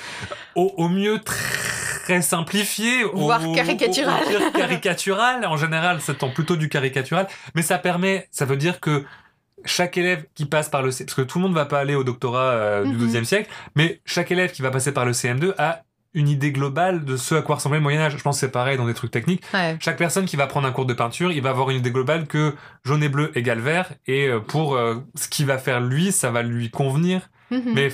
au, 0.54 0.72
au 0.76 0.88
mieux 0.88 1.18
très 1.20 2.22
simplifié, 2.22 3.04
au- 3.04 3.16
Voire 3.18 3.40
caricatural. 3.54 4.22
au 4.48 4.58
caricatural. 4.58 5.44
En 5.46 5.56
général, 5.56 6.00
ça 6.00 6.14
tend 6.14 6.30
plutôt 6.30 6.56
du 6.56 6.68
caricatural, 6.68 7.26
mais 7.54 7.62
ça 7.62 7.78
permet, 7.78 8.28
ça 8.30 8.44
veut 8.44 8.56
dire 8.56 8.80
que 8.80 9.04
chaque 9.64 9.96
élève 9.96 10.24
qui 10.34 10.46
passe 10.46 10.68
par 10.68 10.82
le 10.82 10.88
parce 10.90 11.14
que 11.14 11.22
tout 11.22 11.38
le 11.38 11.42
monde 11.44 11.54
va 11.54 11.64
pas 11.66 11.78
aller 11.80 11.94
au 11.94 12.04
doctorat 12.04 12.50
euh, 12.52 12.84
du 12.84 12.96
Mhm. 12.96 13.06
XIIe 13.08 13.26
siècle, 13.26 13.50
mais 13.76 14.00
chaque 14.04 14.30
élève 14.30 14.50
qui 14.52 14.62
va 14.62 14.70
passer 14.70 14.92
par 14.92 15.04
le 15.04 15.12
CM2 15.12 15.54
a 15.58 15.82
une 16.12 16.28
idée 16.28 16.50
globale 16.50 17.04
de 17.04 17.16
ce 17.16 17.36
à 17.36 17.42
quoi 17.42 17.54
ressemblait 17.56 17.78
le 17.78 17.82
Moyen 17.84 18.00
Âge. 18.00 18.16
Je 18.16 18.22
pense 18.22 18.36
que 18.36 18.40
c'est 18.46 18.50
pareil 18.50 18.76
dans 18.76 18.86
des 18.86 18.94
trucs 18.94 19.12
techniques. 19.12 19.42
ouais. 19.54 19.76
Chaque 19.80 19.96
personne 19.96 20.24
qui 20.24 20.34
va 20.36 20.46
prendre 20.48 20.66
un 20.66 20.72
cours 20.72 20.86
de 20.86 20.92
peinture, 20.94 21.30
il 21.30 21.40
va 21.40 21.50
avoir 21.50 21.70
une 21.70 21.76
idée 21.76 21.92
globale 21.92 22.26
que 22.26 22.54
jaune 22.84 23.02
et 23.04 23.08
bleu 23.08 23.30
égale 23.38 23.60
vert, 23.60 23.92
et 24.08 24.26
euh, 24.26 24.40
pour 24.40 24.74
euh, 24.74 24.96
ce 25.14 25.28
qu'il 25.28 25.46
va 25.46 25.56
faire 25.58 25.80
lui, 25.80 26.10
ça 26.10 26.30
va 26.32 26.42
lui 26.42 26.68
convenir. 26.70 27.30
Mhm. 27.52 27.62
Mais 27.74 27.92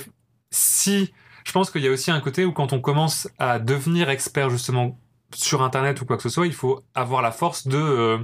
si, 0.51 1.13
je 1.45 1.51
pense 1.51 1.69
qu'il 1.69 1.81
y 1.83 1.87
a 1.87 1.91
aussi 1.91 2.09
un 2.11 2.19
côté 2.19 2.45
où 2.45 2.51
quand 2.51 2.73
on 2.73 2.79
commence 2.79 3.27
à 3.37 3.59
devenir 3.59 4.09
expert 4.09 4.49
justement 4.49 4.99
sur 5.35 5.61
Internet 5.61 6.01
ou 6.01 6.05
quoi 6.05 6.17
que 6.17 6.23
ce 6.23 6.29
soit, 6.29 6.47
il 6.47 6.53
faut 6.53 6.81
avoir 6.95 7.21
la 7.21 7.31
force 7.31 7.67
de 7.67 7.77
euh, 7.77 8.17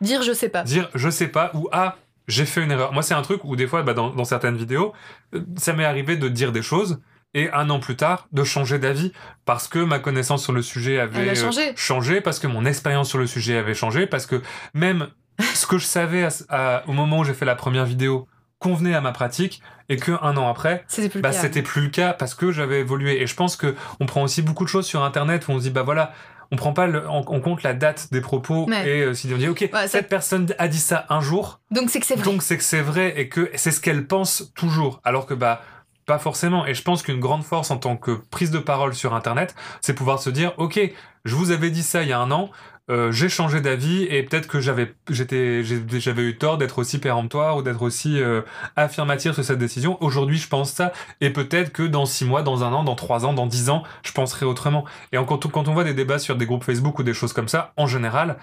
Dire 0.00 0.22
je 0.22 0.32
sais 0.32 0.48
pas. 0.48 0.62
dire 0.64 0.88
je 0.94 1.08
sais 1.10 1.28
pas 1.28 1.50
ou 1.54 1.68
ah 1.72 1.96
j'ai 2.30 2.46
fait 2.46 2.62
une 2.62 2.70
erreur. 2.70 2.92
Moi 2.92 3.02
c'est 3.02 3.14
un 3.14 3.22
truc 3.22 3.44
où 3.44 3.56
des 3.56 3.66
fois 3.66 3.82
bah, 3.82 3.92
dans, 3.94 4.10
dans 4.10 4.24
certaines 4.24 4.56
vidéos, 4.56 4.92
euh, 5.34 5.40
ça 5.56 5.72
m'est 5.74 5.84
arrivé 5.84 6.16
de 6.16 6.28
dire 6.28 6.52
des 6.52 6.62
choses 6.62 7.00
et 7.34 7.50
un 7.52 7.68
an 7.70 7.78
plus 7.78 7.96
tard 7.96 8.26
de 8.32 8.42
changer 8.42 8.78
d'avis 8.78 9.12
parce 9.44 9.68
que 9.68 9.78
ma 9.78 9.98
connaissance 9.98 10.42
sur 10.42 10.52
le 10.52 10.62
sujet 10.62 10.98
avait 10.98 11.34
changé. 11.34 11.68
euh, 11.68 11.72
changé, 11.76 12.20
parce 12.20 12.38
que 12.38 12.46
mon 12.46 12.64
expérience 12.64 13.08
sur 13.08 13.18
le 13.18 13.26
sujet 13.26 13.56
avait 13.58 13.74
changé, 13.74 14.06
parce 14.06 14.26
que 14.26 14.40
même 14.74 15.08
ce 15.54 15.66
que 15.66 15.78
je 15.78 15.86
savais 15.86 16.24
à- 16.24 16.30
à- 16.48 16.82
au 16.88 16.92
moment 16.92 17.20
où 17.20 17.24
j'ai 17.24 17.34
fait 17.34 17.44
la 17.44 17.54
première 17.54 17.84
vidéo 17.84 18.26
convenait 18.58 18.94
à 18.94 19.00
ma 19.00 19.12
pratique 19.12 19.62
et 19.88 19.96
que 19.96 20.12
un 20.22 20.36
an 20.36 20.48
après 20.48 20.84
C'était 20.86 21.08
plus 21.08 21.18
le 21.18 21.22
bah, 21.22 21.30
cas. 21.30 21.38
c'était 21.38 21.62
plus 21.62 21.82
le 21.82 21.88
cas 21.88 22.12
parce 22.12 22.34
que 22.34 22.52
j'avais 22.52 22.80
évolué. 22.80 23.22
Et 23.22 23.26
je 23.26 23.34
pense 23.34 23.56
que 23.56 23.74
on 24.00 24.06
prend 24.06 24.22
aussi 24.22 24.42
beaucoup 24.42 24.64
de 24.64 24.68
choses 24.68 24.86
sur 24.86 25.02
Internet 25.02 25.48
où 25.48 25.52
on 25.52 25.58
se 25.58 25.62
dit, 25.62 25.70
bah 25.70 25.82
voilà, 25.82 26.12
on 26.52 26.56
prend 26.56 26.72
pas 26.72 26.86
le- 26.86 27.08
en, 27.08 27.18
en 27.20 27.40
compte 27.40 27.62
la 27.62 27.74
date 27.74 28.08
des 28.12 28.20
propos 28.20 28.66
Ouais. 28.68 28.88
et 28.88 29.02
euh, 29.02 29.14
si 29.14 29.30
on 29.32 29.36
dit, 29.38 29.48
ok, 29.48 29.68
cette 29.86 30.08
personne 30.08 30.46
a 30.58 30.68
dit 30.68 30.78
ça 30.80 31.06
un 31.08 31.20
jour, 31.20 31.60
Donc 31.70 31.90
c'est 31.90 32.00
que 32.00 32.06
c'est 32.06 32.16
vrai. 32.16 32.24
donc 32.24 32.42
c'est 32.42 32.56
que 32.56 32.62
c'est 32.64 32.80
vrai 32.82 33.14
et 33.20 33.28
que 33.28 33.50
c'est 33.54 33.70
ce 33.70 33.80
qu'elle 33.80 34.06
pense 34.06 34.52
toujours. 34.54 35.00
Alors 35.04 35.26
que 35.26 35.34
bah 35.34 35.62
pas 36.06 36.18
forcément. 36.18 36.66
Et 36.66 36.74
je 36.74 36.82
pense 36.82 37.02
qu'une 37.04 37.20
grande 37.20 37.44
force 37.44 37.70
en 37.70 37.76
tant 37.76 37.96
que 37.96 38.10
prise 38.30 38.50
de 38.50 38.58
parole 38.58 38.94
sur 38.94 39.14
Internet, 39.14 39.54
c'est 39.80 39.94
pouvoir 39.94 40.18
se 40.20 40.28
dire, 40.30 40.52
ok, 40.56 40.80
je 41.24 41.34
vous 41.36 41.52
avais 41.52 41.70
dit 41.70 41.84
ça 41.84 42.02
il 42.02 42.08
y 42.08 42.12
a 42.12 42.18
un 42.18 42.32
an. 42.32 42.50
Euh, 42.90 43.12
j'ai 43.12 43.28
changé 43.28 43.60
d'avis 43.60 44.02
et 44.04 44.22
peut-être 44.24 44.48
que 44.48 44.60
j'avais 44.60 44.92
j'étais 45.08 45.62
j'avais 45.64 46.22
eu 46.22 46.36
tort 46.36 46.58
d'être 46.58 46.78
aussi 46.78 46.98
péremptoire 46.98 47.56
ou 47.56 47.62
d'être 47.62 47.82
aussi 47.82 48.20
euh, 48.20 48.42
affirmatif 48.74 49.32
sur 49.32 49.44
cette 49.44 49.58
décision. 49.58 49.96
Aujourd'hui, 50.02 50.38
je 50.38 50.48
pense 50.48 50.72
ça 50.72 50.92
et 51.20 51.30
peut-être 51.30 51.72
que 51.72 51.84
dans 51.84 52.04
six 52.04 52.24
mois, 52.24 52.42
dans 52.42 52.64
un 52.64 52.72
an, 52.72 52.82
dans 52.82 52.96
trois 52.96 53.24
ans, 53.24 53.32
dans 53.32 53.46
dix 53.46 53.70
ans, 53.70 53.84
je 54.02 54.12
penserai 54.12 54.44
autrement. 54.44 54.84
Et 55.12 55.18
quand 55.28 55.68
on 55.68 55.72
voit 55.72 55.84
des 55.84 55.94
débats 55.94 56.18
sur 56.18 56.34
des 56.36 56.46
groupes 56.46 56.64
Facebook 56.64 56.98
ou 56.98 57.02
des 57.04 57.14
choses 57.14 57.32
comme 57.32 57.48
ça, 57.48 57.72
en 57.76 57.86
général, 57.86 58.36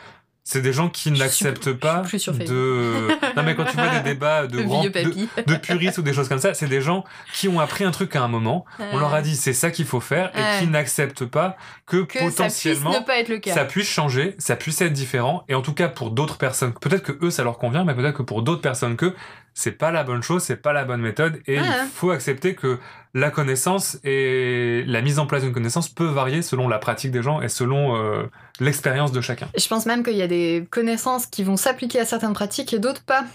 c'est 0.49 0.61
des 0.61 0.71
gens 0.71 0.87
qui 0.87 1.11
n'acceptent 1.11 1.73
pas 1.73 2.03
de. 2.03 3.09
non 3.35 3.43
mais 3.43 3.53
quand 3.53 3.65
tu 3.65 3.75
vois 3.75 3.89
des 3.89 3.99
débats 3.99 4.47
de 4.47 4.61
grands 4.63 4.81
de, 4.81 5.57
puristes 5.57 5.97
ou 5.97 6.01
des 6.01 6.13
choses 6.13 6.29
comme 6.29 6.39
ça, 6.39 6.53
c'est 6.53 6.69
des 6.69 6.79
gens 6.79 7.03
qui 7.33 7.49
ont 7.49 7.59
appris 7.59 7.83
un 7.83 7.91
truc 7.91 8.15
à 8.15 8.23
un 8.23 8.29
moment. 8.29 8.63
On 8.93 8.97
leur 8.97 9.13
a 9.13 9.21
dit 9.21 9.35
c'est 9.35 9.51
ça 9.51 9.71
qu'il 9.71 9.83
faut 9.83 9.99
faire 9.99 10.31
et 10.37 10.59
qui 10.59 10.67
n'acceptent 10.71 11.25
pas 11.25 11.57
que, 11.85 11.97
que 11.97 12.13
ça 12.13 12.19
puisse 12.19 12.35
potentiellement 12.35 12.93
ne 12.93 13.05
pas 13.05 13.19
être 13.19 13.27
le 13.27 13.39
cas. 13.39 13.53
ça 13.53 13.65
puisse 13.65 13.89
changer, 13.89 14.35
ça 14.37 14.55
puisse 14.55 14.79
être 14.79 14.93
différent, 14.93 15.43
et 15.49 15.53
en 15.53 15.61
tout 15.61 15.73
cas 15.73 15.89
pour 15.89 16.11
d'autres 16.11 16.37
personnes, 16.37 16.71
peut-être 16.71 17.03
que 17.03 17.25
eux 17.25 17.29
ça 17.29 17.43
leur 17.43 17.57
convient, 17.57 17.83
mais 17.83 17.93
peut-être 17.93 18.15
que 18.15 18.23
pour 18.23 18.41
d'autres 18.41 18.61
personnes 18.61 18.95
que 18.95 19.13
c'est 19.57 19.71
pas 19.71 19.89
la 19.89 20.03
bonne 20.03 20.21
chose, 20.21 20.43
c'est 20.43 20.61
pas 20.61 20.71
la 20.71 20.85
bonne 20.85 21.01
méthode, 21.01 21.41
et 21.47 21.55
il 21.55 21.89
faut 21.91 22.11
accepter 22.11 22.53
que 22.53 22.77
la 23.15 23.31
connaissance 23.31 23.97
et 24.03 24.83
la 24.85 25.01
mise 25.01 25.17
en 25.17 25.25
place 25.25 25.41
d'une 25.41 25.51
connaissance 25.51 25.89
peut 25.89 26.05
varier 26.05 26.43
selon 26.43 26.67
la 26.67 26.77
pratique 26.77 27.09
des 27.09 27.23
gens 27.23 27.41
et 27.41 27.49
selon 27.49 27.95
euh, 27.95 28.29
l'expérience 28.59 29.11
de 29.11 29.19
chacun. 29.19 29.47
Je 29.57 29.67
pense 29.67 29.87
même 29.87 30.03
qu'il 30.03 30.15
y 30.15 30.21
a 30.21 30.27
des 30.27 30.67
connaissances 30.69 31.25
qui 31.25 31.43
vont 31.43 31.57
s'appliquer 31.57 31.99
à 31.99 32.05
certaines 32.05 32.33
pratiques 32.33 32.71
et 32.71 32.77
d'autres 32.77 33.01
pas. 33.01 33.25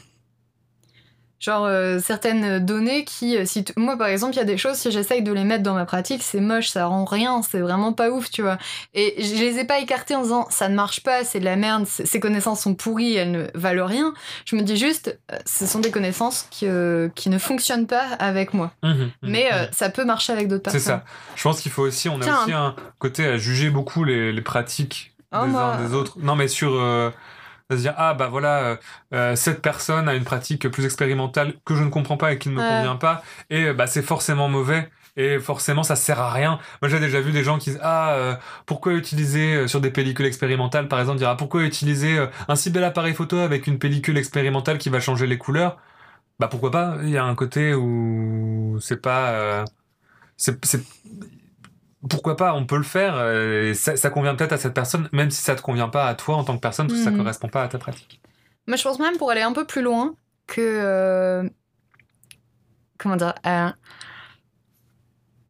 Genre 1.42 1.64
euh, 1.66 1.98
certaines 1.98 2.60
données 2.64 3.04
qui, 3.04 3.36
euh, 3.36 3.44
si 3.44 3.64
t- 3.64 3.72
moi 3.76 3.96
par 3.98 4.06
exemple, 4.06 4.34
il 4.34 4.36
y 4.36 4.40
a 4.40 4.44
des 4.44 4.56
choses, 4.56 4.76
si 4.76 4.92
j'essaye 4.92 5.22
de 5.22 5.32
les 5.32 5.42
mettre 5.42 5.64
dans 5.64 5.74
ma 5.74 5.84
pratique, 5.84 6.22
c'est 6.22 6.38
moche, 6.40 6.68
ça 6.68 6.86
rend 6.86 7.04
rien, 7.04 7.42
c'est 7.42 7.58
vraiment 7.58 7.92
pas 7.92 8.10
ouf, 8.10 8.30
tu 8.30 8.42
vois. 8.42 8.58
Et 8.94 9.16
je 9.20 9.34
les 9.34 9.58
ai 9.58 9.64
pas 9.64 9.80
écartées 9.80 10.14
en 10.14 10.22
disant 10.22 10.46
ça 10.50 10.68
ne 10.68 10.76
marche 10.76 11.02
pas, 11.02 11.24
c'est 11.24 11.40
de 11.40 11.44
la 11.44 11.56
merde, 11.56 11.84
ces 11.88 12.20
connaissances 12.20 12.60
sont 12.60 12.76
pourries, 12.76 13.16
elles 13.16 13.32
ne 13.32 13.46
valent 13.54 13.86
rien. 13.86 14.14
Je 14.44 14.54
me 14.54 14.62
dis 14.62 14.76
juste, 14.76 15.18
euh, 15.32 15.36
ce 15.44 15.66
sont 15.66 15.80
des 15.80 15.90
connaissances 15.90 16.46
qui, 16.50 16.66
euh, 16.68 17.08
qui 17.16 17.28
ne 17.28 17.38
fonctionnent 17.38 17.88
pas 17.88 18.04
avec 18.20 18.54
moi. 18.54 18.70
Mhm, 18.84 19.10
Mais 19.22 19.46
mhm. 19.50 19.58
euh, 19.58 19.66
ça 19.72 19.90
peut 19.90 20.04
marcher 20.04 20.32
avec 20.32 20.46
d'autres 20.46 20.70
c'est 20.70 20.78
personnes. 20.78 21.00
ça. 21.00 21.04
Je 21.34 21.42
pense 21.42 21.60
qu'il 21.60 21.72
faut 21.72 21.82
aussi, 21.82 22.08
on 22.08 22.20
a 22.20 22.24
Tiens, 22.24 22.42
aussi 22.42 22.52
un 22.52 22.76
côté 23.00 23.26
à 23.26 23.36
juger 23.36 23.68
beaucoup 23.68 24.04
les, 24.04 24.32
les 24.32 24.42
pratiques 24.42 25.08
Oh, 25.34 25.44
des 25.44 25.50
moi- 25.50 25.74
uns 25.74 25.88
des 25.88 25.92
autres. 25.94 26.18
Non, 26.20 26.36
mais 26.36 26.46
sur 26.46 26.78
se 27.76 27.82
dire 27.82 27.94
ah 27.96 28.14
bah 28.14 28.28
voilà 28.28 28.62
euh, 28.62 28.76
euh, 29.14 29.36
cette 29.36 29.62
personne 29.62 30.08
a 30.08 30.14
une 30.14 30.24
pratique 30.24 30.68
plus 30.68 30.84
expérimentale 30.84 31.54
que 31.64 31.74
je 31.74 31.82
ne 31.84 31.88
comprends 31.90 32.16
pas 32.16 32.32
et 32.32 32.38
qui 32.38 32.48
ne 32.48 32.54
me 32.54 32.62
Ouais. 32.62 32.62
convient 32.62 32.96
pas 32.96 33.22
et 33.50 33.72
bah 33.72 33.86
c'est 33.86 34.02
forcément 34.02 34.48
mauvais. 34.48 34.88
Et 35.14 35.38
forcément, 35.38 35.82
ça 35.82 35.94
sert 35.94 36.18
à 36.20 36.32
rien. 36.32 36.58
Moi, 36.80 36.88
j'ai 36.88 36.98
déjà 36.98 37.20
vu 37.20 37.32
des 37.32 37.44
gens 37.44 37.58
qui 37.58 37.68
disent 37.70 37.80
Ah, 37.82 38.14
euh, 38.14 38.34
pourquoi 38.64 38.94
utiliser 38.94 39.54
euh, 39.56 39.68
sur 39.68 39.82
des 39.82 39.90
pellicules 39.90 40.24
expérimentales, 40.24 40.88
par 40.88 41.00
exemple, 41.00 41.18
dire 41.18 41.28
Ah, 41.28 41.36
pourquoi 41.36 41.64
utiliser 41.64 42.16
euh, 42.18 42.28
un 42.48 42.56
si 42.56 42.70
bel 42.70 42.82
appareil 42.82 43.12
photo 43.12 43.36
avec 43.36 43.66
une 43.66 43.78
pellicule 43.78 44.16
expérimentale 44.16 44.78
qui 44.78 44.88
va 44.88 45.00
changer 45.00 45.26
les 45.26 45.36
couleurs? 45.36 45.76
Bah, 46.38 46.48
pourquoi 46.48 46.70
pas? 46.72 46.98
Il 47.04 47.10
y 47.10 47.18
a 47.18 47.24
un 47.24 47.34
côté 47.36 47.74
où 47.74 48.78
c'est 48.80 49.00
pas. 49.02 49.64
c'est, 50.36 50.64
c'est- 50.64 50.84
Pourquoi 52.10 52.36
pas 52.36 52.54
On 52.54 52.66
peut 52.66 52.76
le 52.76 52.82
faire. 52.82 53.14
euh, 53.16 53.74
ça, 53.74 53.96
ça 53.96 54.10
convient 54.10 54.34
peut-être 54.34 54.52
à 54.52 54.58
cette 54.58 54.74
personne, 54.74 55.08
même 55.12 55.30
si 55.30 55.40
ça 55.42 55.54
te 55.54 55.62
convient 55.62 55.88
pas 55.88 56.06
à 56.08 56.14
toi 56.14 56.36
en 56.36 56.44
tant 56.44 56.54
que 56.56 56.60
personne, 56.60 56.86
parce 56.88 56.98
que 56.98 57.04
ça 57.04 57.10
Mhm. 57.10 57.18
correspond 57.18 57.48
pas 57.48 57.62
à 57.62 57.68
ta 57.68 57.78
pratique. 57.78 58.20
Moi, 58.66 58.76
je 58.76 58.82
pense 58.82 58.98
même 58.98 59.16
pour 59.18 59.30
aller 59.30 59.42
un 59.42 59.52
peu 59.52 59.64
plus 59.66 59.82
loin 59.82 60.14
que. 60.46 60.60
euh, 60.60 61.48
comment 62.98 63.16
dire 63.16 63.34
euh, 63.46 63.70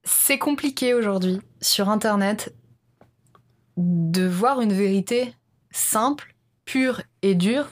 C'est 0.05 0.38
compliqué 0.38 0.95
aujourd'hui 0.95 1.41
sur 1.61 1.88
Internet 1.88 2.55
de 3.77 4.27
voir 4.27 4.61
une 4.61 4.73
vérité 4.73 5.35
simple, 5.71 6.35
pure 6.65 7.03
et 7.23 7.35
dure 7.35 7.69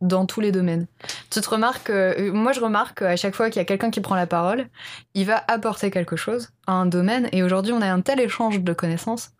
dans 0.00 0.26
tous 0.26 0.40
les 0.40 0.52
domaines. 0.52 0.86
Tu 1.30 1.40
te 1.40 1.48
remarques, 1.48 1.90
euh, 1.90 2.32
moi 2.32 2.52
je 2.52 2.60
remarque 2.60 3.00
qu'à 3.00 3.16
chaque 3.16 3.34
fois 3.34 3.50
qu'il 3.50 3.60
y 3.60 3.62
a 3.62 3.64
quelqu'un 3.64 3.90
qui 3.90 4.00
prend 4.00 4.14
la 4.14 4.26
parole, 4.26 4.66
il 5.14 5.26
va 5.26 5.42
apporter 5.48 5.90
quelque 5.90 6.16
chose 6.16 6.50
à 6.66 6.72
un 6.72 6.86
domaine 6.86 7.28
et 7.32 7.42
aujourd'hui 7.42 7.72
on 7.72 7.82
a 7.82 7.86
un 7.86 8.00
tel 8.00 8.20
échange 8.20 8.60
de 8.60 8.72
connaissances 8.72 9.32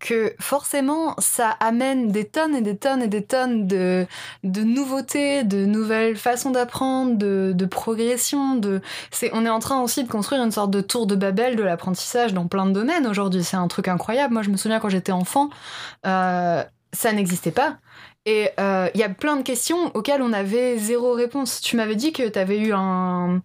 que 0.00 0.34
forcément 0.40 1.14
ça 1.18 1.50
amène 1.60 2.10
des 2.10 2.24
tonnes 2.24 2.56
et 2.56 2.62
des 2.62 2.76
tonnes 2.76 3.02
et 3.02 3.06
des 3.06 3.22
tonnes 3.22 3.66
de, 3.66 4.06
de 4.42 4.62
nouveautés, 4.62 5.44
de 5.44 5.66
nouvelles 5.66 6.16
façons 6.16 6.50
d'apprendre, 6.50 7.16
de, 7.16 7.52
de 7.54 7.66
progression. 7.66 8.56
De... 8.56 8.80
C'est, 9.10 9.30
on 9.34 9.44
est 9.44 9.50
en 9.50 9.60
train 9.60 9.82
aussi 9.82 10.02
de 10.02 10.08
construire 10.08 10.42
une 10.42 10.50
sorte 10.50 10.70
de 10.70 10.80
tour 10.80 11.06
de 11.06 11.14
Babel 11.14 11.54
de 11.54 11.62
l'apprentissage 11.62 12.32
dans 12.32 12.48
plein 12.48 12.66
de 12.66 12.72
domaines 12.72 13.06
aujourd'hui. 13.06 13.44
C'est 13.44 13.58
un 13.58 13.68
truc 13.68 13.88
incroyable. 13.88 14.32
Moi 14.32 14.42
je 14.42 14.50
me 14.50 14.56
souviens 14.56 14.80
quand 14.80 14.88
j'étais 14.88 15.12
enfant, 15.12 15.50
euh, 16.06 16.64
ça 16.92 17.12
n'existait 17.12 17.52
pas. 17.52 17.76
Et 18.26 18.50
euh, 18.58 18.88
il 18.94 19.00
y 19.00 19.02
a 19.02 19.08
plein 19.08 19.36
de 19.36 19.42
questions 19.42 19.90
auxquelles 19.94 20.22
on 20.22 20.32
avait 20.32 20.76
zéro 20.78 21.12
réponse. 21.12 21.60
Tu 21.60 21.76
m'avais 21.76 21.96
dit 21.96 22.12
que 22.12 22.28
tu 22.28 22.38
avais 22.38 22.58
eu 22.58 22.72
un... 22.74 23.42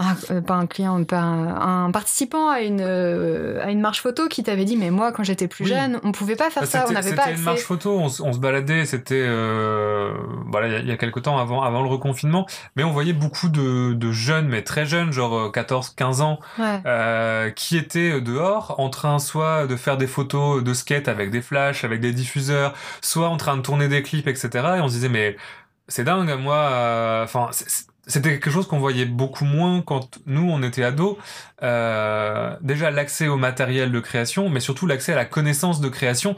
un- 0.00 0.16
euh, 0.34 0.40
pas 0.40 0.54
un 0.54 0.66
client, 0.66 1.04
pas 1.04 1.20
un, 1.20 1.84
un 1.86 1.90
participant 1.92 2.48
à 2.48 2.60
une, 2.62 2.80
euh, 2.80 3.64
à 3.64 3.70
une 3.70 3.80
marche 3.80 4.00
photo 4.00 4.26
qui 4.28 4.42
t'avait 4.42 4.64
dit 4.64 4.76
mais 4.76 4.90
moi 4.90 5.12
quand 5.12 5.22
j'étais 5.22 5.46
plus 5.46 5.64
Oui. 5.64 5.70
jeune 5.70 6.00
on 6.02 6.10
pouvait 6.10 6.34
pas 6.34 6.50
faire 6.50 6.64
Bah, 6.64 6.68
ça, 6.68 6.78
on 6.84 6.88
c'était- 6.88 6.94
n'avait 6.94 7.10
pas 7.14 7.22
C'était 7.22 7.30
accès. 7.30 7.38
une 7.38 7.44
marche 7.44 7.60
photo, 7.60 7.98
on, 8.00 8.08
se 8.08 8.38
baladait, 8.38 8.86
c'était 8.86 9.22
euh, 9.24 10.12
voilà, 10.50 10.66
il 10.66 10.72
y 10.72 10.76
a- 10.76 10.78
il 10.80 10.88
y, 10.88 10.90
a 10.90 10.96
quelques 10.96 11.22
temps 11.22 11.38
avant, 11.38 11.62
avant 11.62 11.80
le 11.82 11.88
reconfinement, 11.88 12.44
mais 12.74 12.82
on 12.82 12.90
voyait 12.90 13.12
beaucoup 13.12 13.48
de, 13.48 13.92
de 13.92 14.10
jeunes, 14.10 14.48
mais 14.48 14.62
très 14.62 14.84
jeunes, 14.84 15.12
genre 15.12 15.52
14-15 15.52 16.22
ans, 16.22 16.40
Ouais. 16.58 17.52
qui 17.54 17.76
étaient 17.76 18.20
dehors 18.20 18.74
en 18.80 18.90
train 18.90 19.20
soit 19.20 19.66
de 19.68 19.76
faire 19.76 19.96
des 19.96 20.08
photos 20.08 20.64
de 20.64 20.74
skate 20.74 21.06
avec 21.06 21.30
des 21.30 21.40
flashs, 21.40 21.84
avec 21.84 22.00
des 22.00 22.12
diffuseurs, 22.12 22.74
soit 23.00 23.28
en 23.28 23.36
train 23.36 23.56
de 23.56 23.62
tourner 23.62 23.86
des 23.86 24.02
clips, 24.02 24.26
etc. 24.26 24.48
Et 24.76 24.80
on 24.80 24.88
se 24.88 24.94
disait 24.94 25.08
mais 25.08 25.36
c'est 25.86 26.02
dingue, 26.04 26.36
moi, 26.40 27.20
enfin 27.22 27.50
c'était 28.06 28.30
quelque 28.30 28.50
chose 28.50 28.66
qu'on 28.66 28.78
voyait 28.78 29.06
beaucoup 29.06 29.44
moins 29.44 29.82
quand 29.82 30.18
nous 30.26 30.48
on 30.50 30.62
était 30.62 30.84
ados. 30.84 31.16
Euh, 31.62 32.54
déjà 32.60 32.90
l'accès 32.90 33.28
au 33.28 33.36
matériel 33.36 33.92
de 33.92 34.00
création, 34.00 34.48
mais 34.50 34.60
surtout 34.60 34.86
l'accès 34.86 35.12
à 35.12 35.16
la 35.16 35.24
connaissance 35.24 35.80
de 35.80 35.88
création. 35.88 36.36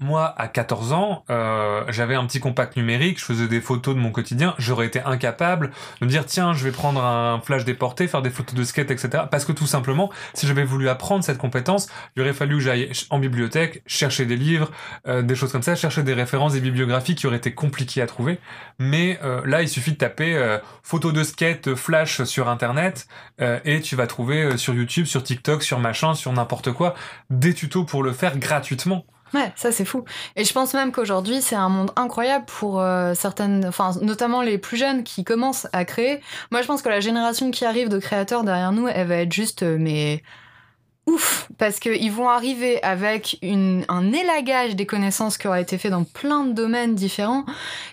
Moi, 0.00 0.34
à 0.36 0.48
14 0.48 0.92
ans, 0.92 1.24
euh, 1.30 1.84
j'avais 1.88 2.16
un 2.16 2.26
petit 2.26 2.40
compact 2.40 2.76
numérique, 2.76 3.20
je 3.20 3.24
faisais 3.24 3.46
des 3.46 3.60
photos 3.60 3.94
de 3.94 4.00
mon 4.00 4.10
quotidien, 4.10 4.56
j'aurais 4.58 4.86
été 4.86 5.00
incapable 5.00 5.70
de 6.00 6.06
me 6.06 6.10
dire 6.10 6.26
tiens, 6.26 6.52
je 6.52 6.64
vais 6.64 6.72
prendre 6.72 7.00
un 7.04 7.40
flash 7.40 7.64
déporté, 7.64 8.08
faire 8.08 8.20
des 8.20 8.30
photos 8.30 8.56
de 8.56 8.64
skate, 8.64 8.90
etc. 8.90 9.24
Parce 9.30 9.44
que 9.44 9.52
tout 9.52 9.68
simplement, 9.68 10.10
si 10.34 10.48
j'avais 10.48 10.64
voulu 10.64 10.88
apprendre 10.88 11.22
cette 11.22 11.38
compétence, 11.38 11.88
il 12.16 12.22
aurait 12.22 12.32
fallu 12.32 12.56
que 12.56 12.62
j'aille 12.62 12.90
en 13.10 13.20
bibliothèque, 13.20 13.84
chercher 13.86 14.26
des 14.26 14.34
livres, 14.34 14.72
euh, 15.06 15.22
des 15.22 15.36
choses 15.36 15.52
comme 15.52 15.62
ça, 15.62 15.76
chercher 15.76 16.02
des 16.02 16.14
références, 16.14 16.54
des 16.54 16.60
bibliographies 16.60 17.14
qui 17.14 17.28
auraient 17.28 17.36
été 17.36 17.54
compliquées 17.54 18.02
à 18.02 18.06
trouver. 18.06 18.40
Mais 18.80 19.20
euh, 19.22 19.42
là, 19.44 19.62
il 19.62 19.68
suffit 19.68 19.92
de 19.92 19.98
taper 19.98 20.34
euh, 20.34 20.58
photo 20.82 21.12
de 21.12 21.22
skate 21.22 21.76
flash 21.76 22.24
sur 22.24 22.48
Internet 22.48 23.06
et 23.38 23.80
tu 23.80 23.94
vas 23.94 24.06
trouver 24.06 24.56
sur 24.56 24.74
YouTube, 24.74 25.06
sur 25.06 25.22
TikTok, 25.22 25.62
sur 25.62 25.78
machin, 25.78 26.14
sur 26.14 26.32
n'importe 26.32 26.72
quoi, 26.72 26.94
des 27.30 27.54
tutos 27.54 27.84
pour 27.84 28.02
le 28.02 28.12
faire 28.12 28.38
gratuitement. 28.38 29.04
Ouais, 29.32 29.52
ça 29.56 29.72
c'est 29.72 29.84
fou. 29.84 30.04
Et 30.36 30.44
je 30.44 30.52
pense 30.52 30.74
même 30.74 30.92
qu'aujourd'hui 30.92 31.40
c'est 31.40 31.56
un 31.56 31.68
monde 31.68 31.90
incroyable 31.96 32.44
pour 32.46 32.80
euh, 32.80 33.14
certaines, 33.14 33.64
enfin 33.66 33.92
notamment 34.00 34.42
les 34.42 34.58
plus 34.58 34.76
jeunes 34.76 35.02
qui 35.02 35.24
commencent 35.24 35.66
à 35.72 35.84
créer. 35.84 36.20
Moi 36.50 36.62
je 36.62 36.66
pense 36.66 36.82
que 36.82 36.88
la 36.88 37.00
génération 37.00 37.50
qui 37.50 37.64
arrive 37.64 37.88
de 37.88 37.98
créateurs 37.98 38.44
derrière 38.44 38.72
nous, 38.72 38.86
elle 38.88 39.08
va 39.08 39.16
être 39.16 39.32
juste 39.32 39.62
euh, 39.62 39.76
mais 39.78 40.22
ouf 41.06 41.48
parce 41.58 41.80
qu'ils 41.80 42.12
vont 42.12 42.28
arriver 42.28 42.82
avec 42.82 43.38
un 43.42 44.12
élagage 44.12 44.76
des 44.76 44.86
connaissances 44.86 45.38
qui 45.38 45.46
aura 45.46 45.60
été 45.60 45.78
fait 45.78 45.90
dans 45.90 46.04
plein 46.04 46.44
de 46.44 46.52
domaines 46.52 46.94
différents 46.94 47.44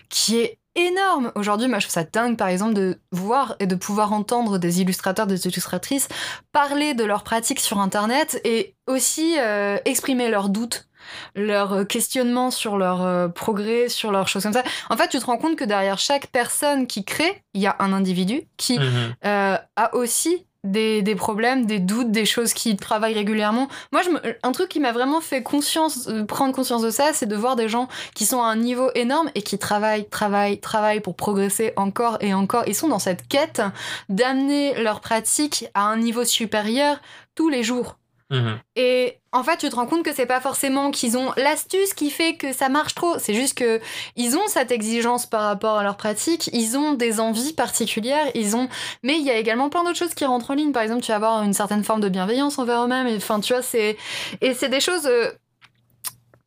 qui 0.08 0.38
est 0.38 0.58
énorme. 0.74 1.32
Aujourd'hui, 1.34 1.68
moi, 1.68 1.78
je 1.78 1.86
trouve 1.86 1.94
ça 1.94 2.04
dingue, 2.04 2.36
par 2.36 2.48
exemple, 2.48 2.74
de 2.74 2.98
voir 3.10 3.56
et 3.58 3.66
de 3.66 3.74
pouvoir 3.74 4.12
entendre 4.12 4.58
des 4.58 4.80
illustrateurs, 4.80 5.26
des 5.26 5.46
illustratrices 5.46 6.08
parler 6.52 6.94
de 6.94 7.04
leurs 7.04 7.24
pratiques 7.24 7.60
sur 7.60 7.78
Internet 7.78 8.40
et 8.44 8.74
aussi 8.86 9.36
euh, 9.38 9.78
exprimer 9.84 10.30
leurs 10.30 10.48
doutes 10.48 10.88
leurs 11.34 11.86
questionnements 11.86 12.50
sur 12.50 12.76
leur 12.76 13.02
euh, 13.02 13.28
progrès, 13.28 13.88
sur 13.88 14.12
leurs 14.12 14.28
choses 14.28 14.42
comme 14.42 14.52
ça. 14.52 14.62
En 14.90 14.96
fait, 14.96 15.08
tu 15.08 15.18
te 15.18 15.24
rends 15.26 15.38
compte 15.38 15.56
que 15.56 15.64
derrière 15.64 15.98
chaque 15.98 16.26
personne 16.28 16.86
qui 16.86 17.04
crée, 17.04 17.42
il 17.54 17.60
y 17.60 17.66
a 17.66 17.76
un 17.78 17.92
individu 17.92 18.42
qui 18.56 18.78
Mhm. 18.78 19.14
euh, 19.26 19.56
a 19.76 19.94
aussi 19.94 20.46
des, 20.64 21.02
des 21.02 21.16
problèmes, 21.16 21.66
des 21.66 21.80
doutes, 21.80 22.12
des 22.12 22.24
choses 22.24 22.52
qui 22.52 22.76
travaillent 22.76 23.14
régulièrement. 23.14 23.66
Moi, 23.90 24.02
je 24.02 24.10
me- 24.10 24.20
un 24.44 24.52
truc 24.52 24.68
qui 24.68 24.78
m'a 24.78 24.92
vraiment 24.92 25.20
fait 25.20 25.42
conscience, 25.42 26.06
euh, 26.06 26.24
prendre 26.24 26.54
conscience 26.54 26.82
de 26.82 26.90
ça, 26.90 27.12
c'est 27.12 27.26
de 27.26 27.34
voir 27.34 27.56
des 27.56 27.68
gens 27.68 27.88
qui 28.14 28.24
sont 28.24 28.40
à 28.40 28.46
un 28.46 28.54
niveau 28.54 28.88
énorme 28.94 29.28
et 29.34 29.42
qui 29.42 29.58
travaillent, 29.58 30.08
travaillent, 30.08 30.60
travaillent 30.60 31.00
pour 31.00 31.16
progresser 31.16 31.72
encore 31.74 32.16
et 32.20 32.32
encore. 32.32 32.62
Ils 32.68 32.76
sont 32.76 32.86
dans 32.86 33.00
cette 33.00 33.26
quête 33.26 33.60
d'amener 34.08 34.80
leur 34.80 35.00
pratique 35.00 35.66
à 35.74 35.82
un 35.82 35.96
niveau 35.96 36.24
supérieur 36.24 37.00
tous 37.34 37.48
les 37.48 37.64
jours. 37.64 37.96
Mhm. 38.32 38.58
Et 38.76 39.18
en 39.32 39.44
fait, 39.44 39.58
tu 39.58 39.68
te 39.68 39.76
rends 39.76 39.86
compte 39.86 40.02
que 40.04 40.12
c'est 40.14 40.26
pas 40.26 40.40
forcément 40.40 40.90
qu'ils 40.90 41.18
ont 41.18 41.32
l'astuce 41.36 41.92
qui 41.94 42.10
fait 42.10 42.34
que 42.34 42.52
ça 42.52 42.68
marche 42.70 42.94
trop. 42.94 43.18
C'est 43.18 43.34
juste 43.34 43.56
que 43.58 43.80
ils 44.16 44.36
ont 44.36 44.46
cette 44.48 44.70
exigence 44.72 45.26
par 45.26 45.42
rapport 45.42 45.76
à 45.78 45.82
leur 45.84 45.96
pratique. 45.98 46.48
Ils 46.52 46.76
ont 46.78 46.94
des 46.94 47.20
envies 47.20 47.52
particulières. 47.52 48.26
Ils 48.34 48.56
ont, 48.56 48.68
mais 49.02 49.18
il 49.18 49.22
y 49.22 49.30
a 49.30 49.36
également 49.36 49.68
plein 49.68 49.84
d'autres 49.84 49.98
choses 49.98 50.14
qui 50.14 50.24
rentrent 50.24 50.50
en 50.50 50.54
ligne. 50.54 50.72
Par 50.72 50.82
exemple, 50.82 51.02
tu 51.02 51.08
vas 51.12 51.16
avoir 51.16 51.42
une 51.42 51.52
certaine 51.52 51.84
forme 51.84 52.00
de 52.00 52.08
bienveillance 52.08 52.58
envers 52.58 52.82
eux-mêmes. 52.84 53.06
Et 53.06 53.16
enfin, 53.16 53.38
tu 53.40 53.52
vois, 53.52 53.62
c'est 53.62 53.96
et 54.40 54.54
c'est 54.54 54.70
des 54.70 54.80
choses. 54.80 55.06
euh, 55.06 55.30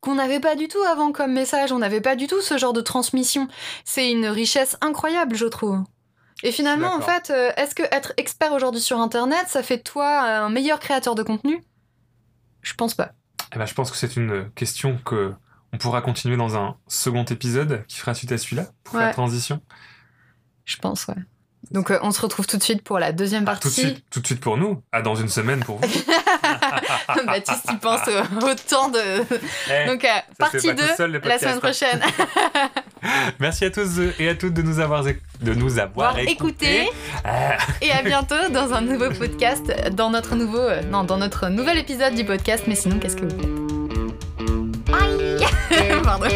qu'on 0.00 0.14
n'avait 0.14 0.40
pas 0.40 0.54
du 0.54 0.68
tout 0.68 0.82
avant 0.82 1.10
comme 1.12 1.32
message, 1.32 1.72
on 1.72 1.78
n'avait 1.78 2.00
pas 2.00 2.14
du 2.16 2.26
tout 2.28 2.40
ce 2.40 2.58
genre 2.58 2.72
de 2.72 2.80
transmission. 2.80 3.48
C'est 3.84 4.10
une 4.10 4.26
richesse 4.26 4.76
incroyable, 4.80 5.34
je 5.36 5.46
trouve. 5.46 5.80
Et 6.42 6.52
finalement, 6.52 6.94
en 6.94 7.00
fait, 7.00 7.30
euh, 7.30 7.50
est-ce 7.56 7.74
que 7.74 7.82
être 7.84 8.12
expert 8.16 8.52
aujourd'hui 8.52 8.80
sur 8.80 9.00
Internet, 9.00 9.46
ça 9.48 9.62
fait 9.62 9.78
de 9.78 9.82
toi 9.82 10.20
un 10.20 10.48
meilleur 10.50 10.78
créateur 10.80 11.14
de 11.14 11.22
contenu? 11.22 11.62
Je 12.66 12.74
pense 12.74 12.94
pas. 12.94 13.12
Eh 13.54 13.58
ben, 13.58 13.64
je 13.66 13.74
pense 13.74 13.92
que 13.92 13.96
c'est 13.96 14.16
une 14.16 14.50
question 14.56 14.98
que 14.98 15.32
on 15.72 15.78
pourra 15.78 16.02
continuer 16.02 16.36
dans 16.36 16.56
un 16.56 16.76
second 16.88 17.24
épisode 17.24 17.84
qui 17.86 17.96
fera 17.98 18.12
suite 18.12 18.32
à 18.32 18.38
celui-là 18.38 18.66
pour 18.82 18.96
Ouais. 18.96 19.02
la 19.02 19.12
transition. 19.12 19.62
Je 20.64 20.76
pense, 20.78 21.06
ouais. 21.06 21.14
Donc 21.72 21.90
euh, 21.90 21.98
on 22.02 22.10
se 22.12 22.20
retrouve 22.20 22.46
tout 22.46 22.56
de 22.56 22.62
suite 22.62 22.82
pour 22.82 22.98
la 22.98 23.12
deuxième 23.12 23.44
Ah, 23.48 23.56
tout 23.56 23.68
de 23.68 23.74
partie. 23.74 23.80
suite, 23.80 24.04
tout 24.10 24.20
de 24.20 24.26
suite 24.26 24.40
pour 24.40 24.56
nous. 24.56 24.80
Ah, 24.92 25.02
dans 25.02 25.14
une 25.16 25.28
semaine 25.28 25.60
pour 25.64 25.78
vous. 25.80 25.88
Baptiste, 27.26 27.66
il 27.70 27.78
pense 27.78 28.06
euh, 28.08 28.22
autant 28.42 28.88
de... 28.88 28.98
Eh, 29.70 29.86
Donc 29.88 30.04
euh, 30.04 30.08
partie 30.38 30.60
fait 30.60 30.74
pas 30.74 30.82
2, 30.82 30.88
tout 30.88 30.94
seul, 30.96 31.10
les 31.12 31.18
la 31.20 31.38
semaine 31.38 31.54
hein. 31.56 31.60
prochaine. 31.60 32.00
Merci 33.40 33.64
à 33.64 33.70
tous 33.70 33.88
et 34.18 34.28
à 34.28 34.34
toutes 34.34 34.54
de 34.54 34.62
nous 34.62 34.78
avoir, 34.80 35.02
de 35.04 35.54
nous 35.54 35.78
avoir 35.78 36.12
Voir, 36.12 36.18
écoutés. 36.20 36.82
écouter. 36.84 36.90
Ah, 37.24 37.56
Et 37.82 37.90
à 37.90 38.02
bientôt 38.02 38.48
dans 38.52 38.72
un 38.72 38.80
nouveau 38.80 39.10
podcast, 39.10 39.64
dans 39.92 40.10
notre 40.10 40.34
nouveau... 40.36 40.58
euh, 40.58 40.82
non, 40.82 41.02
dans 41.04 41.16
notre 41.18 41.48
nouvel 41.48 41.78
épisode 41.78 42.14
du 42.14 42.24
podcast. 42.24 42.64
Mais 42.68 42.74
sinon, 42.76 42.98
qu'est-ce 42.98 43.16
que 43.16 43.24
vous 43.24 43.30
faites? 43.30 43.50
Aïe 44.94 46.02
Pardon. 46.04 46.26